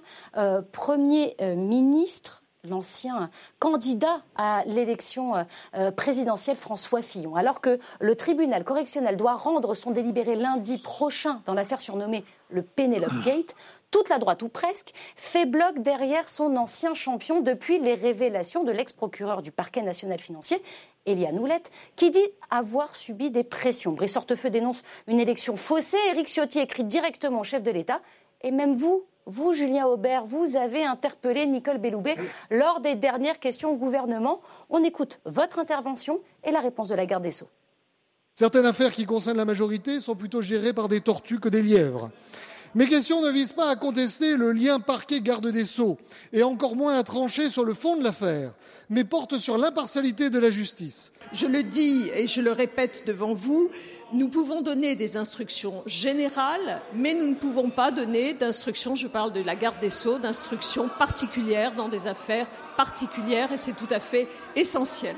Premier 0.72 1.36
ministre 1.56 2.44
l'ancien 2.68 3.30
candidat 3.60 4.22
à 4.36 4.64
l'élection 4.66 5.36
euh, 5.36 5.44
euh, 5.76 5.92
présidentielle 5.92 6.56
François 6.56 7.02
Fillon. 7.02 7.36
Alors 7.36 7.60
que 7.60 7.80
le 8.00 8.16
tribunal 8.16 8.64
correctionnel 8.64 9.18
doit 9.18 9.36
rendre 9.36 9.74
son 9.74 9.92
délibéré 9.92 10.36
lundi 10.36 10.78
prochain 10.78 11.42
dans 11.46 11.54
l'affaire 11.54 11.82
surnommée 11.82 12.24
le 12.50 12.62
Penelope 12.62 13.22
Gate, 13.24 13.56
toute 13.94 14.10
la 14.10 14.18
droite, 14.18 14.42
ou 14.42 14.50
presque, 14.50 14.92
fait 15.16 15.46
bloc 15.46 15.78
derrière 15.78 16.28
son 16.28 16.58
ancien 16.58 16.96
champion 16.96 17.42
depuis 17.42 17.78
les 17.78 17.94
révélations 17.94 18.64
de 18.64 18.72
l'ex-procureur 18.72 19.44
du 19.44 19.52
parquet 19.52 19.84
national 19.84 20.20
financier, 20.20 20.62
Eliane 21.06 21.38
Houlette, 21.38 21.70
qui 21.96 22.10
dit 22.10 22.28
avoir 22.50 22.96
subi 22.96 23.30
des 23.30 23.44
pressions. 23.44 23.92
Brice 23.92 24.18
Hortefeux 24.18 24.50
dénonce 24.50 24.82
une 25.08 25.20
élection 25.20 25.56
faussée. 25.56 25.98
Éric 26.10 26.28
Ciotti 26.28 26.58
écrit 26.60 26.84
directement 26.84 27.42
au 27.42 27.44
chef 27.44 27.62
de 27.62 27.70
l'État. 27.70 28.02
Et 28.42 28.50
même 28.50 28.76
vous, 28.76 29.06
vous, 29.28 29.54
Julien 29.54 29.86
Aubert, 29.86 30.26
vous 30.26 30.58
avez 30.58 30.84
interpellé 30.84 31.46
Nicole 31.46 31.78
Belloubet 31.78 32.16
lors 32.50 32.80
des 32.80 32.96
dernières 32.96 33.40
questions 33.40 33.70
au 33.70 33.76
gouvernement. 33.76 34.42
On 34.72 34.84
écoute 34.84 35.20
votre 35.26 35.60
intervention 35.60 36.20
et 36.44 36.52
la 36.52 36.62
réponse 36.62 36.90
de 36.90 36.96
la 36.96 37.06
garde 37.06 37.24
des 37.24 37.32
Sceaux. 37.32 37.50
Certaines 38.36 38.66
affaires 38.66 38.94
qui 38.94 39.06
concernent 39.06 39.38
la 39.38 39.46
majorité 39.46 40.00
sont 40.00 40.16
plutôt 40.16 40.42
gérées 40.42 40.74
par 40.74 40.88
des 40.88 41.02
tortues 41.02 41.40
que 41.40 41.50
des 41.50 41.62
lièvres. 41.62 42.10
Mes 42.76 42.88
questions 42.88 43.22
ne 43.22 43.30
visent 43.30 43.54
pas 43.54 43.70
à 43.70 43.76
contester 43.76 44.36
le 44.36 44.52
lien 44.52 44.80
parquet-garde 44.80 45.48
des 45.48 45.64
Sceaux, 45.64 46.00
et 46.32 46.42
encore 46.42 46.76
moins 46.76 46.98
à 46.98 47.04
trancher 47.04 47.52
sur 47.52 47.66
le 47.66 47.76
fond 47.76 47.98
de 47.98 48.04
l'affaire, 48.04 48.52
mais 48.90 49.04
portent 49.04 49.38
sur 49.38 49.60
l'impartialité 49.60 50.32
de 50.32 50.40
la 50.40 50.50
justice. 50.50 51.14
Je 51.34 51.46
le 51.46 51.62
dis 51.62 52.10
et 52.12 52.26
je 52.26 52.42
le 52.42 52.52
répète 52.52 53.04
devant 53.06 53.34
vous, 53.34 53.70
nous 54.12 54.28
pouvons 54.28 54.64
donner 54.64 54.96
des 54.96 55.18
instructions 55.18 55.84
générales, 55.86 56.82
mais 56.96 57.14
nous 57.14 57.28
ne 57.28 57.36
pouvons 57.36 57.70
pas 57.70 57.92
donner 57.92 58.34
d'instructions, 58.34 58.96
je 58.96 59.08
parle 59.08 59.34
de 59.34 59.42
la 59.42 59.56
garde 59.56 59.80
des 59.80 59.92
Sceaux, 59.92 60.18
d'instructions 60.18 60.90
particulières 60.98 61.76
dans 61.76 61.90
des 61.90 62.08
affaires 62.08 62.50
particulières, 62.76 63.52
et 63.52 63.58
c'est 63.58 63.76
tout 63.76 63.92
à 63.92 64.00
fait 64.00 64.28
essentiel. 64.56 65.16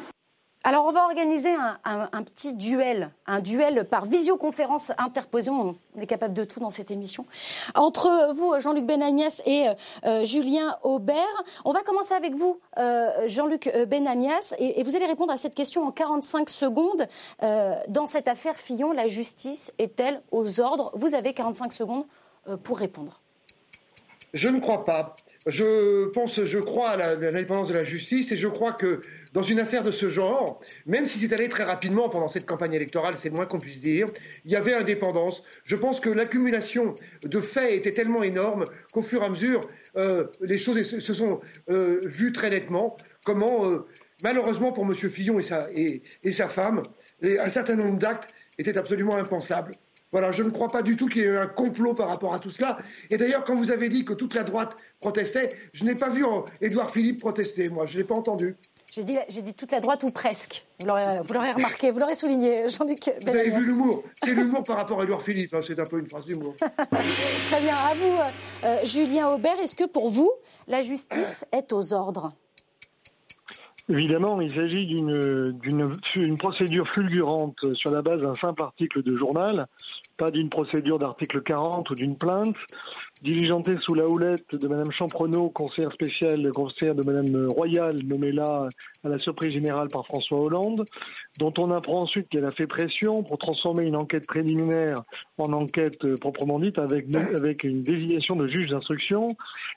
Alors, 0.67 0.87
on 0.87 0.91
va 0.91 1.03
organiser 1.03 1.53
un, 1.83 2.23
petit 2.23 2.55
duel, 2.55 3.11
un 3.27 3.39
duel 3.39 3.85
par 3.85 4.05
visioconférence 4.05 4.91
interposée. 4.97 5.51
On 5.51 5.75
est 6.01 6.07
capable 6.07 6.33
de 6.33 6.43
tout 6.43 6.59
dans 6.59 6.71
cette 6.71 6.89
émission. 6.89 7.27
Entre 7.75 8.33
vous, 8.33 8.59
Jean-Luc 8.59 8.83
Benamias 8.83 9.43
et 9.45 9.67
euh, 10.05 10.25
Julien 10.25 10.75
Aubert. 10.81 11.43
On 11.65 11.71
va 11.71 11.81
commencer 11.81 12.15
avec 12.15 12.33
vous, 12.33 12.59
euh, 12.79 13.27
Jean-Luc 13.27 13.71
Benamias, 13.87 14.55
et, 14.57 14.81
vous 14.81 14.95
allez 14.95 15.05
répondre 15.05 15.31
à 15.31 15.37
cette 15.37 15.53
question 15.53 15.85
en 15.85 15.91
45 15.91 16.49
secondes. 16.49 17.07
Euh, 17.43 17.75
dans 17.87 18.07
cette 18.07 18.27
affaire 18.27 18.55
Fillon, 18.55 18.91
la 18.91 19.07
justice 19.07 19.71
est-elle 19.77 20.19
aux 20.31 20.59
ordres? 20.59 20.91
Vous 20.95 21.13
avez 21.13 21.35
45 21.35 21.73
secondes 21.73 22.05
pour 22.63 22.79
répondre. 22.79 23.21
Je 24.33 24.49
ne 24.49 24.59
crois 24.59 24.83
pas. 24.83 25.15
Je 25.45 26.07
pense, 26.07 26.43
je 26.43 26.57
crois 26.57 26.89
à 26.89 26.97
l'indépendance 26.97 27.67
de 27.67 27.75
la 27.75 27.85
justice 27.85 28.31
et 28.31 28.35
je 28.35 28.47
crois 28.47 28.71
que 28.71 28.99
dans 29.35 29.41
une 29.41 29.59
affaire 29.59 29.83
de 29.83 29.91
ce 29.91 30.07
genre, 30.07 30.61
même 30.85 31.05
si 31.05 31.19
c'est 31.19 31.33
allé 31.33 31.49
très 31.49 31.65
rapidement 31.65 32.07
pendant 32.07 32.29
cette 32.29 32.45
campagne 32.45 32.73
électorale, 32.73 33.15
c'est 33.17 33.27
le 33.27 33.35
moins 33.35 33.45
qu'on 33.45 33.57
puisse 33.57 33.81
dire, 33.81 34.05
il 34.45 34.51
y 34.51 34.55
avait 34.55 34.73
indépendance. 34.73 35.43
Je 35.65 35.75
pense 35.75 35.99
que 35.99 36.09
l'accumulation 36.09 36.95
de 37.23 37.39
faits 37.41 37.73
était 37.73 37.91
tellement 37.91 38.23
énorme 38.23 38.63
qu'au 38.93 39.01
fur 39.01 39.21
et 39.21 39.25
à 39.25 39.29
mesure, 39.29 39.59
euh, 39.97 40.27
les 40.39 40.57
choses 40.57 40.81
se 40.81 41.13
sont 41.13 41.41
euh, 41.69 41.99
vues 42.05 42.31
très 42.31 42.49
nettement. 42.49 42.95
Comment, 43.25 43.65
euh, 43.65 43.85
malheureusement 44.23 44.71
pour 44.71 44.85
M. 44.85 44.95
Fillon 44.95 45.37
et 45.37 45.43
sa, 45.43 45.61
et, 45.75 46.01
et 46.23 46.31
sa 46.31 46.47
femme, 46.47 46.81
un 47.21 47.49
certain 47.49 47.75
nombre 47.75 47.99
d'actes 47.99 48.33
étaient 48.57 48.77
absolument 48.77 49.17
impensables. 49.17 49.71
Voilà, 50.13 50.31
je 50.31 50.43
ne 50.43 50.49
crois 50.49 50.69
pas 50.69 50.81
du 50.81 50.95
tout 50.95 51.09
qu'il 51.09 51.23
y 51.23 51.25
ait 51.25 51.29
eu 51.29 51.37
un 51.37 51.47
complot 51.47 51.93
par 51.93 52.07
rapport 52.07 52.33
à 52.33 52.39
tout 52.39 52.51
cela. 52.51 52.77
Et 53.09 53.17
d'ailleurs, 53.17 53.43
quand 53.43 53.57
vous 53.57 53.69
avez 53.69 53.89
dit 53.89 54.05
que 54.05 54.13
toute 54.13 54.33
la 54.33 54.45
droite 54.45 54.77
protestait, 55.01 55.49
je 55.75 55.83
n'ai 55.83 55.95
pas 55.95 56.07
vu 56.07 56.23
Édouard 56.61 56.91
Philippe 56.91 57.19
protester, 57.19 57.67
moi, 57.67 57.85
je 57.85 57.97
ne 57.97 57.97
l'ai 58.01 58.07
pas 58.07 58.15
entendu. 58.15 58.55
J'ai 58.91 59.03
dit, 59.03 59.17
j'ai 59.27 59.41
dit 59.41 59.53
toute 59.53 59.71
la 59.71 59.81
droite 59.81 60.03
ou 60.03 60.11
presque. 60.11 60.65
Vous 60.79 60.87
l'aurez, 60.87 61.51
remarqué, 61.51 61.91
vous 61.91 61.99
l'aurez 61.99 62.15
souligné, 62.15 62.69
Jean-Luc 62.69 63.11
Vous 63.21 63.29
avez 63.29 63.49
vu 63.49 63.67
l'humour. 63.67 64.03
C'est 64.23 64.33
l'humour 64.33 64.63
par 64.63 64.77
rapport 64.77 65.01
à 65.01 65.03
Édouard 65.03 65.21
Philippe. 65.21 65.53
Hein, 65.53 65.59
c'est 65.65 65.79
un 65.79 65.83
peu 65.83 65.99
une 65.99 66.09
phrase 66.09 66.25
d'humour. 66.25 66.55
Très 67.49 67.61
bien. 67.61 67.75
À 67.75 67.93
vous, 67.93 68.17
euh, 68.63 68.77
Julien 68.85 69.29
Aubert. 69.29 69.59
Est-ce 69.59 69.75
que 69.75 69.85
pour 69.85 70.09
vous, 70.09 70.31
la 70.67 70.81
justice 70.81 71.45
est 71.51 71.73
aux 71.73 71.93
ordres? 71.93 72.31
Évidemment, 73.87 74.41
il 74.41 74.49
s'agit 74.49 74.87
d'une 74.87 76.37
procédure 76.37 76.87
fulgurante 76.91 77.73
sur 77.75 77.91
la 77.91 78.01
base 78.01 78.17
d'un 78.17 78.33
simple 78.33 78.63
article 78.63 79.03
de 79.03 79.15
journal, 79.15 79.67
pas 80.17 80.27
d'une 80.27 80.49
procédure 80.49 80.97
d'article 80.97 81.41
40 81.41 81.89
ou 81.89 81.95
d'une 81.95 82.17
plainte, 82.17 82.55
diligentée 83.21 83.75
sous 83.81 83.93
la 83.93 84.07
houlette 84.07 84.55
de 84.55 84.67
Mme 84.67 84.91
Champrenault, 84.91 85.49
conseillère 85.49 85.91
spéciale, 85.91 86.49
conseillère 86.53 86.95
de 86.95 87.05
Mme 87.05 87.47
Royal, 87.49 87.95
nommée 88.03 88.31
là 88.31 88.67
à 89.03 89.09
la 89.09 89.17
surprise 89.17 89.53
générale 89.53 89.87
par 89.91 90.05
François 90.05 90.41
Hollande, 90.41 90.85
dont 91.39 91.53
on 91.59 91.71
apprend 91.71 92.01
ensuite 92.01 92.29
qu'elle 92.29 92.45
a 92.45 92.51
fait 92.51 92.67
pression 92.67 93.23
pour 93.23 93.37
transformer 93.37 93.85
une 93.85 93.95
enquête 93.95 94.27
préliminaire 94.27 94.95
en 95.37 95.51
enquête 95.53 96.15
proprement 96.19 96.59
dite 96.59 96.77
avec, 96.77 97.13
avec 97.15 97.63
une 97.63 97.83
désignation 97.83 98.35
de 98.35 98.47
juge 98.47 98.69
d'instruction. 98.69 99.27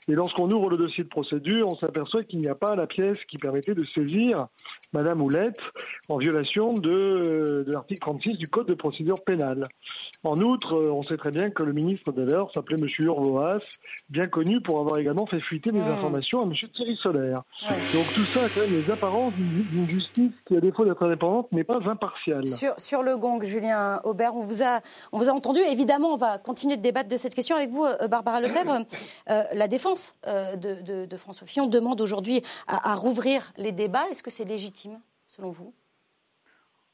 Et 0.07 0.13
lorsqu'on 0.13 0.49
ouvre 0.49 0.69
le 0.69 0.77
dossier 0.77 1.03
de 1.03 1.09
procédure, 1.09 1.67
on 1.71 1.75
s'aperçoit 1.77 2.21
qu'il 2.21 2.39
n'y 2.39 2.47
a 2.47 2.55
pas 2.55 2.75
la 2.75 2.87
pièce 2.87 3.17
qui 3.25 3.37
permettait 3.37 3.75
de 3.75 3.83
saisir 3.83 4.47
Madame 4.93 5.21
Houlette 5.21 5.59
en 6.09 6.17
violation 6.17 6.73
de, 6.73 7.65
l'article 7.67 7.99
36 7.99 8.37
du 8.37 8.47
Code 8.47 8.67
de 8.67 8.75
procédure 8.75 9.21
pénale. 9.25 9.63
En 10.29 10.35
outre, 10.43 10.83
on 10.91 11.01
sait 11.01 11.17
très 11.17 11.31
bien 11.31 11.49
que 11.49 11.63
le 11.63 11.73
ministre 11.73 12.11
d'alors 12.11 12.51
s'appelait 12.53 12.75
M. 12.79 12.87
Urvoas, 13.03 13.57
bien 14.09 14.27
connu 14.27 14.61
pour 14.61 14.79
avoir 14.79 14.99
également 14.99 15.25
fait 15.25 15.39
fuiter 15.39 15.71
des 15.71 15.79
mmh. 15.79 15.87
informations 15.87 16.37
à 16.37 16.43
M. 16.43 16.53
Thierry 16.71 16.95
Solaire. 16.97 17.41
Donc 17.93 18.05
tout 18.13 18.23
ça 18.25 18.45
a 18.45 18.49
quand 18.49 18.61
même 18.61 18.71
les 18.71 18.91
apparences 18.91 19.33
d'une 19.33 19.89
justice 19.89 20.31
qui, 20.45 20.55
à 20.55 20.61
défaut 20.61 20.85
d'être 20.85 21.01
indépendante, 21.01 21.51
n'est 21.51 21.63
pas 21.63 21.79
impartiale. 21.89 22.43
Sur, 22.45 23.01
le 23.01 23.17
gong, 23.17 23.41
Julien 23.41 24.01
Aubert, 24.03 24.35
on 24.35 24.43
vous, 24.43 24.61
a, 24.61 24.81
on 25.11 25.17
vous 25.17 25.29
a 25.29 25.33
entendu. 25.33 25.61
Évidemment, 25.61 26.13
on 26.13 26.17
va 26.17 26.37
continuer 26.37 26.77
de 26.77 26.83
débattre 26.83 27.09
de 27.09 27.17
cette 27.17 27.33
question 27.33 27.55
avec 27.55 27.71
vous, 27.71 27.85
euh, 27.85 28.07
Barbara 28.07 28.39
Lefebvre. 28.39 28.85
Euh, 29.31 29.43
la 29.53 29.67
défense 29.67 30.13
euh, 30.27 30.55
de, 30.55 31.17
François 31.17 31.47
Fillon 31.47 31.65
demande 31.65 32.01
aujourd'hui 32.01 32.43
à 32.67 32.93
rouvrir 32.93 33.51
les 33.57 33.71
débats 33.71 34.07
est-ce 34.11 34.21
que 34.21 34.29
c'est 34.29 34.45
légitime, 34.45 34.99
selon 35.25 35.49
vous? 35.49 35.73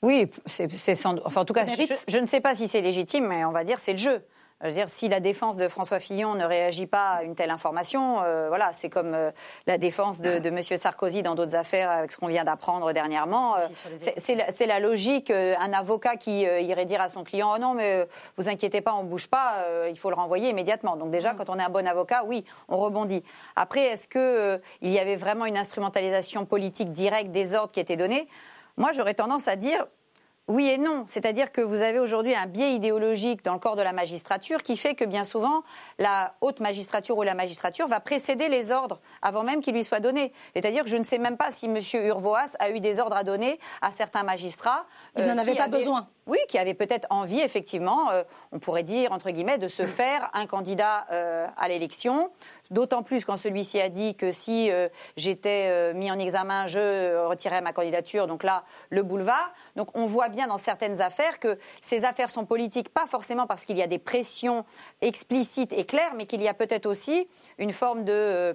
Oui, 0.06 0.30
c'est 0.46 0.94
sans... 0.94 1.16
enfin, 1.26 1.42
en 1.42 1.46
tout 1.46 1.54
cas, 1.54 1.66
je, 2.08 2.18
ne 2.20 2.28
sais 2.28 2.40
pas 2.40 2.54
si 2.54 2.68
c'est 2.68 2.82
légitime, 2.82 3.26
mais 3.26 3.44
on 3.44 3.52
va 3.52 3.64
dire 3.64 3.80
c'est 3.80 3.94
le 3.94 3.98
jeu. 3.98 4.22
Je 4.62 4.68
veux 4.68 4.74
dire, 4.74 4.88
si 4.88 5.10
la 5.10 5.20
défense 5.20 5.58
de 5.58 5.68
François 5.68 6.00
Fillon 6.00 6.36
ne 6.36 6.46
réagit 6.46 6.86
pas 6.86 7.10
à 7.10 7.24
une 7.24 7.34
telle 7.34 7.50
information, 7.50 8.22
euh, 8.22 8.48
voilà, 8.48 8.72
c'est 8.74 8.90
comme 8.90 9.16
euh, 9.16 9.32
la 9.66 9.80
défense 9.80 10.22
de, 10.22 10.38
de 10.38 10.50
M. 10.50 10.62
Sarkozy 10.62 11.24
dans 11.24 11.34
d'autres 11.34 11.56
affaires 11.56 11.90
avec 11.90 12.12
ce 12.12 12.18
qu'on 12.18 12.28
vient 12.28 12.44
d'apprendre 12.44 12.94
dernièrement. 12.94 13.58
Euh, 13.58 13.60
c'est 14.18 14.36
la, 14.36 14.68
la, 14.68 14.80
logique. 14.80 15.32
un 15.32 15.74
avocat 15.74 16.18
qui 16.18 16.42
irait 16.42 16.86
dire 16.86 17.02
à 17.02 17.10
son 17.10 17.24
client 17.24 17.54
oh 17.56 17.60
non, 17.60 17.74
mais 17.74 18.08
vous 18.38 18.48
inquiétez 18.48 18.82
pas, 18.82 18.94
on 18.94 19.04
bouge 19.04 19.28
pas, 19.28 19.66
il 19.90 19.98
faut 19.98 20.12
le 20.12 20.16
renvoyer 20.16 20.52
immédiatement. 20.52 20.98
Donc 20.98 21.10
déjà, 21.10 21.34
mm. 21.34 21.38
quand 21.38 21.50
on 21.50 21.58
est 21.58 21.64
un 21.64 21.70
bon 21.70 21.88
avocat, 21.88 22.24
oui, 22.26 22.46
on 22.70 22.78
rebondit. 22.78 23.24
Après, 23.56 23.82
est-ce 23.82 24.08
que 24.08 24.62
il 24.82 24.92
y 24.92 25.00
avait 25.00 25.16
vraiment 25.16 25.48
une 25.48 25.58
instrumentalisation 25.58 26.46
politique 26.46 26.94
directe 26.94 27.32
des 27.32 27.56
ordres 27.56 27.72
qui 27.72 27.80
étaient 27.80 27.98
donnés? 27.98 28.28
Moi, 28.78 28.92
j'aurais 28.92 29.14
tendance 29.14 29.48
à 29.48 29.56
dire 29.56 29.86
oui 30.48 30.68
et 30.68 30.78
non. 30.78 31.06
C'est-à-dire 31.08 31.52
que 31.52 31.62
vous 31.62 31.82
avez 31.82 31.98
aujourd'hui 31.98 32.36
un 32.36 32.46
biais 32.46 32.76
idéologique 32.76 33.44
dans 33.44 33.54
le 33.54 33.60
corps 33.60 33.76
de 33.76 33.82
la 33.82 33.94
magistrature 33.94 34.62
qui 34.62 34.78
fait 34.78 34.94
que 34.94 35.04
bien 35.04 35.24
souvent, 35.24 35.64
la 35.98 36.36
haute 36.42 36.60
magistrature 36.60 37.18
ou 37.18 37.24
la 37.24 37.34
magistrature 37.34 37.88
va 37.88 38.00
précéder 38.00 38.48
les 38.48 38.70
ordres 38.70 39.00
avant 39.24 39.44
même 39.44 39.62
qu'ils 39.62 39.74
lui 39.74 39.84
soient 39.84 40.00
donnés. 40.00 40.34
C'est-à-dire 40.54 40.84
que 40.84 40.90
je 40.90 40.98
ne 40.98 41.04
sais 41.04 41.18
même 41.18 41.38
pas 41.38 41.50
si 41.50 41.66
M. 41.66 41.80
Urvoas 42.06 42.50
a 42.60 42.70
eu 42.70 42.80
des 42.80 43.00
ordres 43.00 43.16
à 43.16 43.24
donner 43.24 43.60
à 43.82 43.92
certains 43.92 44.22
magistrats. 44.22 44.86
Il 45.18 45.26
n'en 45.26 45.38
euh, 45.38 45.42
avait 45.42 45.56
pas 45.56 45.68
besoin. 45.68 46.08
Oui, 46.28 46.38
qui 46.48 46.58
avaient 46.58 46.74
peut-être 46.74 47.08
envie, 47.12 47.40
effectivement, 47.40 48.10
euh, 48.12 48.24
on 48.52 48.60
pourrait 48.60 48.84
dire, 48.84 49.12
entre 49.12 49.30
guillemets, 49.30 49.58
de 49.60 49.68
se 49.68 49.86
faire 49.86 50.30
un 50.34 50.48
candidat 50.48 51.06
euh, 51.12 51.48
à 51.58 51.68
l'élection. 51.68 52.32
D'autant 52.72 53.04
plus 53.04 53.26
quand 53.26 53.38
celui-ci 53.38 53.80
a 53.80 53.90
dit 53.90 54.16
que 54.16 54.32
si 54.32 54.72
euh, 54.72 54.90
j'étais 55.18 55.68
euh, 55.70 55.94
mis 55.94 56.12
en 56.12 56.18
examen, 56.18 56.66
je 56.68 57.26
retirais 57.28 57.62
ma 57.62 57.74
candidature. 57.74 58.28
Donc 58.28 58.44
là, 58.44 58.64
le 58.90 59.04
boulevard. 59.04 59.54
Donc 59.76 59.90
on 59.96 60.08
voit 60.08 60.30
bien 60.30 60.48
dans 60.48 60.58
certaines 60.58 61.02
affaires 61.02 61.40
que 61.40 61.60
ces 61.82 62.06
affaires 62.06 62.30
sont 62.30 62.46
politiques, 62.46 62.90
pas 62.90 63.06
forcément 63.08 63.46
parce 63.48 63.66
qu'il 63.66 63.78
y 63.78 63.84
a 63.84 63.88
des 63.88 64.00
pressions 64.00 64.66
explicites 65.02 65.74
et 65.74 65.86
claires, 65.86 66.14
mais 66.16 66.26
qu'il 66.26 66.42
y 66.42 66.48
a 66.48 66.54
peut-être 66.54 66.86
aussi 66.86 67.28
une 67.58 67.74
forme 67.74 68.04
euh, 68.08 68.54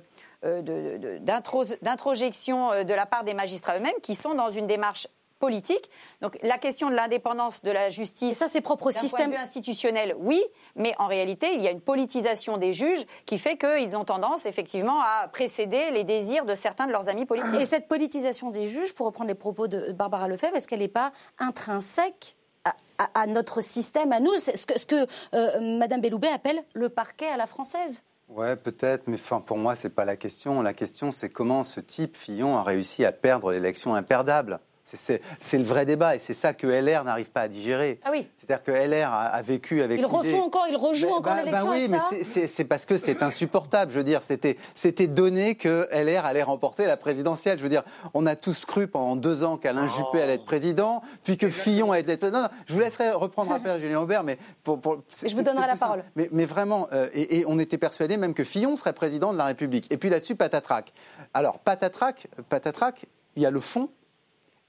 d'introjection 1.22 2.84
de, 2.84 2.94
la 2.94 3.06
part 3.06 3.24
des 3.24 3.34
magistrats 3.34 3.76
eux-mêmes 3.76 4.00
qui 4.02 4.14
sont 4.14 4.34
dans 4.34 4.50
une 4.50 4.66
démarche 4.66 5.06
politique. 5.40 5.90
Donc 6.20 6.38
la 6.42 6.58
question 6.58 6.90
de 6.90 6.94
l'indépendance 6.94 7.62
de 7.62 7.72
la 7.72 7.90
justice, 7.90 8.38
ça 8.38 8.46
c'est 8.46 8.60
propre 8.60 8.86
au 8.86 8.90
système 8.92 9.32
institutionnel, 9.32 10.14
oui, 10.18 10.40
mais 10.76 10.94
en 10.98 11.08
réalité 11.08 11.54
il 11.54 11.62
y 11.62 11.66
a 11.66 11.72
une 11.72 11.80
politisation 11.80 12.58
des 12.58 12.72
juges 12.72 13.04
qui 13.26 13.38
fait 13.38 13.56
qu'ils 13.56 13.96
ont 13.96 14.04
tendance 14.04 14.46
effectivement 14.46 15.00
à 15.00 15.26
précéder 15.26 15.90
les 15.90 16.04
désirs 16.04 16.44
de 16.44 16.54
certains 16.54 16.86
de 16.86 16.92
leurs 16.92 17.08
amis 17.08 17.26
politiques. 17.26 17.60
Et 17.60 17.66
cette 17.66 17.88
politisation 17.88 18.50
des 18.50 18.68
juges, 18.68 18.94
pour 18.94 19.06
reprendre 19.06 19.28
les 19.28 19.34
propos 19.34 19.66
de 19.66 19.92
Barbara 19.92 20.28
Lefebvre, 20.28 20.56
est-ce 20.56 20.68
qu'elle 20.68 20.80
n'est 20.80 20.88
pas 20.88 21.12
intrinsèque 21.38 22.36
à, 23.14 23.26
notre 23.26 23.62
système, 23.62 24.12
à 24.12 24.20
nous, 24.20 24.34
ce 24.36 24.66
que, 24.66 24.78
ce 24.78 24.84
que 24.84 25.06
euh, 25.34 25.78
Madame 25.78 26.02
Belloubet 26.02 26.28
appelle 26.28 26.62
le 26.74 26.90
parquet 26.90 27.28
à 27.28 27.38
la 27.38 27.46
française. 27.46 28.02
Ouais, 28.28 28.56
peut-être, 28.56 29.08
mais 29.08 29.14
enfin, 29.14 29.40
pour 29.40 29.56
moi, 29.56 29.74
c'est 29.74 29.90
pas 29.90 30.04
la 30.04 30.16
question. 30.16 30.62
La 30.62 30.74
question, 30.74 31.10
c'est 31.10 31.30
comment 31.30 31.64
ce 31.64 31.80
type, 31.80 32.16
Fillon, 32.16 32.56
a 32.56 32.62
réussi 32.62 33.04
à 33.04 33.10
perdre 33.10 33.52
l'élection 33.52 33.94
imperdable? 33.94 34.60
C'est 34.96 35.58
le 35.58 35.64
vrai 35.64 35.86
débat 35.86 36.16
et 36.16 36.18
c'est 36.18 36.34
ça 36.34 36.52
que 36.52 36.66
LR 36.66 37.04
n'arrive 37.04 37.30
pas 37.30 37.42
à 37.42 37.48
digérer. 37.48 38.00
Ah 38.04 38.10
oui. 38.10 38.26
C'est-à-dire 38.36 38.64
que 38.64 38.72
LR 38.72 39.08
a, 39.12 39.26
a, 39.26 39.42
vécu 39.42 39.82
avec. 39.82 39.98
Il 39.98 40.06
refont 40.06 40.42
encore, 40.42 40.66
il 40.68 40.76
rejoue 40.76 41.06
ben, 41.06 41.12
encore 41.14 41.34
ben, 41.34 41.44
l'élection. 41.44 41.70
Ben 41.70 41.78
oui, 41.78 41.88
mais 41.88 42.46
c'est 42.46 42.64
parce 42.64 42.86
que 42.86 42.98
c'est 42.98 43.22
insupportable. 43.22 43.92
Je 43.92 43.98
veux 43.98 44.04
dire, 44.04 44.22
c'était 44.22 45.06
donné 45.06 45.54
que 45.54 45.88
LR 45.92 46.24
allait 46.24 46.42
remporter 46.42 46.86
la 46.86 46.96
présidentielle. 46.96 47.58
Je 47.58 47.62
veux 47.62 47.68
dire, 47.68 47.84
on 48.14 48.26
a 48.26 48.36
tous 48.36 48.64
cru 48.64 48.88
pendant 48.88 49.16
deux 49.16 49.44
ans 49.44 49.56
qu'Alain 49.56 49.88
oh. 49.88 49.96
Juppé 49.96 50.22
allait 50.22 50.34
être 50.34 50.44
président, 50.44 51.02
puis 51.24 51.36
que 51.36 51.48
Fillon 51.48 51.92
allait 51.92 52.00
être 52.00 52.20
président. 52.20 52.38
Non, 52.38 52.44
non, 52.44 52.50
je 52.66 52.74
vous 52.74 52.80
laisserai 52.80 53.10
reprendre 53.12 53.52
après 53.52 53.78
Julien 53.80 54.00
Aubert, 54.00 54.24
mais 54.24 54.38
pour, 54.62 54.80
pour 54.80 55.02
je 55.26 55.34
vous 55.34 55.42
donnerai 55.42 55.66
la 55.66 55.76
parole. 55.76 56.04
Mais, 56.16 56.28
mais, 56.32 56.44
vraiment, 56.44 56.88
euh, 56.92 57.08
et, 57.12 57.40
et, 57.40 57.44
on 57.46 57.58
était 57.58 57.78
persuadé 57.78 58.16
même 58.16 58.34
que 58.34 58.44
Fillon 58.44 58.76
serait 58.76 58.92
président 58.92 59.32
de 59.32 59.38
la 59.38 59.44
République. 59.46 59.86
Et 59.90 59.96
puis 59.96 60.10
là-dessus, 60.10 60.34
patatrac. 60.34 60.92
Alors 61.34 61.58
patatrac, 61.58 62.28
patatrac, 62.48 63.06
il 63.36 63.42
y 63.42 63.46
a 63.46 63.50
le 63.50 63.60
fond 63.60 63.88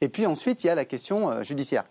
et 0.02 0.10
puis 0.10 0.26
ensuite, 0.26 0.64
il 0.64 0.68
y 0.68 0.70
a 0.70 0.76
la 0.76 0.86
question 0.86 1.30
euh, 1.30 1.44
judiciaire. 1.44 1.86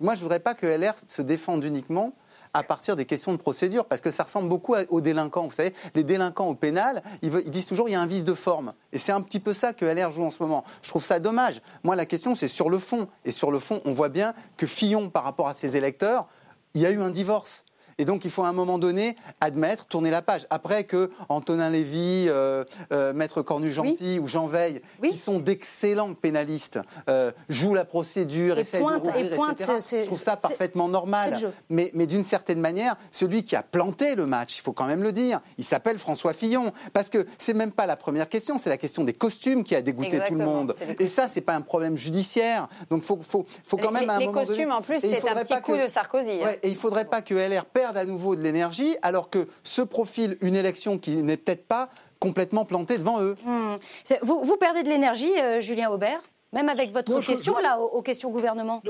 Moi, 0.00 0.14
je 0.14 0.20
ne 0.20 0.22
voudrais 0.24 0.40
pas 0.40 0.54
que 0.54 0.66
LR 0.66 0.94
se 1.06 1.22
défende 1.22 1.62
uniquement 1.62 2.14
à 2.52 2.62
partir 2.62 2.96
des 2.96 3.04
questions 3.04 3.32
de 3.32 3.36
procédure, 3.36 3.84
parce 3.84 4.00
que 4.00 4.10
ça 4.10 4.24
ressemble 4.24 4.48
beaucoup 4.48 4.74
aux 4.88 5.00
délinquants. 5.00 5.46
Vous 5.46 5.54
savez, 5.54 5.72
les 5.94 6.02
délinquants 6.02 6.48
au 6.48 6.54
pénal, 6.54 7.02
ils, 7.22 7.30
disent 7.50 7.66
toujours 7.66 7.88
il 7.88 7.92
y 7.92 7.94
a 7.94 8.00
un 8.00 8.06
vice 8.06 8.24
de 8.24 8.34
forme. 8.34 8.72
Et 8.92 8.98
c'est 8.98 9.12
un 9.12 9.20
petit 9.20 9.38
peu 9.38 9.54
ça 9.54 9.72
que 9.72 9.84
LR 9.84 10.10
joue 10.10 10.24
en 10.24 10.30
ce 10.30 10.42
moment. 10.42 10.64
Je 10.82 10.88
trouve 10.88 11.04
ça 11.04 11.20
dommage. 11.20 11.62
Moi, 11.84 11.94
la 11.94 12.06
question, 12.06 12.34
c'est 12.34 12.48
sur 12.48 12.68
le 12.68 12.78
fond. 12.78 13.06
Et 13.24 13.30
sur 13.30 13.52
le 13.52 13.60
fond, 13.60 13.80
on 13.84 13.92
voit 13.92 14.08
bien 14.08 14.34
que 14.56 14.66
Fillon, 14.66 15.10
par 15.10 15.22
rapport 15.22 15.48
à 15.48 15.54
ses 15.54 15.76
électeurs, 15.76 16.26
il 16.74 16.80
y 16.80 16.86
a 16.86 16.90
eu 16.90 17.00
un 17.00 17.10
divorce. 17.10 17.64
Et 18.00 18.06
donc, 18.06 18.24
il 18.24 18.30
faut 18.30 18.44
à 18.44 18.48
un 18.48 18.54
moment 18.54 18.78
donné 18.78 19.14
admettre, 19.42 19.84
tourner 19.84 20.10
la 20.10 20.22
page. 20.22 20.46
Après 20.48 20.84
que 20.84 21.10
Antonin 21.28 21.68
Lévy, 21.68 22.28
euh, 22.28 22.64
euh, 22.94 23.12
Maître 23.12 23.42
Cornu-Gentil 23.42 24.18
ou 24.18 24.26
Jean 24.26 24.46
Veil, 24.46 24.80
qui 25.02 25.18
sont 25.18 25.38
d'excellents 25.38 26.14
pénalistes, 26.14 26.80
euh, 27.10 27.30
jouent 27.50 27.74
la 27.74 27.84
procédure, 27.84 28.56
et 28.56 28.62
essayent 28.62 28.80
pointe, 28.80 29.04
de 29.04 29.10
rouvrir, 29.10 29.32
et 29.32 29.36
pointe, 29.36 29.60
etc. 29.60 30.00
Je 30.00 30.06
trouve 30.06 30.18
ça 30.18 30.38
parfaitement 30.38 30.88
normal. 30.88 31.52
Mais, 31.68 31.90
mais 31.92 32.06
d'une 32.06 32.24
certaine 32.24 32.58
manière, 32.58 32.96
celui 33.10 33.44
qui 33.44 33.54
a 33.54 33.62
planté 33.62 34.14
le 34.14 34.24
match, 34.24 34.56
il 34.56 34.62
faut 34.62 34.72
quand 34.72 34.86
même 34.86 35.02
le 35.02 35.12
dire, 35.12 35.42
il 35.58 35.64
s'appelle 35.64 35.98
François 35.98 36.32
Fillon. 36.32 36.72
Parce 36.94 37.10
que 37.10 37.26
c'est 37.36 37.52
même 37.52 37.70
pas 37.70 37.84
la 37.84 37.96
première 37.96 38.30
question, 38.30 38.56
c'est 38.56 38.70
la 38.70 38.78
question 38.78 39.04
des 39.04 39.12
costumes 39.12 39.62
qui 39.62 39.74
a 39.74 39.82
dégoûté 39.82 40.20
tout 40.26 40.36
le 40.36 40.44
monde. 40.46 40.74
Et 40.98 41.06
ça, 41.06 41.28
c'est 41.28 41.42
pas 41.42 41.54
un 41.54 41.60
problème 41.60 41.98
judiciaire. 41.98 42.66
Donc, 42.88 43.02
faut, 43.02 43.18
faut, 43.20 43.44
faut 43.66 43.76
quand 43.76 43.90
même 43.90 44.08
à 44.08 44.14
un 44.14 44.18
les 44.20 44.26
moment 44.26 44.46
costumes, 44.46 44.72
en 44.72 44.80
plus, 44.80 45.00
c'est 45.00 45.28
un 45.28 45.34
petit 45.34 45.60
coup 45.60 45.76
de 45.76 45.86
Sarkozy. 45.86 46.42
Hein. 46.42 46.52
Et 46.62 46.68
il 46.68 46.76
faudrait 46.76 47.04
pas 47.04 47.20
que 47.20 47.34
LR 47.34 47.66
perde 47.66 47.89
à 47.96 48.04
nouveau 48.04 48.36
de 48.36 48.42
l'énergie, 48.42 48.96
alors 49.02 49.30
que 49.30 49.46
se 49.62 49.82
profile 49.82 50.36
une 50.40 50.56
élection 50.56 50.98
qui 50.98 51.16
n'est 51.22 51.36
peut-être 51.36 51.66
pas 51.66 51.88
complètement 52.18 52.64
plantée 52.64 52.98
devant 52.98 53.20
eux. 53.22 53.36
Hmm. 53.44 53.76
Vous, 54.22 54.42
vous, 54.42 54.56
perdez 54.56 54.82
de 54.82 54.88
l'énergie, 54.88 55.32
euh, 55.40 55.60
Julien 55.60 55.90
Aubert, 55.90 56.20
même 56.52 56.68
avec 56.68 56.92
votre 56.92 57.20
question 57.20 57.58
là 57.58 57.78
aux, 57.80 58.02
questions 58.02 58.30
gouvernement. 58.30 58.82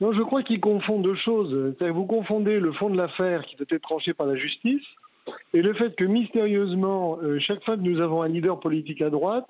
Non, 0.00 0.12
je 0.12 0.22
crois 0.22 0.42
qu'il 0.42 0.60
confond 0.60 1.00
deux 1.00 1.14
choses. 1.14 1.74
Vous 1.80 2.04
confondez 2.04 2.58
le 2.58 2.72
fond 2.72 2.90
de 2.90 2.96
l'affaire 2.96 3.44
qui 3.46 3.56
doit 3.56 3.66
être 3.70 3.82
tranché 3.82 4.12
par 4.12 4.26
la 4.26 4.36
justice 4.36 4.84
et 5.52 5.62
le 5.62 5.72
fait 5.74 5.94
que 5.96 6.04
mystérieusement, 6.04 7.18
euh, 7.22 7.38
chaque 7.38 7.64
fois 7.64 7.76
que 7.76 7.82
nous 7.82 8.00
avons 8.00 8.22
un 8.22 8.28
leader 8.28 8.60
politique 8.60 9.00
à 9.00 9.10
droite, 9.10 9.48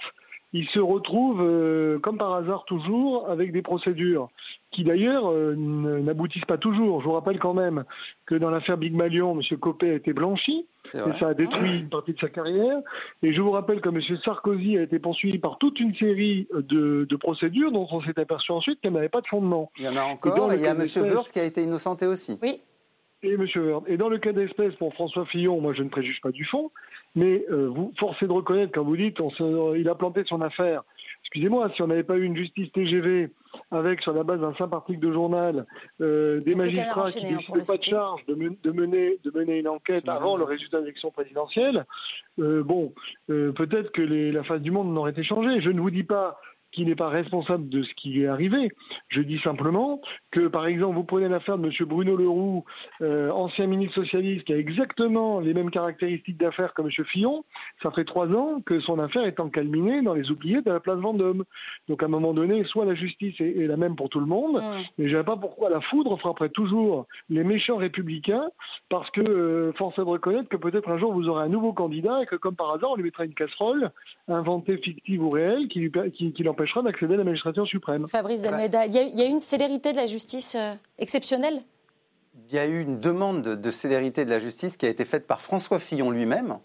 il 0.54 0.68
se 0.68 0.78
retrouve, 0.78 1.42
euh, 1.42 1.98
comme 1.98 2.16
par 2.16 2.32
hasard 2.32 2.64
toujours, 2.64 3.28
avec 3.28 3.50
des 3.50 3.60
procédures 3.60 4.28
qui 4.70 4.84
d'ailleurs 4.84 5.28
euh, 5.28 5.56
n'aboutissent 5.56 6.44
pas 6.44 6.58
toujours. 6.58 7.00
Je 7.00 7.06
vous 7.06 7.12
rappelle 7.12 7.40
quand 7.40 7.54
même 7.54 7.84
que 8.24 8.36
dans 8.36 8.50
l'affaire 8.50 8.78
Big 8.78 8.94
Malion, 8.94 9.38
M. 9.38 9.58
Copé 9.58 9.90
a 9.90 9.94
été 9.94 10.12
blanchi, 10.12 10.66
et 10.94 11.12
ça 11.18 11.28
a 11.28 11.34
détruit 11.34 11.80
une 11.80 11.88
partie 11.88 12.12
de 12.12 12.20
sa 12.20 12.28
carrière. 12.28 12.78
Et 13.24 13.32
je 13.32 13.42
vous 13.42 13.50
rappelle 13.50 13.80
que 13.80 13.88
M. 13.88 14.00
Sarkozy 14.24 14.78
a 14.78 14.82
été 14.82 15.00
poursuivi 15.00 15.38
par 15.38 15.58
toute 15.58 15.80
une 15.80 15.94
série 15.96 16.46
de, 16.54 17.16
procédures 17.16 17.72
dont 17.72 17.88
on 17.90 18.00
s'est 18.02 18.18
aperçu 18.18 18.52
ensuite 18.52 18.80
qu'elles 18.80 18.92
n'avaient 18.92 19.08
pas 19.08 19.22
de 19.22 19.26
fondement. 19.26 19.72
Il 19.76 19.84
y 19.84 19.88
en 19.88 19.96
a 19.96 20.04
encore, 20.04 20.52
et, 20.52 20.56
il 20.56 20.62
y 20.62 20.66
a 20.66 20.70
M. 20.70 20.86
Wörth 20.96 21.32
qui 21.32 21.40
a 21.40 21.44
été 21.44 21.64
innocenté 21.64 22.06
aussi. 22.06 22.38
Oui. 22.42 22.60
Et 23.24 23.32
M. 23.32 23.46
Wörth. 23.56 23.84
Et 23.88 23.96
dans 23.96 24.10
le 24.10 24.18
cas 24.18 24.32
d'espèce, 24.32 24.74
pour 24.74 24.92
François 24.92 25.24
Fillon, 25.24 25.58
moi 25.60 25.72
je 25.72 25.82
ne 25.82 25.88
préjuge 25.88 26.20
pas 26.20 26.30
du 26.30 26.44
fond, 26.44 26.70
mais 27.14 27.44
euh, 27.50 27.68
vous 27.68 27.92
forcez 27.98 28.26
de 28.26 28.32
reconnaître, 28.32 28.72
quand 28.72 28.84
vous 28.84 28.96
dites, 28.96 29.18
on 29.20 29.74
il 29.74 29.88
a 29.88 29.94
planté 29.94 30.24
son 30.26 30.42
affaire. 30.42 30.82
Excusez-moi, 31.22 31.70
si 31.74 31.80
on 31.80 31.86
n'avait 31.86 32.02
pas 32.02 32.16
eu 32.16 32.24
une 32.24 32.36
justice 32.36 32.70
TGV 32.72 33.30
avec, 33.70 34.02
sur 34.02 34.12
la 34.12 34.24
base 34.24 34.40
d'un 34.40 34.54
simple 34.54 34.74
article 34.74 35.00
de 35.00 35.10
journal, 35.10 35.64
euh, 36.02 36.38
des 36.40 36.54
magistrats 36.54 37.10
qui 37.10 37.24
hein, 37.24 37.38
décident 37.38 37.64
pas 37.66 37.76
de 37.78 37.82
charge 37.82 38.26
de, 38.26 38.34
mener, 38.34 39.18
de 39.24 39.30
mener 39.30 39.58
une 39.58 39.68
enquête 39.68 40.06
avant 40.06 40.36
le 40.36 40.44
résultat 40.44 40.78
de 40.78 40.82
l'élection 40.82 41.10
présidentielle, 41.10 41.86
euh, 42.40 42.62
bon, 42.62 42.92
peut-être 43.26 43.90
que 43.92 44.02
les, 44.02 44.32
la 44.32 44.44
face 44.44 44.60
du 44.60 44.70
monde 44.70 44.92
n'aurait 44.92 45.12
été 45.12 45.22
changée. 45.22 45.60
Je 45.60 45.70
ne 45.70 45.80
vous 45.80 45.90
dis 45.90 46.04
pas 46.04 46.38
qui 46.74 46.84
n'est 46.84 46.96
pas 46.96 47.08
responsable 47.08 47.68
de 47.68 47.82
ce 47.82 47.94
qui 47.94 48.22
est 48.22 48.26
arrivé. 48.26 48.70
Je 49.08 49.20
dis 49.20 49.38
simplement 49.38 50.00
que, 50.32 50.48
par 50.48 50.66
exemple, 50.66 50.96
vous 50.96 51.04
prenez 51.04 51.28
l'affaire 51.28 51.56
de 51.56 51.66
M. 51.66 51.72
Bruno 51.88 52.16
Leroux, 52.16 52.64
euh, 53.00 53.30
ancien 53.30 53.66
ministre 53.66 53.94
socialiste, 53.94 54.44
qui 54.44 54.52
a 54.52 54.58
exactement 54.58 55.38
les 55.38 55.54
mêmes 55.54 55.70
caractéristiques 55.70 56.36
d'affaires 56.36 56.74
que 56.74 56.82
M. 56.82 56.90
Fillon. 57.06 57.44
Ça 57.82 57.92
fait 57.92 58.04
trois 58.04 58.26
ans 58.28 58.60
que 58.66 58.80
son 58.80 58.98
affaire 58.98 59.24
est 59.24 59.38
encalminée 59.38 60.02
dans 60.02 60.14
les 60.14 60.30
oubliettes 60.32 60.66
de 60.66 60.72
la 60.72 60.80
place 60.80 60.98
Vendôme. 60.98 61.44
Donc, 61.88 62.02
à 62.02 62.06
un 62.06 62.08
moment 62.08 62.34
donné, 62.34 62.64
soit 62.64 62.84
la 62.84 62.94
justice 62.94 63.40
est, 63.40 63.66
la 63.66 63.76
même 63.76 63.94
pour 63.94 64.08
tout 64.08 64.20
le 64.20 64.26
monde, 64.26 64.60
mais 64.98 65.08
je 65.08 65.14
ne 65.16 65.20
sais 65.20 65.24
pas 65.24 65.36
pourquoi 65.36 65.70
la 65.70 65.80
foudre 65.80 66.18
frapperait 66.18 66.48
toujours 66.48 67.06
les 67.30 67.44
méchants 67.44 67.76
républicains, 67.76 68.48
parce 68.88 69.10
que 69.10 69.20
euh, 69.28 69.72
force 69.74 69.98
est 69.98 70.02
de 70.02 70.08
reconnaître 70.08 70.48
que 70.48 70.56
peut-être 70.56 70.88
un 70.88 70.98
jour 70.98 71.12
vous 71.12 71.28
aurez 71.28 71.44
un 71.44 71.48
nouveau 71.48 71.72
candidat 71.72 72.22
et 72.22 72.26
que, 72.26 72.36
comme 72.36 72.56
par 72.56 72.72
hasard, 72.72 72.90
on 72.92 72.96
lui 72.96 73.04
mettra 73.04 73.24
une 73.24 73.34
casserole, 73.34 73.90
inventée, 74.26 74.78
fictive 74.78 75.22
ou 75.22 75.30
réelle, 75.30 75.68
qui, 75.68 75.90
qui, 76.12 76.32
qui 76.32 76.42
l'empêche 76.42 76.63
d'accéder 76.82 77.14
à 77.14 77.16
la 77.18 77.24
magistrature 77.24 77.66
suprême. 77.66 78.06
Fabrice 78.08 78.42
Delmeda, 78.42 78.86
il 78.86 78.94
y, 78.94 79.22
a, 79.22 79.26
eu 79.26 79.28
une 79.28 79.40
célérité 79.40 79.92
de 79.92 79.96
la 79.96 80.06
justice 80.06 80.54
euh, 80.54 80.74
exceptionnelle? 80.98 81.62
Il 82.48 82.54
y 82.54 82.58
a 82.58 82.66
eu 82.66 82.80
une 82.80 83.00
demande 83.00 83.42
de, 83.42 83.70
célérité 83.70 84.24
de 84.24 84.30
la 84.30 84.38
justice 84.38 84.76
qui 84.76 84.86
a 84.86 84.88
été 84.88 85.04
faite 85.04 85.26
par 85.26 85.40
François 85.40 85.78
Fillon 85.78 86.10
lui-même, 86.10 86.58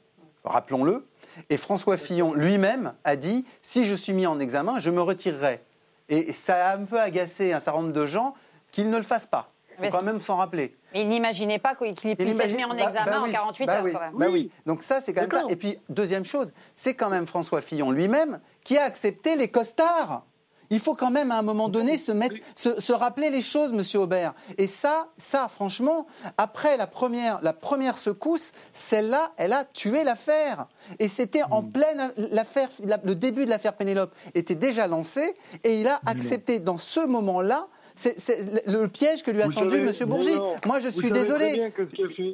rappelons-le. 0.43 1.05
Et 1.49 1.57
François 1.57 1.97
Fillon 1.97 2.33
lui-même 2.33 2.93
a 3.03 3.15
dit 3.15 3.45
si 3.61 3.85
je 3.85 3.93
suis 3.93 4.13
mis 4.13 4.27
en 4.27 4.39
examen, 4.39 4.79
je 4.79 4.89
me 4.89 5.01
retirerai. 5.01 5.61
Et 6.09 6.33
ça 6.33 6.69
a 6.69 6.77
un 6.77 6.85
peu 6.85 6.99
agacé 6.99 7.53
un 7.53 7.59
certain 7.59 7.81
nombre 7.81 7.93
de 7.93 8.05
gens 8.07 8.33
qu'il 8.71 8.89
ne 8.89 8.97
le 8.97 9.03
fasse 9.03 9.27
pas. 9.27 9.51
Il 9.81 9.89
faut 9.89 9.97
quand 9.97 10.03
même 10.03 10.19
s'en 10.19 10.37
rappeler. 10.37 10.75
Mais 10.93 11.01
il 11.01 11.09
n'imaginait 11.09 11.59
pas 11.59 11.75
qu'il 11.75 11.95
puisse 11.95 12.39
être 12.39 12.55
mis 12.55 12.65
en 12.65 12.69
bah, 12.69 12.83
examen 12.83 13.11
bah 13.11 13.21
en 13.21 13.31
48 13.31 13.65
bah 13.65 13.77
heures. 13.77 13.83
Oui, 13.83 13.93
bah 13.93 14.27
oui. 14.29 14.51
Donc 14.65 14.83
ça, 14.83 15.01
c'est 15.03 15.13
quand 15.13 15.21
même 15.21 15.31
ça. 15.31 15.43
Et 15.49 15.55
puis, 15.55 15.79
deuxième 15.89 16.25
chose, 16.25 16.51
c'est 16.75 16.95
quand 16.95 17.09
même 17.09 17.27
François 17.27 17.61
Fillon 17.61 17.91
lui-même 17.91 18.39
qui 18.63 18.77
a 18.77 18.83
accepté 18.83 19.35
les 19.35 19.49
costards. 19.49 20.23
Il 20.69 20.79
faut 20.79 20.93
quand 20.93 21.09
même 21.09 21.31
à 21.31 21.37
un 21.37 21.41
moment 21.41 21.67
donné 21.67 21.97
se, 21.97 22.11
mettre, 22.11 22.35
se, 22.55 22.91
rappeler 22.91 23.29
les 23.29 23.41
choses, 23.41 23.73
Monsieur 23.73 23.99
Aubert. 23.99 24.33
Et 24.57 24.67
ça, 24.67 25.07
ça, 25.17 25.47
franchement, 25.47 26.05
après 26.37 26.77
la 26.77 26.85
première, 26.85 27.39
la 27.41 27.53
première 27.53 27.97
secousse, 27.97 28.51
celle-là, 28.73 29.31
elle 29.37 29.53
a 29.53 29.65
tué 29.65 30.03
l'affaire. 30.03 30.67
Et 30.99 31.07
c'était 31.07 31.43
en 31.49 31.63
hmm. 31.63 31.71
pleine 31.71 32.13
l'affaire, 32.17 32.69
le 33.03 33.15
début 33.15 33.45
de 33.45 33.49
l'affaire 33.49 33.73
Pénélope 33.73 34.13
était 34.35 34.55
déjà 34.55 34.87
lancé, 34.87 35.35
et 35.63 35.79
il 35.81 35.87
a 35.87 36.01
accepté 36.05 36.59
dans 36.59 36.77
ce 36.77 36.99
moment-là 36.99 37.67
c'est 37.99 38.65
le 38.65 38.87
piège 38.87 39.23
que 39.23 39.31
lui 39.31 39.41
a 39.41 39.49
tendu 39.49 39.77
M. 39.77 39.91
Bourgi. 40.07 40.35
Moi, 40.65 40.79
je 40.79 40.87
suis 40.87 41.11
désolé. 41.11 41.71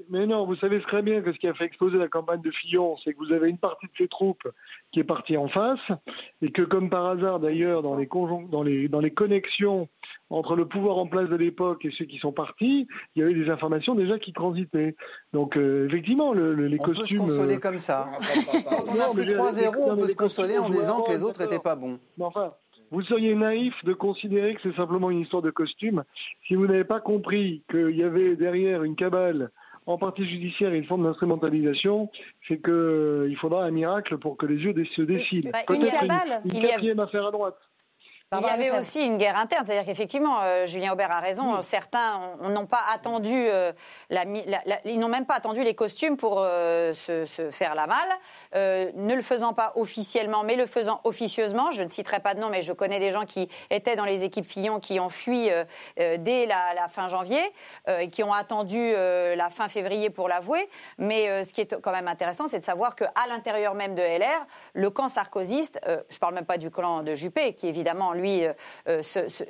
mais 0.09 0.27
non, 0.27 0.45
vous 0.45 0.55
savez 0.55 0.79
très 0.81 1.01
bien 1.01 1.21
que 1.21 1.33
ce 1.33 1.39
qui 1.39 1.47
a 1.47 1.53
fait 1.53 1.65
exploser 1.65 1.97
la 1.97 2.07
campagne 2.07 2.41
de 2.41 2.51
Fillon, 2.51 2.95
c'est 3.03 3.13
que 3.13 3.17
vous 3.17 3.31
avez 3.31 3.49
une 3.49 3.57
partie 3.57 3.87
de 3.87 3.91
ses 3.97 4.07
troupes 4.07 4.47
qui 4.91 4.99
est 4.99 5.03
partie 5.03 5.37
en 5.37 5.47
face, 5.47 5.79
et 6.41 6.51
que 6.51 6.61
comme 6.61 6.89
par 6.89 7.05
hasard, 7.07 7.39
d'ailleurs, 7.39 7.81
dans 7.81 7.95
les, 7.95 8.07
dans, 8.51 8.63
les, 8.63 8.87
dans 8.87 8.99
les 8.99 9.11
connexions 9.11 9.89
entre 10.29 10.55
le 10.55 10.67
pouvoir 10.67 10.97
en 10.97 11.07
place 11.07 11.29
de 11.29 11.35
l'époque 11.35 11.85
et 11.85 11.91
ceux 11.91 12.05
qui 12.05 12.17
sont 12.17 12.31
partis, 12.31 12.87
il 13.15 13.19
y 13.19 13.23
avait 13.23 13.33
des 13.33 13.49
informations 13.49 13.95
déjà 13.95 14.19
qui 14.19 14.33
transitaient. 14.33 14.95
Donc, 15.33 15.57
euh, 15.57 15.87
effectivement, 15.87 16.33
les 16.33 16.77
costumes. 16.77 17.21
On 17.21 17.25
peut 17.25 17.31
se 17.33 17.37
consoler 17.37 17.59
comme 17.59 17.77
ça. 17.77 18.07
Quand 18.69 18.83
on 18.87 18.99
a 18.99 19.13
pris 19.13 19.25
3-0, 19.25 19.75
on 19.77 19.97
peut 19.97 20.07
se 20.07 20.15
consoler 20.15 20.57
en 20.57 20.69
disant 20.69 21.01
que 21.01 21.11
les 21.11 21.23
autres 21.23 21.41
n'étaient 21.41 21.59
pas 21.59 21.75
bons. 21.75 21.99
enfin, 22.19 22.53
vous 22.91 23.01
seriez 23.01 23.35
naïf 23.35 23.73
de 23.83 23.93
considérer 23.93 24.55
que 24.55 24.61
c'est 24.63 24.75
simplement 24.75 25.09
une 25.09 25.21
histoire 25.21 25.41
de 25.41 25.51
costume 25.51 26.03
si 26.47 26.55
vous 26.55 26.67
n'avez 26.67 26.83
pas 26.83 26.99
compris 26.99 27.63
qu'il 27.69 27.95
y 27.95 28.03
avait 28.03 28.35
derrière 28.35 28.83
une 28.83 28.95
cabale 28.95 29.51
en 29.85 29.97
partie 29.97 30.25
judiciaire 30.25 30.73
et 30.73 30.77
une 30.77 30.85
forme 30.85 31.03
d'instrumentalisation, 31.03 32.09
c'est 32.47 32.61
qu'il 32.61 32.73
euh, 32.73 33.35
faudra 33.35 33.65
un 33.65 33.71
miracle 33.71 34.17
pour 34.17 34.35
que 34.35 34.45
les 34.45 34.63
yeux 34.63 34.73
se 34.95 35.01
décident. 35.03 35.51
Bah, 35.51 35.59
une 35.75 35.87
cabale, 35.87 36.41
une, 36.45 36.55
une 36.55 36.61
quatrième 36.63 36.99
affaire 36.99 37.27
à 37.27 37.31
droite. 37.31 37.57
Il 38.41 38.47
y 38.47 38.49
avait 38.49 38.71
aussi 38.71 39.05
une 39.05 39.17
guerre 39.17 39.37
interne, 39.37 39.65
c'est-à-dire 39.65 39.85
qu'effectivement, 39.85 40.41
euh, 40.41 40.67
Julien 40.67 40.93
Aubert 40.93 41.11
a 41.11 41.19
raison. 41.19 41.61
Certains 41.61 42.21
n'ont 42.41 42.65
pas 42.65 42.81
attendu, 42.93 43.33
euh, 43.33 43.71
la, 44.09 44.23
ils 44.85 44.99
n'ont 44.99 45.07
même 45.07 45.25
pas 45.25 45.35
attendu 45.35 45.63
les 45.63 45.75
costumes 45.75 46.17
pour 46.17 46.39
euh, 46.39 46.93
se, 46.93 47.25
se, 47.25 47.51
faire 47.51 47.75
la 47.75 47.87
malle, 47.87 48.93
ne 48.95 49.13
le 49.13 49.21
faisant 49.21 49.53
pas 49.53 49.73
officiellement, 49.75 50.43
mais 50.43 50.55
le 50.55 50.65
faisant 50.65 51.01
officieusement. 51.03 51.71
Je 51.71 51.83
ne 51.83 51.89
citerai 51.89 52.19
pas 52.19 52.33
de 52.33 52.39
nom, 52.39 52.49
mais 52.49 52.61
je 52.61 52.73
connais 52.73 52.99
des 52.99 53.11
gens 53.11 53.25
qui 53.25 53.49
étaient 53.69 53.95
dans 53.95 54.05
les 54.05 54.23
équipes 54.23 54.45
Fillon 54.45 54.79
qui 54.79 54.99
ont 54.99 55.09
fui 55.09 55.49
dès 55.97 56.45
la, 56.45 56.73
la, 56.73 56.87
fin 56.87 57.09
janvier 57.09 57.41
et 57.87 58.09
qui 58.09 58.23
ont 58.23 58.33
attendu 58.33 58.91
la 58.91 59.49
fin 59.49 59.67
février 59.67 60.09
pour 60.09 60.29
l'avouer. 60.29 60.69
Mais 60.97 61.43
ce 61.43 61.53
qui 61.53 61.61
est 61.61 61.81
quand 61.81 61.91
même 61.91 62.07
intéressant, 62.07 62.47
c'est 62.47 62.59
de 62.59 62.65
savoir 62.65 62.95
qu'à 62.95 63.11
l'intérieur 63.27 63.73
même 63.73 63.95
de 63.95 64.01
LR, 64.01 64.45
le 64.73 64.89
camp 64.89 65.09
sarkozyste, 65.09 65.79
je 65.85 66.15
ne 66.15 66.19
parle 66.19 66.35
même 66.35 66.45
pas 66.45 66.57
du 66.57 66.71
clan 66.71 67.03
de 67.03 67.15
Juppé, 67.15 67.53
qui 67.53 67.67
évidemment 67.67 68.13
lui 68.13 68.24
euh, 68.25 68.53
euh, 68.87 69.01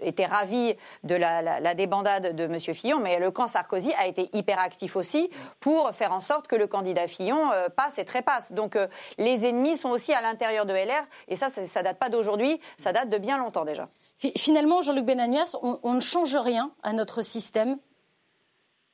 était 0.01 0.25
ravi 0.25 0.75
de 1.03 1.15
la, 1.15 1.73
débandade 1.75 2.35
de 2.35 2.43
M. 2.43 2.59
Fillon, 2.59 2.99
mais 2.99 3.19
le 3.19 3.31
camp 3.31 3.47
Sarkozy 3.47 3.93
a 3.93 4.07
été 4.07 4.29
hyper 4.33 4.59
actif 4.59 4.95
aussi 4.95 5.29
pour 5.59 5.91
faire 5.91 6.11
en 6.11 6.21
sorte 6.21 6.47
que 6.47 6.55
le 6.55 6.67
candidat 6.67 7.07
Fillon 7.07 7.51
euh, 7.51 7.69
passe 7.69 7.97
et 7.97 8.05
trépasse. 8.05 8.51
Donc 8.51 8.77
les 9.17 9.45
ennemis 9.45 9.77
sont 9.77 9.89
aussi 9.89 10.13
à 10.13 10.21
l'intérieur 10.21 10.65
de 10.65 10.73
LR, 10.73 11.05
et 11.27 11.35
ça, 11.35 11.49
ça 11.49 11.83
date 11.83 11.99
pas 11.99 12.09
d'aujourd'hui, 12.09 12.59
ça 12.77 12.93
date 12.93 13.09
de 13.09 13.17
bien 13.17 13.37
longtemps 13.37 13.65
déjà. 13.65 13.89
Finalement, 14.37 14.81
Jean-Luc 14.81 15.05
Benagnas, 15.05 15.55
on 15.61 15.93
ne 15.93 15.99
change 15.99 16.35
rien 16.35 16.71
à 16.83 16.93
notre 16.93 17.21
système 17.21 17.77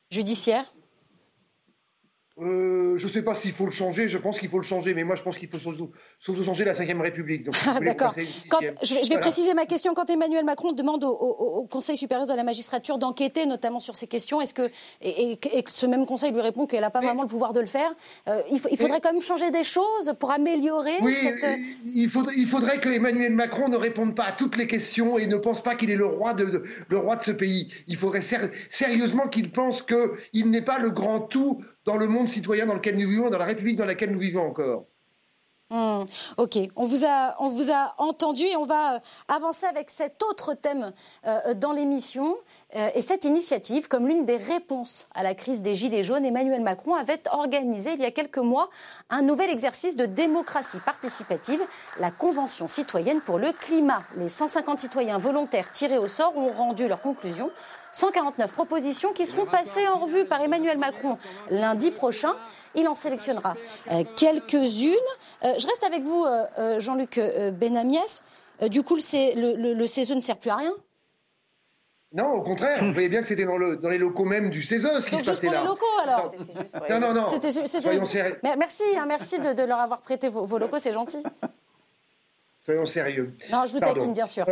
judiciaire? 0.10 0.66
Euh, 2.42 2.98
je 2.98 3.06
ne 3.06 3.12
sais 3.12 3.22
pas 3.22 3.36
s'il 3.36 3.52
faut 3.52 3.66
le 3.66 3.72
changer, 3.72 4.08
je 4.08 4.18
pense 4.18 4.40
qu'il 4.40 4.50
faut 4.50 4.58
le 4.58 4.64
changer, 4.64 4.96
mais 4.96 5.04
moi 5.04 5.16
je 5.16 5.22
pense 5.22 5.38
qu'il 5.38 5.48
faut 5.48 5.60
surtout, 5.60 6.44
changer 6.44 6.66
la 6.66 6.74
Ve 6.74 7.00
République. 7.00 7.48
Ah, 7.68 7.80
d'accord. 7.80 8.14
Je, 8.16 9.10
vais 9.10 9.20
préciser 9.20 9.54
ma 9.54 9.66
question. 9.66 9.94
Quand 9.94 10.10
Emmanuel 10.10 10.44
Macron 10.44 10.72
demande 10.72 11.04
au, 11.04 11.68
Conseil 11.70 11.96
supérieur 11.96 12.26
de 12.26 12.34
la 12.34 12.44
magistrature 12.44 12.98
d'enquêter 12.98 13.46
notamment 13.46 13.80
sur 13.80 13.96
ces 13.96 14.08
questions, 14.08 14.42
est-ce 14.42 14.56
que 14.56 14.70
et, 15.02 15.38
ce 15.68 15.86
même 15.86 16.06
Conseil 16.06 16.32
lui 16.32 16.42
répond 16.42 16.66
qu'elle 16.66 16.82
n'a 16.82 16.90
pas 16.90 17.02
vraiment 17.02 17.22
le 17.22 17.28
pouvoir 17.28 17.54
de 17.54 17.60
le 17.60 17.68
faire 17.68 17.94
euh, 18.28 18.42
il, 18.52 18.60
faudrait 18.60 19.02
quand 19.02 19.14
même 19.14 19.22
changer 19.22 19.52
des 19.52 19.64
choses 19.64 20.14
pour 20.20 20.32
améliorer 20.32 20.94
oui, 21.02 21.16
il, 21.94 22.10
faudrait, 22.10 22.34
il 22.36 22.48
faudrait 22.48 22.80
que 22.80 22.90
Emmanuel 22.90 23.34
Macron 23.34 23.70
ne 23.70 23.78
réponde 23.78 24.16
pas 24.16 24.26
à 24.26 24.32
toutes 24.32 24.58
les 24.58 24.68
questions 24.68 25.18
et 25.20 25.28
ne 25.28 25.38
pense 25.38 25.62
pas 25.62 25.76
qu'il 25.76 25.92
est 25.92 25.96
le 25.96 26.08
roi 26.08 26.34
de, 26.34 26.64
le 26.88 26.98
roi 26.98 27.16
de 27.16 27.22
ce 27.22 27.32
pays. 27.32 27.72
Il 27.88 27.98
faudrait 27.98 28.22
sérieusement 28.70 29.28
qu'il 29.28 29.52
pense 29.52 29.84
qu'il 29.84 30.50
n'est 30.50 30.62
pas 30.62 30.80
le 30.80 30.90
grand 30.90 31.22
tout 31.22 31.64
dans 31.86 31.98
le 31.98 32.08
monde 32.08 32.28
citoyen 32.28 32.66
dans 32.66 32.76
lequel 32.76 32.98
nous 32.98 33.10
vivons, 33.10 33.30
dans 33.30 33.38
la 33.38 33.46
République 33.46 33.78
dans 33.78 33.86
laquelle 33.86 34.12
nous 34.12 34.20
vivons 34.20 34.48
encore. 34.48 34.86
Hmm, 35.72 36.04
ok, 36.36 36.58
on 36.76 36.86
vous, 36.86 37.06
a, 37.06 37.96
entendu 37.98 38.44
et 38.44 38.58
on 38.58 38.66
va 38.66 38.96
euh, 38.96 39.00
avancer 39.30 39.66
avec 39.66 39.90
cet 39.90 40.22
autre 40.22 40.54
thème 40.54 40.92
euh, 41.26 41.54
dans 41.54 41.72
l'émission. 41.72 42.36
Euh, 42.76 42.90
et 42.94 43.00
cette 43.00 43.24
initiative, 43.24 43.88
comme 43.88 44.06
l'une 44.06 44.26
des 44.26 44.36
réponses 44.36 45.08
à 45.16 45.24
la 45.24 45.34
crise 45.34 45.62
des 45.62 45.74
Gilets 45.74 46.04
jaunes, 46.04 46.26
Emmanuel 46.26 46.60
Macron 46.62 46.94
avait 46.96 47.22
organisé 47.32 47.94
il 47.94 48.02
y 48.02 48.06
a 48.06 48.12
quelques 48.12 48.38
mois 48.38 48.70
un 49.10 49.22
nouvel 49.22 49.50
exercice 49.50 49.96
de 49.96 50.06
démocratie 50.06 50.80
participative, 50.80 51.62
la 52.02 52.12
Convention 52.12 52.68
citoyenne 52.68 53.22
pour 53.22 53.40
le 53.40 53.54
climat. 53.54 54.04
Les 54.18 54.28
150 54.28 54.78
citoyens 54.78 55.20
volontaires 55.20 55.72
tirés 55.72 55.98
au 55.98 56.10
sort 56.10 56.36
ont 56.36 56.52
rendu 56.52 56.86
leurs 56.86 57.02
conclusions 57.02 57.50
149 57.94 58.52
propositions 58.52 59.14
qui 59.14 59.26
seront 59.26 59.46
passées 59.46 59.88
en 59.88 60.00
revue 60.00 60.26
par 60.26 60.42
Emmanuel 60.42 60.78
Macron 60.78 61.18
lundi 61.50 61.92
prochain. 61.92 62.34
Il 62.76 62.88
en 62.88 62.96
sélectionnera 62.96 63.56
euh, 63.92 64.04
quelques-unes. 64.16 64.96
Euh, 65.44 65.54
je 65.58 65.68
reste 65.68 65.84
avec 65.86 66.04
vous, 66.04 66.26
euh, 66.26 66.80
Jean-Luc 66.80 67.20
Benamiès. 67.54 68.24
Du 68.70 68.84
coup, 68.84 68.96
le, 68.96 69.74
le, 69.74 69.88
CESE 69.88 70.12
ne 70.12 70.22
sert 70.22 70.38
plus 70.38 70.52
à 70.52 70.56
rien? 70.56 70.74
Non, 72.14 72.28
au 72.28 72.42
contraire, 72.42 72.84
vous 72.84 72.94
voyez 72.94 73.10
bien 73.10 73.22
que 73.22 73.28
c'était 73.28 73.46
dans, 73.46 73.58
les 73.58 73.98
locaux 73.98 74.26
même 74.26 74.52
du 74.52 74.62
CESE 74.62 75.00
ce 75.00 75.10
qui 75.10 75.18
se 75.18 75.24
passait 75.24 75.50
là. 75.50 75.62
les 75.62 75.68
locaux 75.68 75.86
alors 76.04 76.32
Non, 76.90 77.00
non, 77.00 77.14
non. 77.14 77.26
Merci, 78.58 78.84
hein, 78.98 79.06
merci 79.08 79.40
de, 79.40 79.64
leur 79.64 79.80
avoir 79.80 80.02
prêté 80.02 80.30
vos, 80.30 80.58
locaux, 80.60 80.78
c'est 80.78 80.94
gentil. 80.94 81.24
Soyons 82.66 82.86
sérieux. 82.86 83.34
Non, 83.52 83.66
je 83.66 83.74
vous 83.74 83.80
taquine, 83.80 84.14
bien 84.14 84.28
sûr. 84.28 84.46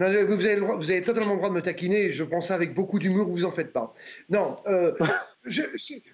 Vous 0.00 0.46
avez, 0.46 1.02
totalement 1.02 1.32
le 1.32 1.36
droit 1.36 1.50
de 1.50 1.54
me 1.54 1.60
taquiner, 1.60 2.10
je 2.10 2.24
prends 2.24 2.40
ça 2.40 2.54
avec 2.54 2.74
beaucoup 2.74 2.98
d'humour, 2.98 3.28
vous 3.28 3.44
en 3.44 3.50
faites 3.50 3.70
pas. 3.70 3.92
Non, 4.30 4.56
euh, 4.66 4.92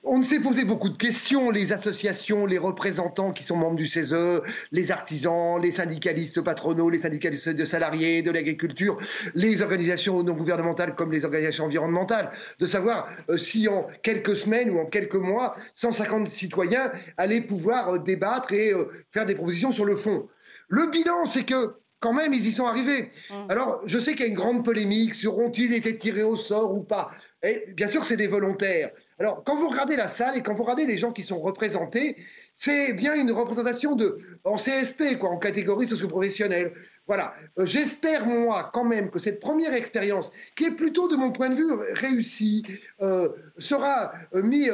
on 0.03 0.23
s'est 0.25 0.41
posé 0.41 0.65
beaucoup 0.65 0.89
de 0.89 0.97
questions, 0.97 1.53
les 1.53 1.73
associations, 1.73 2.47
les 2.47 2.59
représentants 2.59 3.31
qui 3.31 3.45
sont 3.45 3.55
membres 3.55 3.77
du 3.77 3.87
CESE, 3.87 4.43
les 4.73 4.91
artisans, 4.91 5.63
les 5.63 5.71
syndicalistes 5.71 6.41
patronaux, 6.41 6.91
les 6.91 6.99
syndicalistes 6.99 7.51
de 7.51 7.65
salariés, 7.65 8.23
de 8.23 8.33
l'agriculture, 8.33 8.99
les 9.37 9.63
organisations 9.63 10.21
non 10.25 10.33
gouvernementales 10.33 10.97
comme 10.97 11.13
les 11.13 11.25
organisations 11.25 11.67
environnementales, 11.67 12.33
de 12.59 12.67
savoir 12.67 13.09
euh, 13.31 13.37
si 13.37 13.69
en 13.69 13.87
quelques 14.03 14.35
semaines 14.35 14.71
ou 14.71 14.81
en 14.81 14.87
quelques 14.87 15.15
mois, 15.15 15.55
150 15.75 16.27
citoyens 16.27 16.91
allaient 17.19 17.41
pouvoir 17.41 17.89
euh, 17.91 17.99
débattre 18.01 18.53
et 18.53 18.73
faire 19.11 19.27
des 19.27 19.37
propositions 19.37 19.71
sur 19.71 19.85
le 19.85 19.95
fond. 19.95 20.27
Le 20.69 20.91
bilan, 20.91 21.25
c'est 21.25 21.45
que 21.45 21.77
quand 22.07 22.13
même, 22.13 22.33
ils 22.33 22.47
y 22.47 22.53
sont 22.53 22.67
arrivés. 22.67 23.11
Mmh. 23.31 23.35
Alors, 23.49 23.81
je 23.85 23.99
sais 23.99 24.13
qu'il 24.13 24.21
y 24.21 24.25
a 24.25 24.29
une 24.29 24.37
grande 24.37 24.65
polémique 24.65 25.17
sur 25.17 25.39
ont-ils 25.39 25.75
été 25.75 25.97
tirés 25.97 26.23
au 26.23 26.37
sort 26.37 26.73
ou 26.73 26.85
pas. 26.85 27.11
Et 27.43 27.65
bien 27.75 27.89
sûr, 27.89 28.07
c'est 28.07 28.17
des 28.17 28.29
volontaires. 28.29 28.91
Alors, 29.19 29.43
quand 29.45 29.57
vous 29.57 29.69
regardez 29.69 29.97
la 29.97 30.07
salle 30.07 30.39
et 30.39 30.43
quand 30.43 30.55
vous 30.55 30.63
regardez 30.63 30.87
les 30.87 30.99
gens 30.99 31.11
qui 31.11 31.25
sont 31.25 31.41
représentés, 31.41 32.17
c'est 32.57 32.93
bien 32.93 33.15
une 33.15 33.33
représentation 33.33 33.97
de, 33.97 34.19
en 34.45 34.55
CSP, 34.55 35.19
quoi, 35.19 35.31
en 35.31 35.39
catégorie 35.39 35.89
socio-professionnelle. 35.89 36.75
Voilà. 37.07 37.35
Euh, 37.59 37.67
j'espère, 37.67 38.27
moi, 38.27 38.71
quand 38.73 38.85
même, 38.85 39.11
que 39.11 39.19
cette 39.19 39.41
première 39.41 39.73
expérience, 39.75 40.33
qui 40.57 40.65
est 40.65 40.73
plutôt, 40.73 41.09
de 41.09 41.17
mon 41.17 41.31
point 41.31 41.51
de 41.51 41.55
vue, 41.55 41.73
réussie, 41.93 42.65
euh, 43.01 43.29
sera 43.59 44.13
euh, 44.35 44.43
mis, 44.43 44.69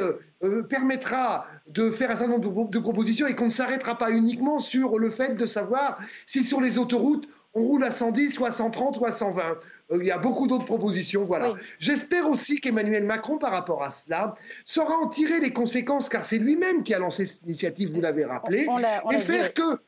permettra 0.69 1.47
de 1.67 1.89
faire 1.89 2.11
un 2.11 2.15
certain 2.15 2.33
nombre 2.33 2.69
de, 2.69 2.79
propositions 2.79 3.27
et 3.27 3.35
qu'on 3.35 3.45
ne 3.45 3.51
s'arrêtera 3.51 3.97
pas 3.97 4.11
uniquement 4.11 4.59
sur 4.59 4.99
le 4.99 5.09
fait 5.09 5.35
de 5.35 5.45
savoir 5.45 5.99
si 6.27 6.43
sur 6.43 6.59
les 6.59 6.77
autoroutes, 6.77 7.27
on 7.53 7.61
roule 7.61 7.83
à 7.83 7.91
110, 7.91 8.31
soit 8.31 8.51
130, 8.51 8.95
soit 8.95 9.11
120. 9.11 9.59
Il 9.91 10.05
y 10.05 10.11
a 10.11 10.17
beaucoup 10.17 10.47
d'autres 10.47 10.65
propositions, 10.65 11.23
voilà. 11.23 11.53
J'espère 11.77 12.27
aussi 12.27 12.59
qu'Emmanuel 12.59 13.03
Macron, 13.03 13.37
par 13.37 13.51
rapport 13.51 13.83
à 13.83 13.91
cela, 13.91 14.33
saura 14.65 14.97
en 14.97 15.07
tirer 15.07 15.39
les 15.39 15.53
conséquences, 15.53 16.09
car 16.09 16.25
c'est 16.25 16.39
lui-même 16.39 16.81
qui 16.81 16.95
a 16.95 16.99
lancé 16.99 17.27
cette 17.27 17.43
initiative, 17.43 17.91
vous 17.93 18.01
l'avez 18.01 18.25
rappelé, 18.25 18.67
et 19.11 19.17
faire 19.19 19.53
que 19.53 19.79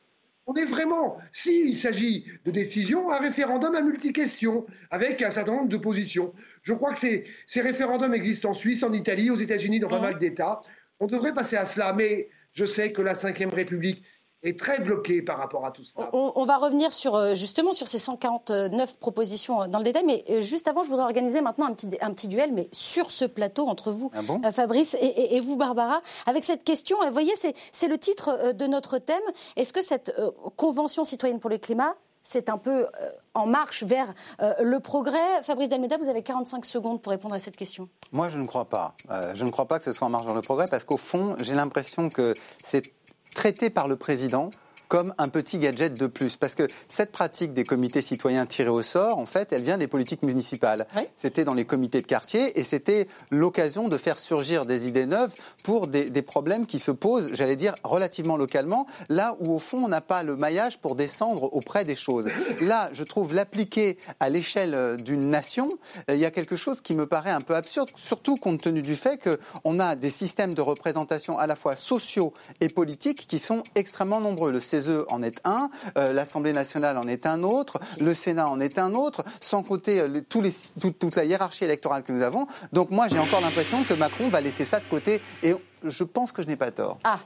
on 0.46 0.54
est 0.54 0.64
vraiment, 0.64 1.18
s'il 1.32 1.76
s'agit 1.76 2.24
de 2.44 2.50
décision, 2.50 3.10
un 3.10 3.18
référendum 3.18 3.74
à 3.74 3.82
multiquestion, 3.82 4.64
avec 4.90 5.20
un 5.22 5.30
certain 5.30 5.52
nombre 5.52 5.68
de 5.68 5.76
positions. 5.76 6.32
Je 6.62 6.72
crois 6.72 6.92
que 6.92 6.98
ces, 6.98 7.24
ces 7.46 7.60
référendums 7.60 8.14
existent 8.14 8.50
en 8.50 8.54
Suisse, 8.54 8.82
en 8.84 8.92
Italie, 8.92 9.28
aux 9.30 9.36
États-Unis, 9.36 9.80
dans 9.80 9.88
pas 9.88 10.00
mal 10.00 10.18
d'États. 10.18 10.60
On 11.00 11.06
devrait 11.06 11.34
passer 11.34 11.56
à 11.56 11.64
cela, 11.64 11.92
mais 11.92 12.28
je 12.52 12.64
sais 12.64 12.92
que 12.92 13.02
la 13.02 13.12
Ve 13.12 13.52
République 13.52 14.04
est 14.42 14.58
très 14.58 14.78
bloqué 14.80 15.22
par 15.22 15.38
rapport 15.38 15.64
à 15.64 15.70
tout 15.70 15.84
ça. 15.84 16.10
On, 16.12 16.44
va 16.44 16.56
revenir 16.58 16.92
sur, 16.92 17.14
euh, 17.14 17.34
justement 17.34 17.72
sur 17.72 17.88
ces 17.88 17.98
149 17.98 18.98
propositions 18.98 19.62
euh, 19.62 19.66
dans 19.66 19.78
le 19.78 19.84
détail, 19.84 20.04
mais 20.06 20.24
euh, 20.30 20.40
juste 20.40 20.68
avant, 20.68 20.82
je 20.82 20.88
voudrais 20.88 21.04
organiser 21.04 21.40
maintenant 21.40 21.66
un 21.66 21.72
petit, 21.72 21.88
un 22.00 22.12
petit 22.12 22.28
duel, 22.28 22.52
mais 22.52 22.68
sur 22.72 23.10
ce 23.10 23.24
plateau 23.24 23.66
entre 23.66 23.90
vous, 23.90 24.10
ah 24.42 24.52
Fabrice, 24.52 24.96
et, 25.00 25.40
vous, 25.40 25.56
Barbara, 25.56 26.00
avec 26.26 26.44
cette 26.44 26.64
question. 26.64 26.98
Vous 27.04 27.12
voyez, 27.12 27.32
c'est 27.72 27.88
le 27.88 27.98
titre 27.98 28.52
de 28.52 28.66
notre 28.66 28.98
thème. 28.98 29.22
Est-ce 29.56 29.72
que 29.72 29.82
cette 29.82 30.12
Convention 30.56 31.04
citoyenne 31.04 31.40
pour 31.40 31.50
le 31.50 31.58
climat 31.58 31.94
c'est 32.28 32.48
un 32.48 32.58
peu 32.58 32.86
en 33.34 33.46
marche 33.46 33.84
vers 33.84 34.12
le 34.40 34.80
progrès? 34.80 35.44
Fabrice 35.44 35.68
Dalmeda, 35.68 35.96
vous 35.96 36.08
avez 36.08 36.22
45 36.22 36.64
secondes 36.64 37.00
pour 37.00 37.10
répondre 37.10 37.36
à 37.36 37.38
cette 37.38 37.56
question. 37.56 37.88
Moi, 38.10 38.30
je 38.30 38.38
ne 38.38 38.48
crois 38.48 38.64
pas. 38.64 38.96
je 39.34 39.44
ne 39.44 39.50
crois 39.50 39.66
pas 39.66 39.78
que 39.78 39.84
ce 39.84 39.92
soit 39.92 40.08
en 40.08 40.10
marche 40.10 40.24
vers 40.24 40.34
le 40.34 40.40
progrès 40.40 40.64
parce 40.68 40.82
qu'au 40.82 40.96
fond, 40.96 41.36
j'ai 41.40 41.54
l'impression 41.54 42.08
que 42.08 42.34
c'est 42.64 42.92
traité 43.36 43.70
par 43.70 43.86
le 43.86 43.96
président 43.96 44.50
comme 44.88 45.14
un 45.18 45.28
petit 45.28 45.58
gadget 45.58 45.98
de 45.98 46.06
plus. 46.06 46.36
Parce 46.36 46.54
que 46.54 46.66
cette 46.88 47.12
pratique 47.12 47.52
des 47.52 47.64
comités 47.64 48.02
citoyens 48.02 48.46
tirés 48.46 48.68
au 48.68 48.82
sort, 48.82 49.18
en 49.18 49.26
fait, 49.26 49.52
elle 49.52 49.62
vient 49.62 49.78
des 49.78 49.86
politiques 49.86 50.22
municipales. 50.22 50.86
C'était 51.16 51.44
dans 51.44 51.54
les 51.54 51.64
comités 51.64 52.00
de 52.00 52.06
quartier 52.06 52.58
et 52.58 52.64
c'était 52.64 53.08
l'occasion 53.30 53.88
de 53.88 53.96
faire 53.96 54.18
surgir 54.18 54.64
des 54.64 54.86
idées 54.88 55.06
neuves 55.06 55.32
pour 55.64 55.86
des, 55.86 56.22
problèmes 56.22 56.66
qui 56.66 56.78
se 56.78 56.90
posent, 56.90 57.34
j'allais 57.34 57.56
dire, 57.56 57.74
relativement 57.84 58.36
localement, 58.36 58.86
là 59.08 59.36
où 59.40 59.54
au 59.54 59.58
fond 59.58 59.84
on 59.84 59.88
n'a 59.88 60.00
pas 60.00 60.22
le 60.22 60.34
maillage 60.36 60.78
pour 60.78 60.96
descendre 60.96 61.54
auprès 61.54 61.84
des 61.84 61.94
choses. 61.94 62.28
Là, 62.60 62.90
je 62.92 63.04
trouve 63.04 63.34
l'appliquer 63.34 63.98
à 64.18 64.28
l'échelle 64.28 64.74
euh, 64.76 64.96
d'une 64.96 65.30
nation, 65.30 65.68
euh, 66.10 66.14
il 66.14 66.20
y 66.20 66.24
a 66.24 66.30
quelque 66.30 66.56
chose 66.56 66.80
qui 66.80 66.96
me 66.96 67.06
paraît 67.06 67.30
un 67.30 67.40
peu 67.40 67.54
absurde, 67.54 67.90
surtout 67.94 68.34
compte 68.34 68.62
tenu 68.62 68.82
du 68.82 68.96
fait 68.96 69.20
qu'on 69.22 69.78
a 69.78 69.94
des 69.94 70.10
systèmes 70.10 70.54
de 70.54 70.60
représentation 70.60 71.38
à 71.38 71.46
la 71.46 71.54
fois 71.54 71.76
sociaux 71.76 72.32
et 72.60 72.68
politiques 72.68 73.26
qui 73.28 73.38
sont 73.38 73.62
extrêmement 73.74 74.20
nombreux. 74.20 74.50
Le 74.50 74.60
CESE 74.80 75.04
en 75.10 75.22
est 75.22 75.40
un, 75.44 75.70
euh, 75.96 76.12
l'Assemblée 76.12 76.52
nationale 76.52 76.96
en 76.98 77.08
est 77.08 77.26
un 77.26 77.42
autre, 77.42 77.78
le 78.00 78.14
Sénat 78.14 78.48
en 78.48 78.60
est 78.60 78.78
un 78.78 78.94
autre, 78.94 79.24
sans 79.40 79.62
compter 79.62 80.00
euh, 80.00 80.08
toute 80.28 81.16
la 81.16 81.24
hiérarchie 81.24 81.64
électorale 81.64 82.02
que 82.02 82.12
nous 82.12 82.22
avons. 82.22 82.46
Donc 82.72 82.90
moi, 82.90 83.06
j'ai 83.08 83.18
encore 83.18 83.40
l'impression 83.40 83.84
que 83.84 83.94
Macron 83.94 84.28
va 84.28 84.40
laisser 84.40 84.64
ça 84.64 84.80
de 84.80 84.86
côté 84.86 85.20
et 85.42 85.54
je 85.82 86.04
pense 86.04 86.32
que 86.32 86.42
je 86.42 86.48
n'ai 86.48 86.56
pas 86.56 86.70
tort. 86.70 86.98
Ah, 87.04 87.20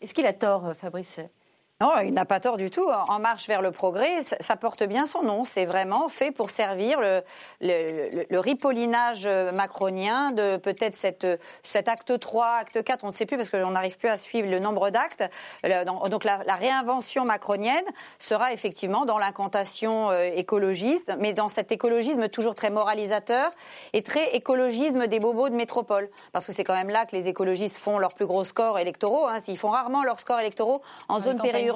est-ce 0.00 0.14
qu'il 0.14 0.26
a 0.26 0.32
tort, 0.32 0.66
euh, 0.66 0.74
Fabrice? 0.74 1.20
Non, 1.82 1.98
il 1.98 2.14
n'a 2.14 2.24
pas 2.24 2.38
tort 2.38 2.56
du 2.56 2.70
tout. 2.70 2.88
En 3.08 3.18
marche 3.18 3.48
vers 3.48 3.60
le 3.60 3.72
progrès, 3.72 4.22
ça 4.22 4.54
porte 4.54 4.84
bien 4.84 5.04
son 5.04 5.20
nom. 5.22 5.44
C'est 5.44 5.64
vraiment 5.64 6.08
fait 6.08 6.30
pour 6.30 6.50
servir 6.50 7.00
le, 7.00 7.16
le, 7.60 8.38
ripollinage 8.38 9.28
macronien 9.56 10.30
de 10.30 10.58
peut-être 10.58 10.94
cette, 10.94 11.26
cet 11.64 11.88
acte 11.88 12.16
3, 12.16 12.46
acte 12.46 12.84
4, 12.84 13.02
on 13.02 13.08
ne 13.08 13.12
sait 13.12 13.26
plus 13.26 13.36
parce 13.36 13.50
qu'on 13.50 13.72
n'arrive 13.72 13.98
plus 13.98 14.08
à 14.08 14.16
suivre 14.16 14.48
le 14.48 14.60
nombre 14.60 14.90
d'actes. 14.90 15.24
Donc 16.08 16.22
la, 16.22 16.54
réinvention 16.54 17.24
macronienne 17.24 17.74
sera 18.20 18.52
effectivement 18.52 19.04
dans 19.04 19.18
l'incantation 19.18 20.10
euh, 20.10 20.30
écologiste, 20.36 21.16
mais 21.18 21.32
dans 21.32 21.48
cet 21.48 21.72
écologisme 21.72 22.28
toujours 22.28 22.54
très 22.54 22.70
moralisateur 22.70 23.50
et 23.92 24.02
très 24.02 24.36
écologisme 24.36 25.08
des 25.08 25.18
bobos 25.18 25.48
de 25.48 25.56
métropole. 25.56 26.10
Parce 26.30 26.46
que 26.46 26.52
c'est 26.52 26.62
quand 26.62 26.74
même 26.74 26.90
là 26.90 27.06
que 27.06 27.16
les 27.16 27.26
écologistes 27.26 27.78
font 27.78 27.98
leurs 27.98 28.14
plus 28.14 28.26
gros 28.26 28.44
scores 28.44 28.78
électoraux. 28.78 29.26
Hein. 29.26 29.38
Ils 29.48 29.58
font 29.58 29.70
rarement 29.70 30.04
leurs 30.04 30.20
scores 30.20 30.38
électoraux 30.38 30.80
en 31.08 31.18
zone 31.18 31.40
périurbaine 31.40 31.71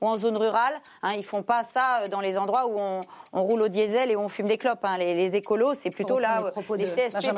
ou 0.00 0.06
en 0.06 0.18
zone 0.18 0.36
rurale. 0.36 0.74
Hein. 1.02 1.12
Ils 1.16 1.24
font 1.24 1.42
pas 1.42 1.62
ça 1.62 2.02
euh, 2.02 2.08
dans 2.08 2.20
les 2.20 2.38
endroits 2.38 2.66
où 2.66 2.76
on, 2.80 3.00
roule 3.32 3.62
au 3.62 3.68
diesel 3.68 4.10
et 4.10 4.16
où 4.16 4.20
on 4.22 4.28
fume 4.28 4.46
des 4.46 4.58
clopes. 4.58 4.84
Hein. 4.84 4.96
Les, 4.98 5.36
écolos, 5.36 5.74
c'est 5.74 5.90
plutôt 5.90 6.18
là, 6.18 6.38
les 6.76 6.84
CSP++, 6.84 7.30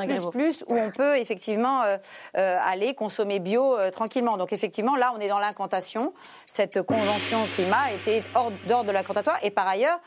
où 0.70 0.76
on 0.76 0.90
peut 0.90 1.16
effectivement 1.18 1.82
euh, 1.82 1.96
euh, 2.38 2.58
aller 2.62 2.94
consommer 2.94 3.38
bio 3.38 3.76
tranquillement. 3.92 4.36
Donc 4.36 4.52
effectivement, 4.52 4.96
là, 4.96 5.12
on 5.16 5.20
est 5.20 5.28
dans 5.28 5.38
l'incantation. 5.38 6.12
Cette 6.44 6.82
convention 6.82 7.38
climat 7.54 7.92
était 7.92 8.24
hors 8.34 8.50
d'ordre 8.66 8.86
de 8.86 8.92
l'incantatoire. 8.92 9.38
Et 9.42 9.50
par 9.50 9.68
ailleurs, 9.68 10.00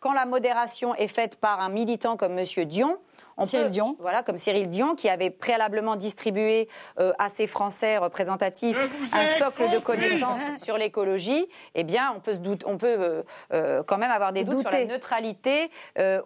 quand 0.00 0.12
la 0.12 0.24
modération 0.24 0.94
est 0.94 1.08
faite 1.08 1.36
par 1.36 1.60
un 1.60 1.68
militant 1.68 2.16
comme 2.16 2.38
M. 2.38 2.46
Dion, 2.64 2.98
Cyril 3.40 3.70
Dion. 3.70 3.96
Voilà, 3.98 4.22
comme 4.22 4.38
Cyril 4.38 4.68
Dion, 4.68 4.94
qui 4.94 5.08
avait 5.08 5.30
préalablement 5.30 5.96
distribué 5.96 6.68
euh, 6.98 7.12
à 7.18 7.28
ses 7.28 7.46
Français 7.46 7.98
représentatifs 7.98 8.78
un 9.12 9.26
socle 9.26 9.70
de 9.70 9.78
connaissances 9.78 10.40
sur 10.62 10.76
l'écologie. 10.76 11.46
Eh 11.74 11.84
bien, 11.84 12.12
on 12.16 12.20
peut, 12.20 12.34
se 12.34 12.38
doute, 12.38 12.64
on 12.66 12.78
peut 12.78 12.96
euh, 12.98 13.22
euh, 13.52 13.82
quand 13.82 13.98
même 13.98 14.10
avoir 14.10 14.32
des 14.32 14.44
doutes 14.44 14.60
sur 14.60 14.70
la 14.70 14.84
neutralité 14.84 15.70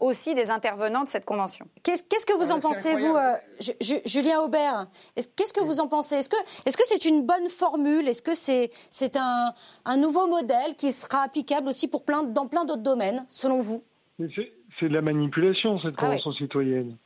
aussi 0.00 0.34
des 0.34 0.50
intervenants 0.50 1.04
de 1.04 1.08
cette 1.08 1.24
convention. 1.24 1.66
Qu'est-ce 1.82 2.26
que 2.26 2.32
vous 2.32 2.50
en 2.50 2.60
pensez, 2.60 2.94
vous, 2.94 3.16
Julien 4.04 4.40
Aubert 4.40 4.86
Qu'est-ce 5.14 5.52
que 5.52 5.60
vous 5.60 5.80
en 5.80 5.88
pensez? 5.88 6.16
Est-ce 6.16 6.28
que 6.28 6.36
c'est 6.64 6.70
-ce 6.70 6.86
c'est 6.88 7.04
une 7.04 7.26
bonne 7.26 7.48
formule? 7.48 8.08
Est-ce 8.08 8.22
que 8.22 8.34
c'est 8.90 9.16
un 9.16 9.96
nouveau 9.96 10.26
modèle 10.26 10.74
qui 10.76 10.92
sera 10.92 11.22
applicable 11.22 11.68
aussi 11.68 11.88
pour 11.88 12.04
plein, 12.04 12.22
dans 12.22 12.46
plein 12.46 12.64
d'autres 12.64 12.82
domaines, 12.82 13.24
selon 13.28 13.60
vous? 13.60 13.82
C'est 14.78 14.88
de 14.88 14.94
la 14.94 15.02
manipulation, 15.02 15.78
cette 15.78 15.94
ah 15.98 16.02
convention 16.02 16.32
citoyenne. 16.32 16.96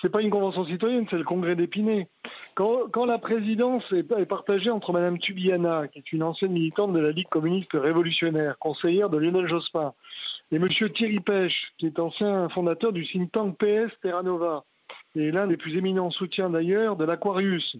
C'est 0.00 0.10
pas 0.10 0.22
une 0.22 0.30
convention 0.30 0.64
citoyenne, 0.64 1.06
c'est 1.10 1.18
le 1.18 1.24
congrès 1.24 1.56
d'Épinay. 1.56 2.08
Quand, 2.54 3.04
la 3.06 3.18
présidence 3.18 3.84
est, 3.92 4.26
partagée 4.26 4.70
entre 4.70 4.92
Mme 4.92 5.18
Tubiana, 5.18 5.88
qui 5.88 5.98
est 5.98 6.12
une 6.12 6.22
ancienne 6.22 6.52
militante 6.52 6.92
de 6.92 7.00
la 7.00 7.10
Ligue 7.10 7.28
communiste 7.28 7.72
révolutionnaire, 7.72 8.58
conseillère 8.58 9.10
de 9.10 9.18
Lionel 9.18 9.48
Jospin, 9.48 9.92
et 10.52 10.56
M. 10.56 10.68
Thierry 10.68 11.20
Pêche, 11.20 11.72
qui 11.78 11.86
est 11.86 11.98
ancien 11.98 12.48
fondateur 12.48 12.92
du 12.92 13.04
think 13.04 13.32
tank 13.32 13.56
PS 13.58 13.92
Terra 14.02 14.22
Nova, 14.22 14.64
et 15.14 15.30
l'un 15.30 15.46
des 15.46 15.56
plus 15.56 15.76
éminents 15.76 16.10
soutiens 16.10 16.50
d'ailleurs 16.50 16.96
de 16.96 17.04
l'Aquarius. 17.04 17.76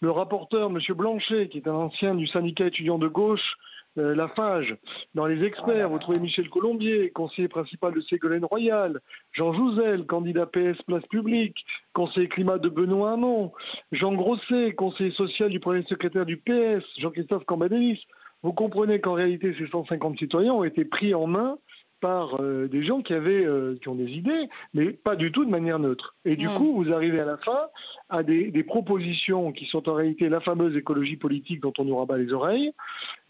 Le 0.00 0.10
rapporteur, 0.10 0.70
M. 0.70 0.78
Blanchet, 0.94 1.48
qui 1.48 1.58
est 1.58 1.68
un 1.68 1.74
ancien 1.74 2.14
du 2.14 2.26
syndicat 2.26 2.66
étudiant 2.66 2.98
de 2.98 3.08
gauche 3.08 3.56
euh, 3.98 4.14
la 4.14 4.28
FAGE. 4.28 4.76
Dans 5.14 5.26
les 5.26 5.44
experts, 5.44 5.88
vous 5.88 5.98
trouvez 5.98 6.18
Michel 6.18 6.48
Colombier, 6.50 7.10
conseiller 7.10 7.48
principal 7.48 7.94
de 7.94 8.00
Ségolène 8.00 8.44
Royal, 8.44 9.00
Jean 9.32 9.52
Jouzel, 9.52 10.06
candidat 10.06 10.46
PS 10.46 10.82
Place 10.82 11.06
Publique, 11.06 11.64
conseiller 11.92 12.28
climat 12.28 12.58
de 12.58 12.68
Benoît 12.68 13.12
Hamon, 13.12 13.52
Jean 13.92 14.14
Grosset, 14.14 14.72
conseiller 14.72 15.12
social 15.12 15.50
du 15.50 15.60
premier 15.60 15.82
secrétaire 15.84 16.26
du 16.26 16.38
PS, 16.38 16.84
Jean-Christophe 16.98 17.44
Cambadélis. 17.44 18.04
Vous 18.42 18.52
comprenez 18.52 19.00
qu'en 19.00 19.14
réalité, 19.14 19.54
ces 19.58 19.66
150 19.66 20.18
citoyens 20.18 20.52
ont 20.52 20.64
été 20.64 20.84
pris 20.84 21.14
en 21.14 21.26
main 21.26 21.56
par 22.04 22.38
euh, 22.38 22.68
des 22.68 22.82
gens 22.82 23.00
qui 23.00 23.14
avaient 23.14 23.46
euh, 23.46 23.78
qui 23.80 23.88
ont 23.88 23.94
des 23.94 24.12
idées, 24.12 24.50
mais 24.74 24.90
pas 24.90 25.16
du 25.16 25.32
tout 25.32 25.46
de 25.46 25.50
manière 25.50 25.78
neutre. 25.78 26.14
Et 26.26 26.36
du 26.36 26.46
mm. 26.46 26.58
coup, 26.58 26.74
vous 26.74 26.92
arrivez 26.92 27.18
à 27.18 27.24
la 27.24 27.38
fin 27.38 27.62
à 28.10 28.22
des, 28.22 28.52
propositions 28.62 29.52
qui 29.52 29.64
sont 29.64 29.88
en 29.88 29.94
réalité 29.94 30.28
la 30.28 30.40
fameuse 30.40 30.76
écologie 30.76 31.16
politique 31.16 31.62
dont 31.62 31.72
on 31.78 31.84
nous 31.86 31.96
rabat 31.96 32.18
les 32.18 32.34
oreilles, 32.34 32.74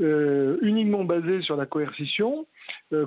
euh, 0.00 0.58
uniquement 0.60 1.04
basées 1.04 1.40
sur 1.42 1.56
la 1.56 1.66
coercition. 1.66 2.46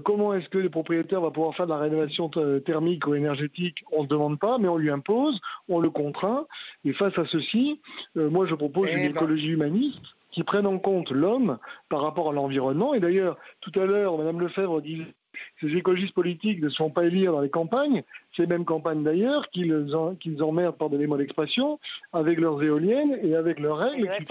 comment 0.05 0.33
est-ce 0.33 0.47
que 0.47 0.57
les 0.57 0.69
propriétaires 0.69 1.19
vont 1.19 1.31
pouvoir 1.31 1.53
faire 1.55 1.65
de 1.65 1.71
la 1.71 1.79
rénovation 1.79 2.29
thermique 2.65 3.05
ou 3.05 3.15
énergétique? 3.15 3.83
On 3.91 4.03
ne 4.03 4.07
demande 4.07 4.39
pas, 4.39 4.59
mais 4.59 4.69
on 4.69 4.77
lui 4.77 4.89
impose, 4.89 5.37
on 5.67 5.79
le 5.79 5.89
contraint. 5.89 6.45
Et 6.85 6.93
face 6.93 7.17
à 7.17 7.25
ceci, 7.25 7.81
moi 8.15 8.45
je 8.45 8.55
propose 8.55 8.89
une 8.89 8.99
eh 8.99 9.09
ben. 9.09 9.15
écologie 9.15 9.49
humaniste 9.49 10.05
qui 10.31 10.43
prenne 10.43 10.67
en 10.67 10.79
compte 10.79 11.11
l'homme 11.11 11.57
par 11.89 12.01
rapport 12.01 12.29
à 12.29 12.33
l'environnement. 12.33 12.93
Et 12.93 12.99
d'ailleurs, 12.99 13.37
tout 13.61 13.71
à 13.79 13.85
l'heure, 13.85 14.17
Mme 14.17 14.39
Lefebvre 14.39 14.81
disait 14.81 15.15
ces 15.61 15.75
écologistes 15.75 16.13
politiques 16.13 16.61
ne 16.61 16.69
sont 16.69 16.89
pas 16.89 17.05
élire 17.05 17.31
dans 17.31 17.41
les 17.41 17.49
campagnes, 17.49 18.03
ces 18.35 18.45
mêmes 18.45 18.65
campagnes 18.65 19.03
d'ailleurs, 19.03 19.49
qu'ils 19.49 19.87
qu'ils 20.19 20.43
emmerdent, 20.43 20.77
pardonnez-moi 20.77 21.17
l'expression, 21.17 21.79
avec 22.13 22.39
leurs 22.39 22.61
éoliennes 22.63 23.19
et 23.23 23.35
avec 23.35 23.59
leurs 23.59 23.77
règles 23.77 24.09
qui 24.17 24.25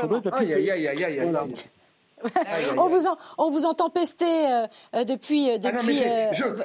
on, 2.77 2.89
vous 2.89 3.07
on 3.39 3.51
vous 3.51 3.67
entend 3.67 3.91
pester 3.91 4.25
euh, 4.25 4.67
euh, 4.95 5.05
depuis, 5.05 5.51
euh, 5.51 5.59
depuis 5.59 6.01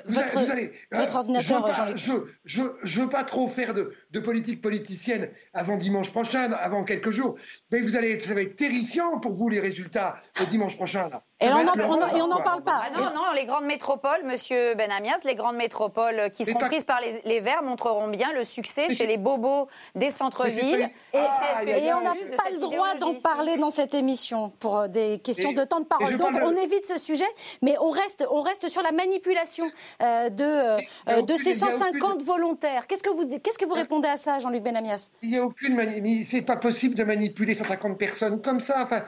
votre, 0.05 1.15
ordinateur, 1.15 1.73
Jean-Luc. 1.73 1.97
Je 2.45 2.61
ne 2.61 3.01
veux, 3.01 3.09
pas 3.09 3.23
trop 3.23 3.47
faire 3.47 3.73
de, 3.73 3.93
de, 4.11 4.19
politique 4.19 4.61
politicienne 4.61 5.29
avant 5.53 5.77
dimanche 5.77 6.11
prochain, 6.11 6.51
avant 6.53 6.83
quelques 6.83 7.11
jours, 7.11 7.35
mais 7.71 7.79
vous 7.79 7.95
allez, 7.97 8.19
ça 8.19 8.33
va 8.33 8.41
être 8.41 8.55
terrifiant 8.55 9.19
pour 9.19 9.33
vous 9.33 9.49
les 9.49 9.59
résultats 9.59 10.15
de 10.39 10.45
dimanche 10.45 10.75
prochain. 10.75 11.09
Là. 11.09 11.23
Et 11.41 11.51
on 11.51 12.27
n'en 12.27 12.41
parle 12.41 12.63
pas. 12.63 12.83
Ah 12.85 12.89
non, 12.95 13.13
non, 13.15 13.31
les 13.33 13.45
grandes 13.45 13.65
métropoles, 13.65 14.23
Monsieur 14.25 14.75
Benamias, 14.75 15.17
les 15.25 15.35
grandes 15.35 15.55
métropoles 15.55 16.29
qui 16.31 16.45
seront 16.45 16.59
prises 16.59 16.85
par 16.85 16.99
les, 17.01 17.39
Verts 17.41 17.63
montreront 17.63 18.07
bien 18.09 18.31
le 18.33 18.43
succès 18.43 18.89
chez 18.89 19.07
les 19.07 19.17
bobos 19.17 19.67
des 19.95 20.11
centres-villes. 20.11 20.89
Et, 21.13 21.17
et, 21.17 21.93
on 21.93 22.01
n'a 22.01 22.13
pas 22.13 22.51
le 22.51 22.59
droit 22.59 22.93
d'en 22.99 23.15
parler 23.15 23.57
dans 23.57 23.71
cette 23.71 23.95
émission 23.95 24.51
pour 24.59 24.87
des 24.87 25.17
questions 25.19 25.50
de 25.53 25.63
temps 25.63 25.79
de 25.79 25.85
parole. 25.85 26.17
Donc 26.17 26.31
on 26.43 26.55
évite 26.55 26.85
ce 26.85 26.97
sujet, 26.97 27.27
mais 27.61 27.75
on 27.79 27.89
reste, 27.89 28.25
on 28.29 28.41
reste 28.41 28.69
sur 28.69 28.81
la 28.81 28.91
manipulation 28.91 29.65
euh, 30.01 30.29
de, 30.29 30.43
euh, 30.43 31.21
de 31.21 31.35
ces 31.35 31.53
150 31.53 32.21
volontaires. 32.23 32.87
Qu'est-ce 32.87 33.03
que 33.03 33.09
vous, 33.09 33.27
qu'est-ce 33.39 33.57
que 33.57 33.65
vous 33.65 33.73
répondez 33.73 34.07
à 34.07 34.17
ça, 34.17 34.39
Jean-Luc 34.39 34.63
Benamias? 34.63 35.11
Il 35.21 35.31
n'y 35.31 35.37
a 35.37 35.45
aucune 35.45 35.75
c'est 36.23 36.41
pas 36.41 36.57
possible 36.57 36.95
de 36.95 37.03
manipuler 37.03 37.55
150 37.55 37.97
personnes 37.97 38.41
comme 38.41 38.59
ça. 38.59 38.81
Enfin, 38.83 39.03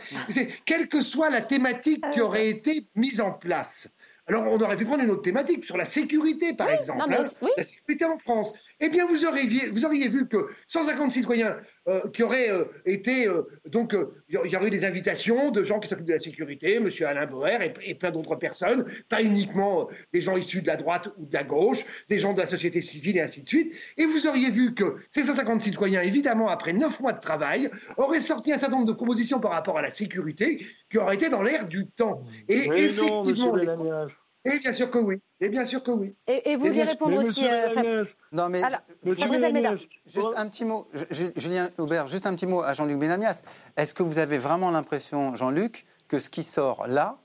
quelle 0.65 0.87
que 0.87 1.01
soit 1.01 1.29
la 1.29 1.41
thématique 1.41 2.03
qui 2.13 2.21
aurait 2.21 2.47
été 2.47 2.87
mise 2.95 3.21
en 3.21 3.31
place. 3.31 3.89
Alors, 4.27 4.45
on 4.47 4.57
aurait 4.61 4.77
pu 4.77 4.85
prendre 4.85 5.03
une 5.03 5.11
autre 5.11 5.21
thématique 5.21 5.65
sur 5.65 5.75
la 5.75 5.83
sécurité, 5.83 6.53
par 6.53 6.69
exemple. 6.69 7.01
Hein, 7.01 7.23
la 7.57 7.63
sécurité 7.63 8.05
en 8.05 8.15
France. 8.15 8.53
Eh 8.79 8.87
bien, 8.87 9.05
vous 9.05 9.25
auriez, 9.25 9.69
vous 9.69 9.83
auriez 9.83 10.07
vu 10.07 10.29
que 10.29 10.47
150 10.67 11.11
citoyens 11.11 11.57
euh, 11.89 12.09
qui 12.11 12.23
auraient 12.23 12.49
euh, 12.49 12.63
été. 12.85 13.27
Euh, 13.27 13.43
donc, 13.65 13.93
il 14.29 14.35
y 14.35 14.55
aurait 14.55 14.67
eu 14.67 14.69
des 14.69 14.85
invitations 14.85 15.51
de 15.51 15.65
gens 15.65 15.81
qui 15.81 15.89
s'occupent 15.89 16.07
de 16.07 16.13
la 16.13 16.19
sécurité, 16.19 16.75
M. 16.75 16.89
Alain 17.05 17.25
Boer 17.25 17.73
et, 17.81 17.93
plein 17.93 18.11
d'autres 18.11 18.35
personnes, 18.35 18.85
pas 19.09 19.21
uniquement 19.21 19.89
des 20.13 20.21
gens 20.21 20.37
issus 20.37 20.61
de 20.61 20.67
la 20.67 20.77
droite 20.77 21.09
ou 21.17 21.25
de 21.25 21.33
la 21.33 21.43
gauche, 21.43 21.79
des 22.07 22.19
gens 22.19 22.31
de 22.31 22.39
la 22.39 22.45
société 22.45 22.79
civile 22.79 23.17
et 23.17 23.21
ainsi 23.21 23.43
de 23.43 23.49
suite. 23.49 23.75
Et 23.97 24.05
vous 24.05 24.27
auriez 24.27 24.49
vu 24.49 24.73
que 24.73 24.95
ces 25.09 25.23
150 25.23 25.61
citoyens, 25.61 26.01
évidemment, 26.01 26.47
après 26.47 26.71
neuf 26.71 27.01
mois 27.01 27.11
de 27.11 27.19
travail, 27.19 27.69
auraient 27.97 28.21
sorti 28.21 28.53
un 28.53 28.57
certain 28.57 28.77
nombre 28.77 28.87
de 28.87 28.93
propositions 28.93 29.41
par 29.41 29.51
rapport 29.51 29.77
à 29.77 29.81
la 29.81 29.91
sécurité 29.91 30.65
qui 30.89 30.97
auraient 30.97 31.15
été 31.15 31.27
dans 31.27 31.43
l'air 31.43 31.67
du 31.67 31.87
temps. 31.87 32.23
Et 32.47 32.59
effectivement. 32.59 33.23
Et 34.45 34.59
bien 34.59 34.73
sûr 34.73 34.91
que 34.91 34.97
oui. 34.97 35.21
Et 35.39 35.49
bien 35.49 35.65
sûr 35.65 35.83
que 35.83 35.91
oui. 35.91 36.15
Et, 36.27 36.55
vous 36.55 36.65
voulez 36.65 36.83
répondre 36.83 37.17
aussi, 37.17 37.45
non, 38.31 38.49
mais 38.49 38.61
juste 40.05 40.33
un 40.35 40.47
petit 40.47 40.65
mot, 40.65 40.87
Julien 41.35 41.69
Aubert, 41.77 42.07
juste 42.07 42.25
un 42.25 42.33
petit 42.33 42.47
mot 42.47 42.61
à 42.61 42.73
Jean-Luc 42.73 42.97
Benamias. 42.97 43.41
Est-ce 43.77 43.93
que 43.93 44.03
vous 44.03 44.19
avez 44.19 44.37
vraiment 44.37 44.71
l'impression, 44.71 45.35
Jean-Luc, 45.35 45.85
que 46.07 46.19
ce 46.19 46.29
qui 46.29 46.43
sort 46.43 46.87
là 46.87 47.17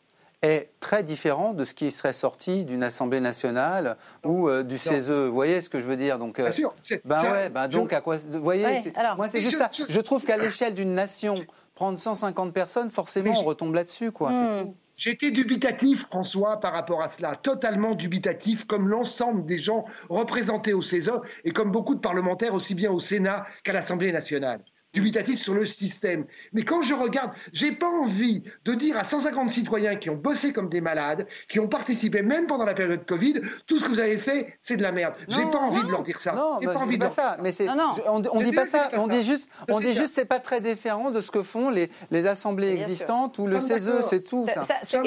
est 0.42 0.70
très 0.78 1.02
différent 1.02 1.52
de 1.52 1.64
ce 1.64 1.74
qui 1.74 1.90
serait 1.90 2.12
sorti 2.12 2.64
d'une 2.64 2.82
Assemblée 2.82 3.20
nationale 3.20 3.96
ou 4.24 4.48
euh, 4.48 4.62
du 4.62 4.78
CESE. 4.78 5.10
Vous 5.10 5.32
voyez 5.32 5.60
ce 5.62 5.68
que 5.68 5.80
je 5.80 5.84
veux 5.84 5.96
dire 5.96 6.18
Donc, 6.18 6.38
euh, 6.38 6.44
Bien 6.44 6.52
sûr. 6.52 6.74
Ben 7.04 7.20
ouais, 7.22 7.48
ben 7.48 7.66
donc 7.66 7.92
à 7.92 8.00
quoi 8.00 8.18
Vous 8.18 8.40
voyez 8.40 8.92
Moi, 9.16 9.28
c'est 9.28 9.40
juste 9.40 9.58
ça. 9.58 9.70
Je 9.88 10.00
trouve 10.00 10.24
qu'à 10.24 10.36
l'échelle 10.36 10.74
d'une 10.74 10.94
nation, 10.94 11.34
prendre 11.74 11.98
150 11.98 12.52
personnes, 12.52 12.90
forcément, 12.90 13.32
on 13.36 13.42
retombe 13.42 13.74
là-dessus, 13.74 14.12
quoi. 14.12 14.30
Hmm. 14.30 14.74
J'étais 14.98 15.30
dubitatif, 15.30 16.06
François, 16.06 16.58
par 16.58 16.72
rapport 16.72 17.02
à 17.02 17.08
cela, 17.08 17.36
totalement 17.36 17.94
dubitatif, 17.94 18.64
comme 18.64 18.88
l'ensemble 18.88 19.46
des 19.46 19.60
gens 19.60 19.84
représentés 20.08 20.72
au 20.72 20.82
CESE 20.82 21.20
et 21.44 21.52
comme 21.52 21.70
beaucoup 21.70 21.94
de 21.94 22.00
parlementaires, 22.00 22.52
aussi 22.52 22.74
bien 22.74 22.90
au 22.90 22.98
Sénat 22.98 23.46
qu'à 23.62 23.72
l'Assemblée 23.72 24.10
nationale. 24.10 24.64
Dubitatif 24.94 25.40
sur 25.40 25.54
le 25.54 25.64
système. 25.66 26.26
Mais 26.52 26.64
quand 26.64 26.82
je 26.82 26.94
regarde, 26.94 27.32
j'ai 27.52 27.72
pas 27.72 27.88
envie 27.88 28.42
de 28.64 28.74
dire 28.74 28.96
à 28.96 29.04
150 29.04 29.50
citoyens 29.50 29.96
qui 29.96 30.10
ont 30.10 30.16
bossé 30.16 30.52
comme 30.52 30.68
des 30.68 30.80
malades, 30.80 31.26
qui 31.48 31.60
ont 31.60 31.68
participé 31.68 32.22
même 32.22 32.46
pendant 32.46 32.64
la 32.64 32.74
période 32.74 33.04
Covid, 33.04 33.34
tout 33.66 33.78
ce 33.78 33.84
que 33.84 33.88
vous 33.90 34.00
avez 34.00 34.16
fait, 34.18 34.58
c'est 34.62 34.76
de 34.76 34.82
la 34.82 34.92
merde. 34.92 35.14
J'ai 35.28 35.42
pas 35.42 35.58
envie 35.58 35.82
de 35.82 35.90
leur 35.90 36.02
dire 36.02 36.18
ça. 36.18 36.32
Non, 36.32 36.58
bah, 36.62 36.72
pas 36.72 36.78
envie 36.80 36.98
pas 36.98 37.10
ça. 37.10 37.36
Mais 37.42 37.52
c'est, 37.52 37.66
Non, 37.66 37.92
on, 38.06 38.22
on 38.32 38.40
dit 38.40 38.52
pas 38.52 38.66
ça. 38.66 38.90
On 38.94 39.06
dit 39.08 39.24
juste, 39.24 39.50
on 39.70 39.78
dit 39.78 39.86
que- 39.86 39.92
juste, 39.92 40.14
c'est 40.14 40.24
pas 40.24 40.40
très 40.40 40.60
différent 40.60 41.10
de 41.10 41.20
ce 41.20 41.30
que 41.30 41.42
font 41.42 41.68
les, 41.70 41.90
les 42.10 42.26
assemblées 42.26 42.72
sûr. 42.74 42.82
existantes 42.82 43.38
ou 43.38 43.46
le 43.46 43.60
CESE, 43.60 43.86
d'accord. 43.86 44.08
c'est 44.08 44.22
tout. 44.22 44.46
Ça-. 44.82 45.02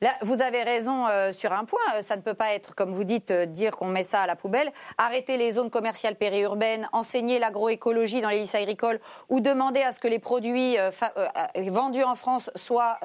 Là, 0.00 0.12
vous 0.22 0.40
avez 0.42 0.62
raison 0.62 1.06
euh, 1.08 1.32
sur 1.32 1.52
un 1.52 1.64
point. 1.64 1.78
Euh, 1.96 2.02
Ça 2.02 2.16
ne 2.16 2.22
peut 2.22 2.34
pas 2.34 2.54
être, 2.54 2.74
comme 2.74 2.92
vous 2.92 3.04
dites, 3.04 3.30
euh, 3.30 3.46
dire 3.46 3.72
qu'on 3.76 3.88
met 3.88 4.04
ça 4.04 4.22
à 4.22 4.26
la 4.26 4.36
poubelle. 4.36 4.70
Arrêter 4.96 5.36
les 5.36 5.52
zones 5.52 5.70
commerciales 5.70 6.16
périurbaines, 6.16 6.88
enseigner 6.92 7.38
l'agroécologie 7.38 8.20
dans 8.20 8.28
les 8.30 8.40
lycées 8.40 8.58
agricoles 8.58 9.00
ou 9.28 9.40
demander 9.40 9.82
à 9.82 9.92
ce 9.92 10.00
que 10.00 10.08
les 10.08 10.18
produits 10.18 10.78
euh, 10.78 10.90
euh, 11.16 11.26
euh, 11.56 11.70
vendus 11.70 12.02
en 12.02 12.14
France 12.14 12.50
soient 12.54 12.98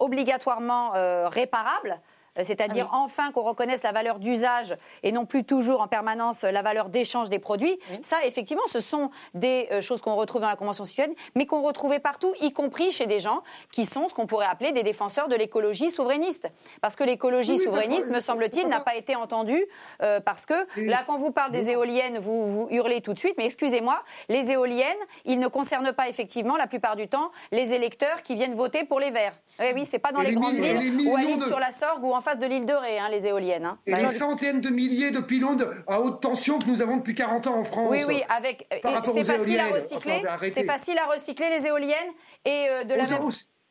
obligatoirement 0.00 0.92
réparables. 1.28 2.00
Euh, 2.38 2.42
C'est-à-dire 2.44 2.88
Ah 2.92 2.96
enfin 2.98 3.30
qu'on 3.32 3.42
reconnaisse 3.42 3.82
la 3.82 3.92
valeur 3.92 4.18
d'usage 4.18 4.76
et 5.02 5.12
non 5.12 5.26
plus 5.26 5.44
toujours 5.44 5.80
en 5.80 5.88
permanence 5.88 6.42
la 6.42 6.62
valeur 6.62 6.88
d'échange 6.88 7.28
des 7.28 7.38
produits. 7.38 7.78
Ça, 8.02 8.24
effectivement, 8.24 8.62
ce 8.70 8.80
sont 8.80 9.10
des 9.34 9.68
euh, 9.70 9.80
choses 9.82 10.00
qu'on 10.00 10.14
retrouve 10.14 10.40
dans 10.40 10.48
la 10.48 10.56
Convention 10.56 10.84
citoyenne, 10.84 11.14
mais 11.34 11.46
qu'on 11.46 11.62
retrouvait 11.62 11.98
partout, 11.98 12.32
y 12.40 12.52
compris 12.52 12.90
chez 12.92 13.06
des 13.06 13.20
gens 13.20 13.42
qui 13.72 13.86
sont 13.86 14.08
ce 14.08 14.14
qu'on 14.14 14.26
pourrait 14.26 14.46
appeler 14.46 14.72
des 14.72 14.82
défenseurs 14.82 15.28
de 15.28 15.34
l'écologie 15.36 15.90
souverainiste. 15.90 16.48
Parce 16.80 16.96
que 16.96 17.04
l'écologie 17.04 17.52
Oui, 17.58 17.64
souverainiste, 17.64 18.08
me 18.08 18.20
semble-t-il, 18.20 18.66
n'a 18.68 18.80
pas 18.80 18.96
été 18.96 19.14
entendue 19.16 19.64
euh, 20.02 20.20
parce 20.20 20.46
que 20.46 20.54
là, 20.76 21.04
quand 21.06 21.18
vous 21.18 21.30
parlez 21.32 21.58
des 21.60 21.70
éoliennes, 21.70 22.18
vous, 22.18 22.46
vous 22.50 22.68
hurlez 22.70 23.00
tout 23.00 23.12
de 23.14 23.18
suite, 23.18 23.34
mais 23.38 23.44
excusez-moi, 23.46 24.02
les 24.28 24.50
éoliennes, 24.50 24.96
ils 25.24 25.38
ne 25.38 25.48
concernent 25.48 25.92
pas 25.92 26.08
effectivement 26.08 26.56
la 26.56 26.66
plupart 26.66 26.96
du 26.96 27.08
temps 27.08 27.30
les 27.50 27.72
électeurs 27.72 28.22
qui 28.22 28.34
viennent 28.34 28.54
voter 28.54 28.84
pour 28.84 29.00
les 29.00 29.10
Verts. 29.10 29.34
Oui, 29.60 29.66
oui, 29.74 29.86
c'est 29.86 29.98
pas 29.98 30.12
dans 30.12 30.20
les, 30.22 30.30
les 30.30 30.34
grandes 30.36 30.54
villes 30.54 31.06
ou 31.08 31.16
à 31.16 31.20
l'île 31.20 31.38
de- 31.38 31.44
sur 31.44 31.58
la 31.58 31.70
Sorgue 31.70 32.04
ou 32.04 32.12
en 32.14 32.20
face 32.22 32.38
de 32.38 32.46
l'île 32.46 32.64
de 32.66 32.72
Ré, 32.72 32.98
hein, 32.98 33.08
les 33.10 33.26
éoliennes. 33.26 33.66
hein. 33.66 33.78
Et 33.86 33.92
Bah, 33.92 33.98
les 33.98 34.08
centaines 34.08 34.60
de 34.60 34.70
milliers 34.70 35.10
de 35.10 35.20
pylônes 35.20 35.66
à 35.86 36.00
haute 36.00 36.22
tension 36.22 36.58
que 36.58 36.66
nous 36.66 36.80
avons 36.80 36.96
depuis 36.96 37.14
40 37.14 37.46
ans 37.48 37.58
en 37.58 37.64
France. 37.64 37.88
Oui, 37.90 38.02
oui, 38.08 38.22
avec. 38.28 38.66
C'est 39.14 39.24
facile 39.24 39.60
à 39.60 39.68
recycler. 39.68 40.22
C'est 40.50 40.64
facile 40.64 40.98
à 40.98 41.06
recycler 41.12 41.50
les 41.50 41.66
éoliennes 41.66 42.12
et 42.44 42.66
euh, 42.70 42.84
de 42.84 42.94
la 42.94 43.06
même. 43.06 43.18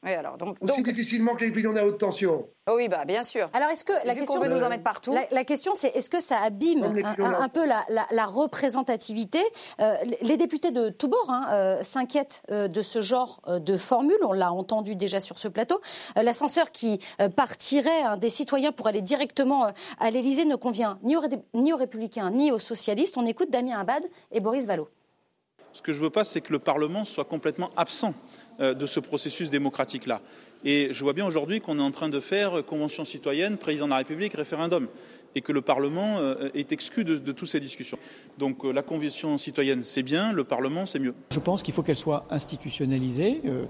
Aussi- 0.03 0.11
Oui, 0.11 0.13
alors 0.13 0.37
donc. 0.37 0.57
aussi 0.61 0.73
donc- 0.77 0.85
difficilement 0.85 1.35
que 1.35 1.45
les 1.45 1.51
pylônes 1.51 1.77
à 1.77 1.85
haute 1.85 1.97
tension. 1.99 2.47
Oh 2.69 2.73
oui, 2.75 2.87
bah 2.89 3.05
bien 3.05 3.23
sûr. 3.23 3.49
Alors, 3.53 3.69
est-ce 3.69 3.83
que 3.83 3.93
la 4.05 4.15
question, 4.15 4.39
veut 4.39 4.49
nous 4.49 4.63
en 4.63 4.69
mettre 4.69 4.83
partout. 4.83 5.13
La, 5.13 5.21
la 5.31 5.43
question, 5.43 5.73
c'est 5.75 5.89
est-ce 5.95 6.09
que 6.09 6.19
ça 6.19 6.39
abîme 6.39 6.83
un, 6.83 7.49
peu 7.49 7.65
la, 7.65 7.83
la- 7.89 8.07
la 8.11 8.25
représentativité? 8.25 9.39
Euh, 9.79 9.95
Les 10.21 10.37
députés 10.37 10.71
de 10.71 10.89
tous 10.89 11.07
bords 11.07 11.29
hein, 11.29 11.47
euh, 11.51 11.83
s'inquiètent 11.83 12.43
euh, 12.51 12.67
de 12.67 12.81
ce 12.81 13.01
genre 13.01 13.41
euh, 13.47 13.59
de 13.59 13.77
formule. 13.77 14.17
On 14.23 14.33
l'a 14.33 14.51
entendu 14.53 14.95
déjà 14.95 15.19
sur 15.19 15.37
ce 15.39 15.47
plateau. 15.47 15.81
Euh, 16.17 16.21
L'ascenseur 16.23 16.71
qui 16.71 16.99
euh, 17.19 17.29
partirait 17.29 18.03
hein, 18.03 18.17
des 18.17 18.29
citoyens 18.29 18.71
pour 18.71 18.87
aller 18.87 19.01
directement 19.01 19.65
euh, 19.65 19.71
à 19.99 20.09
l'Élysée 20.11 20.45
ne 20.45 20.55
convient 20.55 20.99
ni 21.03 21.15
aux, 21.17 21.21
ré- 21.21 21.29
ni 21.53 21.73
aux 21.73 21.77
républicains 21.77 22.29
ni 22.31 22.51
aux 22.51 22.59
socialistes. 22.59 23.17
On 23.17 23.25
écoute 23.25 23.49
Damien 23.49 23.79
Abad 23.79 24.03
et 24.31 24.39
Boris 24.39 24.65
Vallot. 24.65 24.87
Ce 25.73 25.81
que 25.81 25.93
je 25.93 25.99
ne 25.99 26.03
veux 26.03 26.09
pas, 26.09 26.23
c'est 26.25 26.41
que 26.41 26.51
le 26.51 26.59
Parlement 26.59 27.05
soit 27.05 27.23
complètement 27.25 27.69
absent 27.77 28.13
de 28.61 28.85
ce 28.85 28.99
processus 28.99 29.49
démocratique-là. 29.49 30.21
Et 30.63 30.89
je 30.91 31.03
vois 31.03 31.13
bien 31.13 31.25
aujourd'hui 31.25 31.59
qu'on 31.59 31.79
est 31.79 31.81
en 31.81 31.91
train 31.91 32.09
de 32.09 32.19
faire 32.19 32.59
euh, 32.59 32.61
convention 32.61 33.03
citoyenne, 33.03 33.57
président 33.57 33.85
de 33.85 33.91
la 33.91 33.97
République, 33.97 34.33
référendum, 34.33 34.87
et 35.33 35.41
que 35.41 35.51
le 35.51 35.61
Parlement 35.61 36.17
euh, 36.19 36.49
est 36.53 36.71
exclu 36.71 37.03
de, 37.03 37.17
de 37.17 37.31
toutes 37.31 37.47
ces 37.49 37.59
discussions. 37.59 37.97
Donc 38.37 38.63
euh, 38.63 38.71
la 38.71 38.83
convention 38.83 39.37
citoyenne, 39.39 39.81
c'est 39.81 40.03
bien, 40.03 40.31
le 40.31 40.43
Parlement, 40.43 40.85
c'est 40.85 40.99
mieux. 40.99 41.15
Je 41.31 41.39
pense 41.39 41.63
qu'il 41.63 41.73
faut 41.73 41.81
qu'elle 41.81 41.95
soit 41.95 42.25
institutionnalisée 42.29 43.41
euh, 43.45 43.63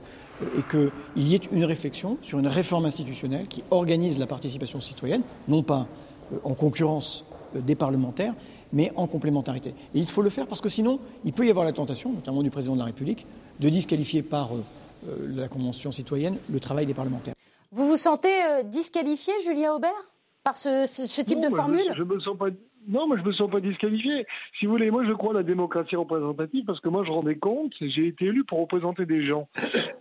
et 0.58 0.64
qu'il 0.70 1.28
y 1.28 1.36
ait 1.36 1.42
une 1.52 1.64
réflexion 1.66 2.18
sur 2.22 2.39
une 2.39 2.48
réforme 2.48 2.86
institutionnelle 2.86 3.48
qui 3.48 3.64
organise 3.72 4.18
la 4.20 4.28
participation 4.28 4.82
citoyenne, 4.82 5.22
non 5.48 5.64
pas 5.64 5.88
euh, 6.34 6.38
en 6.44 6.56
concurrence 6.56 7.26
euh, 7.56 7.62
des 7.62 7.76
parlementaires, 7.76 8.34
mais 8.74 8.92
en 8.96 9.08
complémentarité. 9.08 9.70
Et 9.94 10.00
il 10.00 10.10
faut 10.10 10.22
le 10.22 10.30
faire 10.30 10.48
parce 10.48 10.62
que 10.62 10.70
sinon, 10.70 11.00
il 11.26 11.34
peut 11.34 11.46
y 11.46 11.50
avoir 11.50 11.66
la 11.66 11.74
tentation, 11.74 12.12
notamment 12.12 12.42
du 12.44 12.50
président 12.50 12.74
de 12.74 12.80
la 12.80 12.86
République, 12.86 13.26
de 13.60 13.70
disqualifier 13.70 14.24
par 14.24 14.54
euh, 14.54 14.58
euh, 14.58 14.81
la 15.30 15.47
Convention 15.47 15.91
citoyenne 15.91 16.38
le 16.52 16.60
travail 16.60 16.86
des 16.86 16.93
parlementaires. 16.93 17.34
Vous 17.72 17.88
vous 17.88 17.97
sentez 17.97 18.30
euh, 18.49 18.64
disqualifié, 18.64 19.34
Julien 19.45 19.74
Aubert, 19.74 20.12
par 20.43 20.56
ce, 20.58 20.86
ce- 20.86 21.06
ce 21.08 21.22
type 21.22 21.38
Non, 21.38 21.43
de 21.45 21.49
moi, 21.49 21.58
formule 21.60 21.86
je, 21.91 21.97
je 21.97 22.04
me 22.04 22.20
sens 22.20 22.38
pas. 22.38 22.47
Non, 22.88 23.08
moi 23.08 23.16
je 23.16 23.22
me 23.24 23.32
sens 23.32 23.49
pas 23.49 23.60
disqualifié. 23.60 24.26
Si 24.60 24.66
vous 24.66 24.72
voulez, 24.72 24.89
moi 24.89 25.04
je 25.06 25.12
crois 25.14 25.32
à 25.32 25.36
la 25.36 25.43
démocratie 25.43 25.95
représentative 25.95 26.66
parce 26.66 26.80
que 26.80 26.89
moi 26.89 27.04
je 27.06 27.12
rendais 27.12 27.36
compte, 27.36 27.74
j'ai 27.80 28.08
été 28.08 28.26
élu 28.26 28.43
pour 28.43 28.60
représenter 28.60 29.06
des 29.06 29.22
gens. 29.24 29.47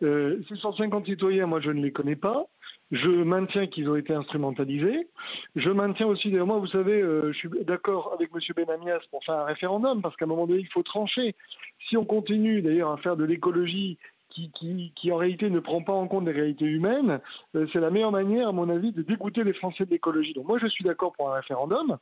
Euh, 0.02 0.40
ces 0.48 0.56
150 0.56 1.04
citoyens, 1.04 1.44
moi 1.46 1.60
je 1.60 1.70
ne 1.70 1.82
les 1.82 1.92
connais 1.92 2.16
pas. 2.16 2.46
Je 2.90 3.10
maintiens 3.10 3.66
qu'ils 3.66 3.90
ont 3.90 3.96
été 3.96 4.14
instrumentalisés. 4.14 5.08
Je 5.56 5.70
maintiens 5.70 6.06
aussi, 6.06 6.30
d'ailleurs, 6.30 6.46
moi 6.46 6.58
vous 6.58 6.66
savez, 6.68 7.02
euh, 7.02 7.30
je 7.32 7.38
suis 7.38 7.50
d'accord 7.66 8.12
avec 8.14 8.30
M. 8.34 8.40
Benamias 8.56 9.00
pour 9.10 9.22
faire 9.24 9.36
un 9.40 9.44
référendum 9.44 10.00
parce 10.00 10.16
qu'à 10.16 10.24
un 10.24 10.28
moment 10.28 10.46
donné 10.46 10.60
il 10.60 10.68
faut 10.68 10.82
trancher. 10.82 11.34
Si 11.88 11.98
on 11.98 12.06
continue 12.06 12.62
d'ailleurs 12.62 12.92
à 12.92 12.96
faire 12.96 13.16
de 13.16 13.24
l'écologie 13.24 13.98
qui, 14.30 15.12
en 15.12 15.16
réalité 15.16 15.50
ne 15.50 15.60
prend 15.60 15.82
pas 15.82 15.92
en 15.92 16.06
compte 16.08 16.26
les 16.26 16.32
réalités 16.32 16.64
humaines, 16.64 17.20
euh, 17.54 17.66
c'est 17.72 17.80
la 17.80 17.90
meilleure 17.90 18.12
manière, 18.12 18.48
à 18.48 18.52
mon 18.52 18.68
avis, 18.68 18.92
de 18.92 19.02
dégoûter 19.02 19.44
les 19.44 19.52
Français 19.52 19.84
de 19.84 19.90
l'écologie. 19.90 20.34
Donc 20.34 20.46
moi, 20.46 20.58
je 20.58 20.66
suis 20.66 20.84
d'accord 20.84 21.12
pour 21.12 21.30
un 21.30 21.34
référendum. 21.34 21.98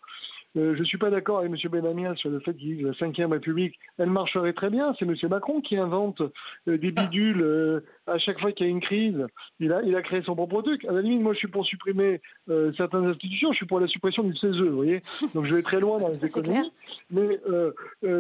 Euh, 0.57 0.75
je 0.75 0.81
ne 0.81 0.85
suis 0.85 0.99
pas 0.99 1.11
d'accord 1.11 1.39
avec 1.39 1.53
M. 1.53 1.71
Benamias 1.71 2.17
sur 2.17 2.31
le 2.31 2.41
fait 2.41 2.55
qu'il 2.55 2.77
dise 2.79 2.87
que 2.99 3.21
la 3.21 3.27
Ve 3.27 3.33
République, 3.33 3.79
elle 3.99 4.11
marcherait 4.11 4.53
très 4.53 4.71
bien. 4.71 4.95
C'est 4.99 5.05
M. 5.05 5.15
Macron 5.29 5.61
qui 5.61 5.77
invente 5.77 6.23
euh, 6.69 6.79
des 6.79 6.91
bidules 6.91 7.43
euh, 7.43 7.81
à 8.07 8.19
chaque 8.19 8.41
fois 8.41 8.53
qu'il 8.53 8.67
y 8.67 8.69
a 8.69 8.73
une 8.73 8.81
crise. 8.81 9.27
Il 9.61 9.73
a, 9.73 9.83
il 9.83 9.95
a 9.95 10.03
créé 10.03 10.23
son 10.23 10.35
propre 10.35 10.63
truc. 10.63 10.85
À 10.87 10.93
la 10.93 11.03
limite, 11.03 11.21
moi, 11.21 11.35
je 11.35 11.39
suis 11.39 11.49
pour 11.49 11.67
supprimer 11.67 12.21
certaines 12.77 13.05
institutions. 13.07 13.53
Je 13.53 13.59
suis 13.59 13.67
pour 13.67 13.81
la 13.81 13.87
suppression 13.87 14.23
du 14.23 14.35
CESE, 14.35 14.61
vous 14.63 14.77
voyez. 14.77 15.03
Donc 15.35 15.45
je 15.45 15.55
vais 15.55 15.63
très 15.63 15.81
loin 15.81 15.99
dans 15.99 16.09
les 16.09 16.25
économies. 16.25 16.73
Mais 17.11 17.39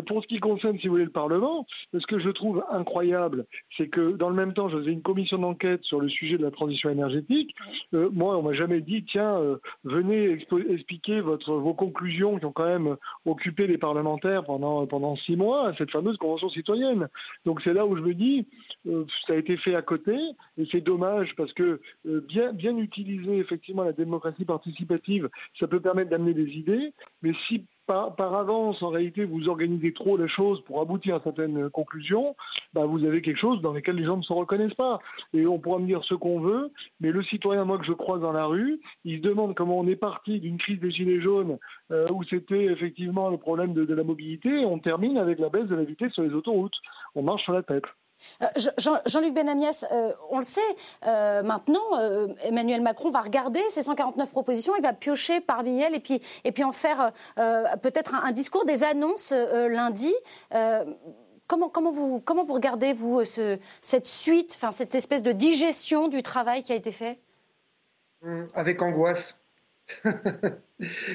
pour 0.06 0.22
ce 0.22 0.28
qui 0.28 0.38
concerne, 0.38 0.78
si 0.78 0.88
vous 0.88 0.94
voulez, 0.94 1.04
le 1.04 1.10
Parlement, 1.10 1.66
ce 1.94 2.06
que 2.06 2.18
je 2.18 2.28
trouve 2.28 2.64
incroyable, 2.70 3.46
c'est 3.76 3.88
que 3.88 4.12
dans 4.12 4.28
le 4.28 4.34
même 4.34 4.52
temps, 4.52 4.68
je 4.68 4.78
faisais 4.78 4.92
une 4.92 5.02
commission 5.02 5.38
d'enquête 5.38 5.84
sur 5.84 6.00
le 6.00 6.08
sujet 6.08 6.36
de 6.36 6.42
la 6.42 6.50
transition 6.50 6.90
énergétique. 6.90 7.54
Moi, 7.92 8.36
on 8.36 8.42
m'a 8.42 8.52
jamais 8.52 8.80
dit, 8.80 9.04
tiens, 9.04 9.40
venez 9.84 10.38
expliquer 10.68 11.20
votre, 11.20 11.54
vos 11.54 11.74
conclusions 11.74 12.17
qui 12.18 12.44
ont 12.44 12.52
quand 12.52 12.66
même 12.66 12.96
occupé 13.24 13.66
les 13.66 13.78
parlementaires 13.78 14.44
pendant, 14.44 14.86
pendant 14.86 15.16
six 15.16 15.36
mois 15.36 15.72
cette 15.78 15.90
fameuse 15.90 16.16
convention 16.16 16.48
citoyenne. 16.48 17.08
Donc 17.44 17.60
c'est 17.62 17.72
là 17.72 17.86
où 17.86 17.96
je 17.96 18.02
me 18.02 18.14
dis, 18.14 18.46
euh, 18.86 19.04
ça 19.26 19.34
a 19.34 19.36
été 19.36 19.56
fait 19.56 19.74
à 19.74 19.82
côté, 19.82 20.16
et 20.56 20.66
c'est 20.70 20.80
dommage 20.80 21.34
parce 21.36 21.52
que 21.52 21.80
euh, 22.06 22.20
bien, 22.26 22.52
bien 22.52 22.76
utiliser 22.76 23.38
effectivement 23.38 23.84
la 23.84 23.92
démocratie 23.92 24.44
participative, 24.44 25.28
ça 25.58 25.66
peut 25.66 25.80
permettre 25.80 26.10
d'amener 26.10 26.34
des 26.34 26.50
idées, 26.56 26.92
mais 27.22 27.32
si 27.46 27.64
par, 27.88 28.34
avance, 28.34 28.82
en 28.82 28.90
réalité, 28.90 29.24
vous 29.24 29.48
organisez 29.48 29.92
trop 29.94 30.18
les 30.18 30.28
choses 30.28 30.60
pour 30.64 30.80
aboutir 30.80 31.16
à 31.16 31.20
certaines 31.20 31.70
conclusions, 31.70 32.36
bah, 32.74 32.84
vous 32.84 33.04
avez 33.04 33.22
quelque 33.22 33.38
chose 33.38 33.62
dans 33.62 33.72
lequel 33.72 33.96
les 33.96 34.04
gens 34.04 34.18
ne 34.18 34.22
se 34.22 34.32
reconnaissent 34.32 34.74
pas. 34.74 34.98
Et 35.32 35.46
on 35.46 35.58
pourra 35.58 35.78
me 35.78 35.86
dire 35.86 36.04
ce 36.04 36.14
qu'on 36.14 36.40
veut, 36.40 36.70
mais 37.00 37.10
le 37.10 37.22
citoyen, 37.22 37.64
moi, 37.64 37.78
que 37.78 37.86
je 37.86 37.94
croise 37.94 38.20
dans 38.20 38.32
la 38.32 38.44
rue, 38.44 38.78
il 39.04 39.18
se 39.18 39.22
demande 39.22 39.54
comment 39.54 39.78
on 39.78 39.86
est 39.86 39.96
parti 39.96 40.38
d'une 40.38 40.58
crise 40.58 40.80
des 40.80 40.90
Gilets 40.90 41.20
jaunes 41.20 41.58
euh, 41.90 42.06
où 42.12 42.22
c'était 42.24 42.66
effectivement 42.66 43.30
le 43.30 43.38
problème 43.38 43.72
de, 43.72 43.84
de 43.84 43.94
la 43.94 44.04
mobilité, 44.04 44.60
et 44.60 44.66
on 44.66 44.78
termine 44.78 45.16
avec 45.16 45.38
la 45.38 45.48
baisse 45.48 45.66
de 45.66 45.74
la 45.74 45.84
vitesse 45.84 46.12
sur 46.12 46.22
les 46.22 46.34
autoroutes. 46.34 46.76
On 47.14 47.22
marche 47.22 47.44
sur 47.44 47.54
la 47.54 47.62
tête. 47.62 47.84
Euh, 48.42 48.46
Jean- 48.78 49.00
Jean-Luc 49.06 49.34
Benamias, 49.34 49.84
euh, 49.92 50.12
on 50.30 50.38
le 50.38 50.44
sait, 50.44 50.60
euh, 51.06 51.42
maintenant, 51.42 51.80
Emmanuel 52.42 52.80
Macron 52.82 53.10
va 53.10 53.20
regarder 53.20 53.62
ces 53.70 53.82
149 53.82 54.30
propositions, 54.32 54.74
il 54.76 54.82
va 54.82 54.92
piocher 54.92 55.40
parmi 55.40 55.80
elles 55.80 55.94
et 55.94 56.00
puis, 56.00 56.20
et 56.44 56.52
puis 56.52 56.64
en 56.64 56.72
faire 56.72 57.12
peut-être 57.36 58.14
un, 58.14 58.32
discours, 58.32 58.64
des 58.64 58.84
annonces 58.84 59.32
lundi. 59.32 60.14
Comment, 61.46 61.70
comment, 61.70 61.90
vous, 61.90 62.20
comment 62.20 62.44
vous 62.44 62.52
regardez, 62.54 62.92
vous, 62.92 63.24
ce, 63.24 63.58
cette 63.80 64.06
suite, 64.06 64.58
cette 64.72 64.94
espèce 64.94 65.22
de 65.22 65.32
digestion 65.32 66.08
du 66.08 66.22
travail 66.22 66.62
qui 66.62 66.72
a 66.72 66.76
été 66.76 66.90
fait? 66.92 67.18
Hum, 68.22 68.46
Avec 68.54 68.82
angoisse. 68.82 69.38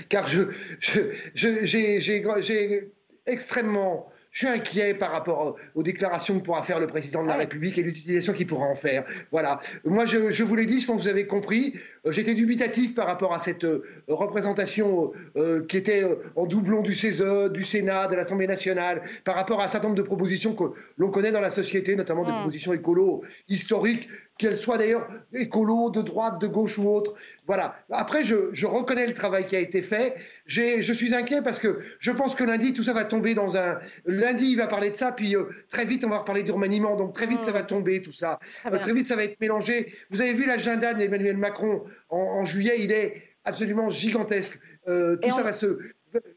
Car 0.10 0.28
je, 0.28 0.52
je, 0.80 1.02
je- 1.36 1.66
j'ai, 1.66 2.00
j'ai- 2.02 2.24
j'ai 2.42 2.92
extrêmement. 3.28 4.08
Je 4.34 4.40
suis 4.40 4.48
inquiet 4.48 4.96
par 4.96 5.12
rapport 5.12 5.56
aux 5.76 5.84
déclarations 5.84 6.40
que 6.40 6.44
pourra 6.44 6.64
faire 6.64 6.80
le 6.80 6.88
président 6.88 7.22
de 7.22 7.28
la 7.28 7.36
République 7.36 7.78
et 7.78 7.84
l'utilisation 7.84 8.34
qu'il 8.34 8.48
pourra 8.48 8.66
en 8.66 8.74
faire. 8.74 9.04
Voilà. 9.32 9.60
Moi, 9.86 10.08
je, 10.08 10.32
je 10.32 10.44
vous 10.44 10.56
l'ai 10.56 10.66
dit, 10.66 10.82
je 10.82 10.88
pense 10.88 10.98
que 10.98 11.02
vous 11.04 11.08
avez 11.08 11.28
compris. 11.28 11.76
Euh, 12.08 12.12
J'étais 12.12 12.34
dubitatif 12.34 12.96
par 12.96 13.06
rapport 13.06 13.32
à 13.36 13.38
cette 13.38 13.64
euh, 13.64 13.84
représentation 14.08 15.12
euh, 15.38 15.64
qui 15.68 15.78
était 15.78 16.04
en 16.36 16.48
doublon 16.48 16.82
du 16.82 16.96
CESE, 16.96 17.52
du 17.52 17.64
Sénat, 17.64 18.08
de 18.08 18.16
l'Assemblée 18.16 18.48
nationale, 18.48 19.04
par 19.24 19.36
rapport 19.36 19.62
à 19.62 19.66
un 19.66 19.68
certain 19.68 19.90
nombre 19.90 20.02
de 20.02 20.08
propositions 20.08 20.56
que 20.56 20.64
l'on 20.98 21.12
connaît 21.12 21.32
dans 21.32 21.40
la 21.40 21.52
société, 21.52 21.96
notamment 21.96 22.24
des 22.24 22.32
Mm. 22.32 22.38
propositions 22.38 22.74
écolo 22.74 23.22
historiques 23.50 24.10
qu'elles 24.38 24.58
soient 24.58 24.78
d'ailleurs 24.78 25.08
écolo, 25.34 25.90
de 25.90 26.02
droite, 26.02 26.40
de 26.40 26.48
gauche 26.48 26.78
ou 26.80 26.90
autre. 26.90 27.14
Voilà. 27.46 27.76
Après, 27.92 28.24
je, 28.24 28.66
reconnais 28.66 29.06
le 29.06 29.14
travail 29.14 29.46
qui 29.46 29.56
a 29.56 29.60
été 29.60 29.82
fait. 29.82 30.16
Je 30.46 30.92
suis 30.94 31.14
inquiet 31.14 31.42
parce 31.42 31.60
que 31.60 31.80
je 32.00 32.12
pense 32.12 32.36
que 32.36 32.44
lundi, 32.44 32.74
tout 32.74 32.84
ça 32.84 32.94
va 32.94 33.06
tomber 33.06 33.36
dans 33.36 33.58
un. 33.58 33.80
Lundi, 34.06 34.48
il 34.52 34.58
va 34.58 34.68
parler 34.68 34.90
de 34.90 34.96
ça, 34.96 35.12
puis 35.12 35.36
euh, 35.36 35.50
très 35.70 35.86
vite, 35.86 36.04
on 36.04 36.10
va 36.10 36.20
reparler 36.20 36.44
du 36.44 36.52
remaniement. 36.52 36.96
Donc 36.96 37.14
très 37.14 37.28
vite, 37.28 37.44
ça 37.44 37.52
va 37.52 37.64
tomber, 37.64 38.02
tout 38.02 38.12
ça. 38.12 38.40
Très, 38.64 38.90
euh, 38.90 38.94
vite, 38.94 39.08
ça 39.08 39.16
va 39.16 39.24
être 39.24 39.40
mélangé. 39.40 39.94
Vous 40.10 40.22
avez 40.22 40.34
vu 40.34 40.46
l'agenda 40.48 40.94
d'Emmanuel 40.94 41.38
Macron 41.38 41.84
en, 42.10 42.46
juillet, 42.46 42.78
il 42.80 42.92
est 42.92 43.24
absolument 43.46 43.90
gigantesque. 43.90 44.60
Euh, 44.88 45.16
tout 45.18 45.30
ça 45.30 45.44
va 45.44 45.54
se. 45.54 45.80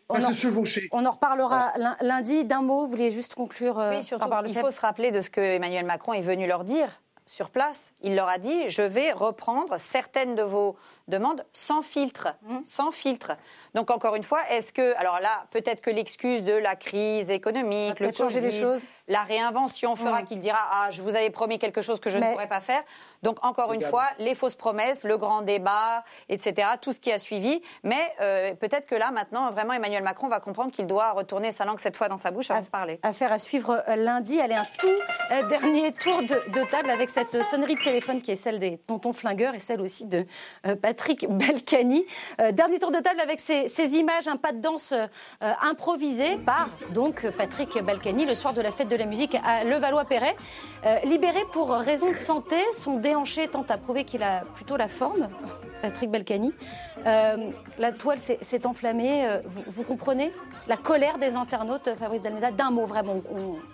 Se 0.08 0.32
chevaucher. 0.32 0.88
On 0.92 1.04
en 1.04 1.10
reparlera 1.10 1.74
lundi. 2.00 2.46
D'un 2.46 2.62
mot, 2.62 2.86
vous 2.86 2.90
voulez 2.90 3.10
juste 3.10 3.34
conclure 3.34 3.76
oui, 3.76 4.02
surtout, 4.04 4.26
Il 4.46 4.56
faut 4.56 4.70
se 4.70 4.80
rappeler 4.80 5.10
de 5.10 5.20
ce 5.20 5.28
que 5.28 5.40
Emmanuel 5.40 5.84
Macron 5.84 6.14
est 6.14 6.22
venu 6.22 6.46
leur 6.46 6.64
dire 6.64 7.02
sur 7.26 7.50
place. 7.50 7.92
Il 8.02 8.14
leur 8.14 8.28
a 8.28 8.38
dit 8.38 8.70
je 8.70 8.82
vais 8.82 9.12
reprendre 9.12 9.78
certaines 9.78 10.34
de 10.34 10.42
vos 10.42 10.76
demandes 11.08 11.44
sans 11.52 11.82
filtre, 11.82 12.28
mmh. 12.42 12.58
sans 12.66 12.92
filtre. 12.92 13.32
Donc 13.76 13.90
encore 13.90 14.16
une 14.16 14.22
fois, 14.22 14.40
est-ce 14.48 14.72
que 14.72 14.96
alors 14.96 15.20
là 15.20 15.44
peut-être 15.50 15.82
que 15.82 15.90
l'excuse 15.90 16.42
de 16.42 16.54
la 16.54 16.76
crise 16.76 17.28
économique, 17.30 18.00
le 18.00 18.10
changer 18.10 18.40
les 18.40 18.50
choses, 18.50 18.82
la 19.06 19.22
réinvention 19.22 19.96
fera 19.96 20.22
mmh. 20.22 20.24
qu'il 20.24 20.40
dira 20.40 20.58
ah 20.58 20.88
je 20.90 21.02
vous 21.02 21.14
avais 21.14 21.28
promis 21.28 21.58
quelque 21.58 21.82
chose 21.82 22.00
que 22.00 22.08
je 22.08 22.16
ne 22.16 22.32
pourrais 22.32 22.48
pas 22.48 22.62
faire. 22.62 22.82
Donc 23.22 23.44
encore 23.44 23.72
une 23.72 23.82
fois, 23.82 24.04
les 24.18 24.34
fausses 24.34 24.54
promesses, 24.54 25.04
le 25.04 25.18
grand 25.18 25.42
débat, 25.42 26.04
etc., 26.28 26.68
tout 26.80 26.92
ce 26.92 27.00
qui 27.00 27.10
a 27.10 27.18
suivi. 27.18 27.60
Mais 27.82 28.14
euh, 28.20 28.54
peut-être 28.54 28.86
que 28.86 28.94
là, 28.94 29.10
maintenant, 29.10 29.50
vraiment, 29.50 29.72
Emmanuel 29.72 30.02
Macron 30.02 30.28
va 30.28 30.40
comprendre 30.40 30.70
qu'il 30.70 30.86
doit 30.86 31.12
retourner 31.12 31.52
sa 31.52 31.64
langue 31.64 31.80
cette 31.80 31.96
fois 31.96 32.08
dans 32.08 32.16
sa 32.16 32.30
bouche 32.30 32.50
avant 32.50 32.60
de 32.60 32.66
parler. 32.66 33.00
Affaire 33.02 33.32
à 33.32 33.38
suivre 33.40 33.82
euh, 33.88 33.96
lundi. 33.96 34.40
Allez, 34.40 34.54
un 34.54 34.66
tout 34.78 34.86
euh, 35.32 35.42
dernier 35.48 35.92
tour 35.92 36.22
de, 36.22 36.70
table 36.70 36.90
avec 36.90 37.10
cette 37.10 37.42
sonnerie 37.42 37.74
de 37.74 37.82
téléphone 37.82 38.22
qui 38.22 38.30
est 38.30 38.36
celle 38.36 38.58
des 38.58 38.78
tontons 38.78 39.12
flingueurs 39.12 39.54
et 39.54 39.58
celle 39.58 39.80
aussi 39.80 40.06
de 40.06 40.26
Patrick 40.82 41.26
Balkany. 41.28 42.06
dernier 42.52 42.78
tour 42.78 42.90
de 42.90 42.98
table 42.98 43.20
avec 43.20 43.40
ces, 43.40 43.65
images, 43.94 44.28
un 44.28 44.36
pas 44.36 44.52
de 44.52 44.60
danse 44.60 44.94
improvisé 45.40 46.36
par 46.38 46.68
donc 46.90 47.26
Patrick 47.36 47.82
Balkany 47.82 48.24
le 48.24 48.34
soir 48.34 48.54
de 48.54 48.60
la 48.60 48.70
fête 48.70 48.88
de 48.88 48.96
la 48.96 49.06
musique 49.06 49.36
à 49.44 49.64
Levallois-Perret. 49.64 50.36
libéré 51.04 51.40
pour 51.52 51.70
raison 51.70 52.10
de 52.10 52.16
santé, 52.16 52.56
son 52.72 52.98
déhanché 52.98 53.48
tente 53.48 53.70
à 53.70 53.78
prouver 53.78 54.04
qu'il 54.04 54.22
a 54.22 54.42
plutôt 54.54 54.76
la 54.76 54.88
forme, 54.88 55.28
Patrick 55.82 56.10
Balkany. 56.10 56.52
Euh, 57.06 57.50
la 57.78 57.92
toile 57.92 58.18
s'est 58.18 58.66
enflammée. 58.66 59.26
Euh, 59.26 59.40
vous, 59.66 59.82
comprenez 59.82 60.32
la 60.68 60.76
colère 60.76 61.18
des 61.18 61.34
internautes, 61.34 61.90
Fabrice 61.98 62.22
Dalmeda 62.22 62.50
D'un 62.50 62.70
mot, 62.70 62.86
vraiment. 62.86 63.20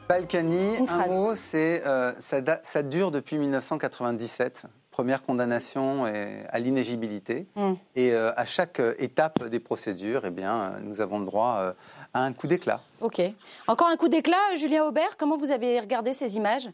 Balkany, 0.09 0.86
un 0.88 1.07
mot, 1.07 1.32
c'est 1.36 1.82
euh, 1.86 2.12
ça, 2.18 2.82
dure 2.82 3.11
depuis 3.11 3.38
1997 3.38 4.64
première 4.93 5.22
condamnation 5.22 6.05
à 6.05 6.59
l'inégibilité. 6.61 7.47
Hmm. 7.57 7.72
Et 7.97 8.14
à 8.14 8.45
chaque 8.45 8.80
étape 8.99 9.49
des 9.49 9.59
procédures, 9.59 10.22
eh 10.24 10.30
bien, 10.30 10.74
nous 10.82 11.01
avons 11.01 11.18
le 11.18 11.26
droit 11.26 11.74
à 12.14 12.24
un 12.24 12.32
coup 12.32 12.47
d'éclat. 12.47 12.80
Ok. 13.01 13.20
Encore 13.66 13.88
un 13.88 13.97
coup 13.97 14.09
d'éclat, 14.09 14.55
Julien 14.57 14.84
Aubert, 14.84 15.16
comment 15.16 15.36
vous 15.36 15.51
avez 15.51 15.80
regardé 15.80 16.12
ces 16.12 16.36
images? 16.36 16.68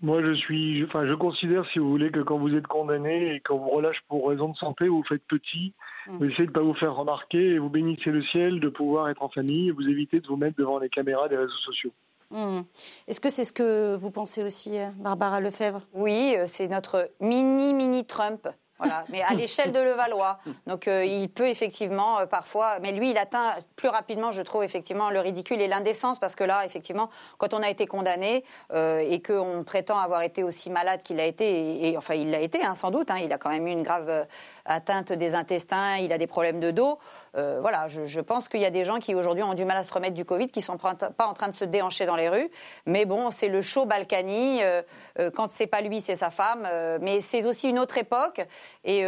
Moi, 0.00 0.22
je 0.22 0.32
suis, 0.32 0.84
enfin, 0.84 1.06
je 1.06 1.14
considère, 1.14 1.66
si 1.66 1.80
vous 1.80 1.90
voulez, 1.90 2.10
que 2.10 2.20
quand 2.20 2.38
vous 2.38 2.54
êtes 2.54 2.68
condamné 2.68 3.34
et 3.34 3.40
qu'on 3.40 3.58
vous 3.58 3.70
relâche 3.70 4.00
pour 4.08 4.28
raison 4.28 4.50
de 4.50 4.56
santé, 4.56 4.86
vous 4.86 5.02
faites 5.02 5.24
petit, 5.26 5.74
mm. 6.06 6.18
vous 6.18 6.24
essayez 6.26 6.44
de 6.44 6.50
ne 6.50 6.54
pas 6.54 6.62
vous 6.62 6.74
faire 6.74 6.94
remarquer 6.94 7.54
et 7.54 7.58
vous 7.58 7.68
bénissez 7.68 8.10
le 8.10 8.22
ciel 8.22 8.60
de 8.60 8.68
pouvoir 8.68 9.08
être 9.08 9.22
en 9.22 9.28
famille 9.28 9.68
et 9.68 9.72
vous 9.72 9.88
évitez 9.88 10.20
de 10.20 10.26
vous 10.28 10.36
mettre 10.36 10.56
devant 10.56 10.78
les 10.78 10.88
caméras 10.88 11.28
des 11.28 11.36
réseaux 11.36 11.58
sociaux. 11.64 11.92
Mm. 12.30 12.60
Est-ce 13.06 13.20
que 13.20 13.30
c'est 13.30 13.44
ce 13.44 13.52
que 13.52 13.96
vous 13.96 14.10
pensez 14.10 14.42
aussi, 14.42 14.78
euh, 14.78 14.90
Barbara 14.96 15.40
Lefebvre? 15.40 15.82
Oui, 15.94 16.34
euh, 16.36 16.46
c'est 16.46 16.68
notre 16.68 17.10
mini-mini 17.20 18.04
Trump. 18.04 18.46
Voilà, 18.78 19.04
mais 19.08 19.22
à 19.22 19.34
l'échelle 19.34 19.72
de 19.72 19.80
Levallois. 19.80 20.38
Donc 20.66 20.86
euh, 20.86 21.04
il 21.04 21.30
peut 21.30 21.48
effectivement 21.48 22.26
parfois, 22.26 22.78
mais 22.80 22.92
lui 22.92 23.10
il 23.10 23.18
atteint 23.18 23.54
plus 23.76 23.88
rapidement, 23.88 24.30
je 24.30 24.42
trouve 24.42 24.62
effectivement 24.62 25.10
le 25.10 25.18
ridicule 25.18 25.60
et 25.60 25.66
l'indécence 25.68 26.20
parce 26.20 26.36
que 26.36 26.44
là 26.44 26.64
effectivement, 26.64 27.10
quand 27.38 27.54
on 27.54 27.62
a 27.62 27.70
été 27.70 27.86
condamné 27.86 28.44
et 28.72 29.20
qu'on 29.20 29.64
prétend 29.64 29.98
avoir 29.98 30.22
été 30.22 30.44
aussi 30.44 30.70
malade 30.70 31.02
qu'il 31.02 31.18
a 31.18 31.24
été, 31.24 31.88
et, 31.88 31.98
enfin 31.98 32.14
il 32.14 32.30
l'a 32.30 32.38
été 32.38 32.62
hein, 32.62 32.76
sans 32.76 32.92
doute, 32.92 33.10
hein, 33.10 33.18
il 33.18 33.32
a 33.32 33.38
quand 33.38 33.50
même 33.50 33.66
eu 33.66 33.72
une 33.72 33.82
grave 33.82 34.28
atteinte 34.64 35.12
des 35.12 35.34
intestins, 35.34 35.96
il 35.96 36.12
a 36.12 36.18
des 36.18 36.28
problèmes 36.28 36.60
de 36.60 36.70
dos. 36.70 37.00
Euh, 37.36 37.58
voilà, 37.60 37.88
je, 37.88 38.20
pense 38.20 38.48
qu'il 38.48 38.60
y 38.60 38.64
a 38.64 38.70
des 38.70 38.84
gens 38.84 38.98
qui 38.98 39.14
aujourd'hui 39.14 39.42
ont 39.42 39.54
du 39.54 39.64
mal 39.64 39.76
à 39.76 39.84
se 39.84 39.92
remettre 39.92 40.14
du 40.14 40.24
Covid, 40.24 40.48
qui 40.48 40.62
sont 40.62 40.76
pas 40.76 41.26
en 41.26 41.34
train 41.34 41.48
de 41.48 41.54
se 41.54 41.64
déhancher 41.64 42.06
dans 42.06 42.16
les 42.16 42.28
rues. 42.28 42.50
Mais 42.86 43.04
bon, 43.04 43.30
c'est 43.30 43.48
le 43.48 43.62
show 43.62 43.84
Balkany. 43.84 44.62
Euh, 44.62 44.82
euh, 45.18 45.30
quand 45.30 45.50
c'est 45.50 45.66
pas 45.66 45.80
lui, 45.80 46.00
c'est 46.00 46.14
sa 46.14 46.30
femme. 46.30 46.68
mais 47.00 47.20
c'est 47.20 47.44
aussi 47.44 47.68
une 47.68 47.78
autre 47.78 47.98
époque. 47.98 48.40
Et 48.84 49.00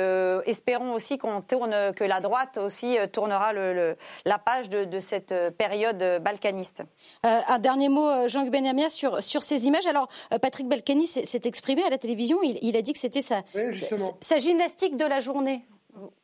espérons 0.46 0.92
aussi 0.92 1.18
qu'on 1.18 1.40
tourne, 1.40 1.92
que 1.94 2.04
la 2.04 2.20
droite 2.20 2.58
aussi 2.58 2.96
tournera 3.12 3.52
la 3.52 4.38
page 4.38 4.68
de, 4.68 4.98
cette 4.98 5.34
période 5.56 6.20
balkaniste. 6.22 6.82
un 7.22 7.58
dernier 7.58 7.88
mot, 7.88 8.28
Jean-Luc 8.28 8.50
Benamia, 8.50 8.88
sur, 8.90 9.22
sur 9.22 9.42
ces 9.42 9.66
images. 9.66 9.86
Alors, 9.86 10.08
Patrick 10.42 10.68
Balkany 10.68 11.06
s'est 11.06 11.40
exprimé 11.44 11.82
à 11.84 11.90
la 11.90 11.98
télévision. 11.98 12.38
Il, 12.42 12.76
a 12.76 12.82
dit 12.82 12.92
que 12.92 12.98
c'était 12.98 13.22
sa, 13.22 13.42
sa 14.20 14.38
gymnastique 14.38 14.96
de 14.96 15.04
la 15.04 15.20
journée. 15.20 15.64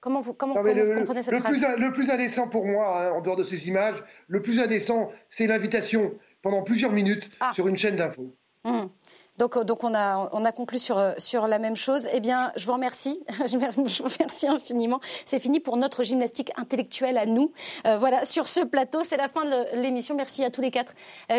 Comment 0.00 0.20
vous, 0.20 0.34
comment, 0.34 0.54
le, 0.62 0.98
comprenez 0.98 1.22
cette 1.22 1.34
le 1.34 1.40
plus, 1.40 1.60
le 1.60 1.92
plus 1.92 2.10
indécent 2.10 2.48
pour 2.48 2.66
moi, 2.66 3.06
hein, 3.06 3.10
en 3.12 3.20
dehors 3.20 3.36
de 3.36 3.44
ces 3.44 3.68
images, 3.68 4.02
le 4.28 4.40
plus 4.40 4.60
indécent, 4.60 5.10
c'est 5.28 5.46
l'invitation 5.46 6.14
pendant 6.42 6.62
plusieurs 6.62 6.92
minutes 6.92 7.30
ah. 7.40 7.52
sur 7.52 7.68
une 7.68 7.76
chaîne 7.76 7.96
d'infos. 7.96 8.34
Hum. 8.64 8.90
Donc, 9.38 9.56
euh, 9.56 9.64
donc 9.64 9.84
on, 9.84 9.94
a, 9.94 10.28
on 10.32 10.44
a 10.44 10.52
conclu 10.52 10.78
sur, 10.78 10.98
euh, 10.98 11.12
sur 11.18 11.46
la 11.46 11.58
même 11.58 11.76
chose. 11.76 12.08
Eh 12.12 12.20
bien, 12.20 12.52
je 12.56 12.66
vous 12.66 12.72
remercie. 12.72 13.20
Je 13.46 13.56
vous 13.56 14.08
remercie 14.08 14.48
infiniment. 14.48 15.00
C'est 15.24 15.38
fini 15.38 15.60
pour 15.60 15.76
notre 15.76 16.02
gymnastique 16.02 16.52
intellectuelle 16.56 17.18
à 17.18 17.26
nous. 17.26 17.52
Euh, 17.86 17.96
voilà, 17.98 18.24
sur 18.24 18.48
ce 18.48 18.60
plateau, 18.60 19.04
c'est 19.04 19.16
la 19.16 19.28
fin 19.28 19.44
de 19.44 19.76
l'émission. 19.80 20.14
Merci 20.14 20.44
à 20.44 20.50
tous 20.50 20.60
les 20.60 20.70
quatre 20.70 20.92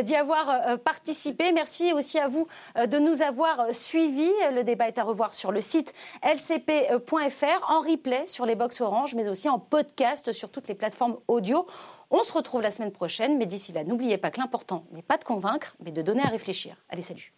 d'y 0.04 0.16
avoir 0.16 0.80
participé. 0.80 1.52
Merci 1.52 1.94
aussi 1.94 2.20
à 2.20 2.28
vous 2.28 2.48
de 2.76 3.00
nous 3.00 3.22
avoir 3.22 3.74
suivis. 3.74 4.32
Le 4.54 4.64
débat 4.64 4.88
est 4.88 4.98
à 4.98 5.04
revoir 5.04 5.34
sur 5.34 5.52
le 5.52 5.62
site 5.62 5.94
lcp.fr, 6.24 7.72
en 7.72 7.82
replay 7.82 8.26
sur 8.26 8.46
les 8.46 8.56
box 8.56 8.82
Orange, 8.82 9.16
mais 9.16 9.28
aussi 9.28 9.50
en 9.50 9.60
podcast 9.60 10.32
sur 10.32 10.50
toutes 10.50 10.68
les 10.68 10.76
plateformes 10.76 11.18
audio. 11.28 11.66
On 12.10 12.24
se 12.24 12.34
retrouve 12.34 12.62
la 12.62 12.72
semaine 12.72 12.92
prochaine, 12.92 13.38
mais 13.38 13.46
d'ici 13.46 13.72
là, 13.72 13.84
n'oubliez 13.84 14.18
pas 14.18 14.32
que 14.32 14.40
l'important 14.40 14.86
n'est 14.92 15.02
pas 15.02 15.18
de 15.18 15.24
convaincre, 15.24 15.76
mais 15.84 15.92
de 15.92 16.02
donner 16.02 16.24
à 16.24 16.30
réfléchir. 16.30 16.76
Allez, 16.90 17.02
salut 17.02 17.34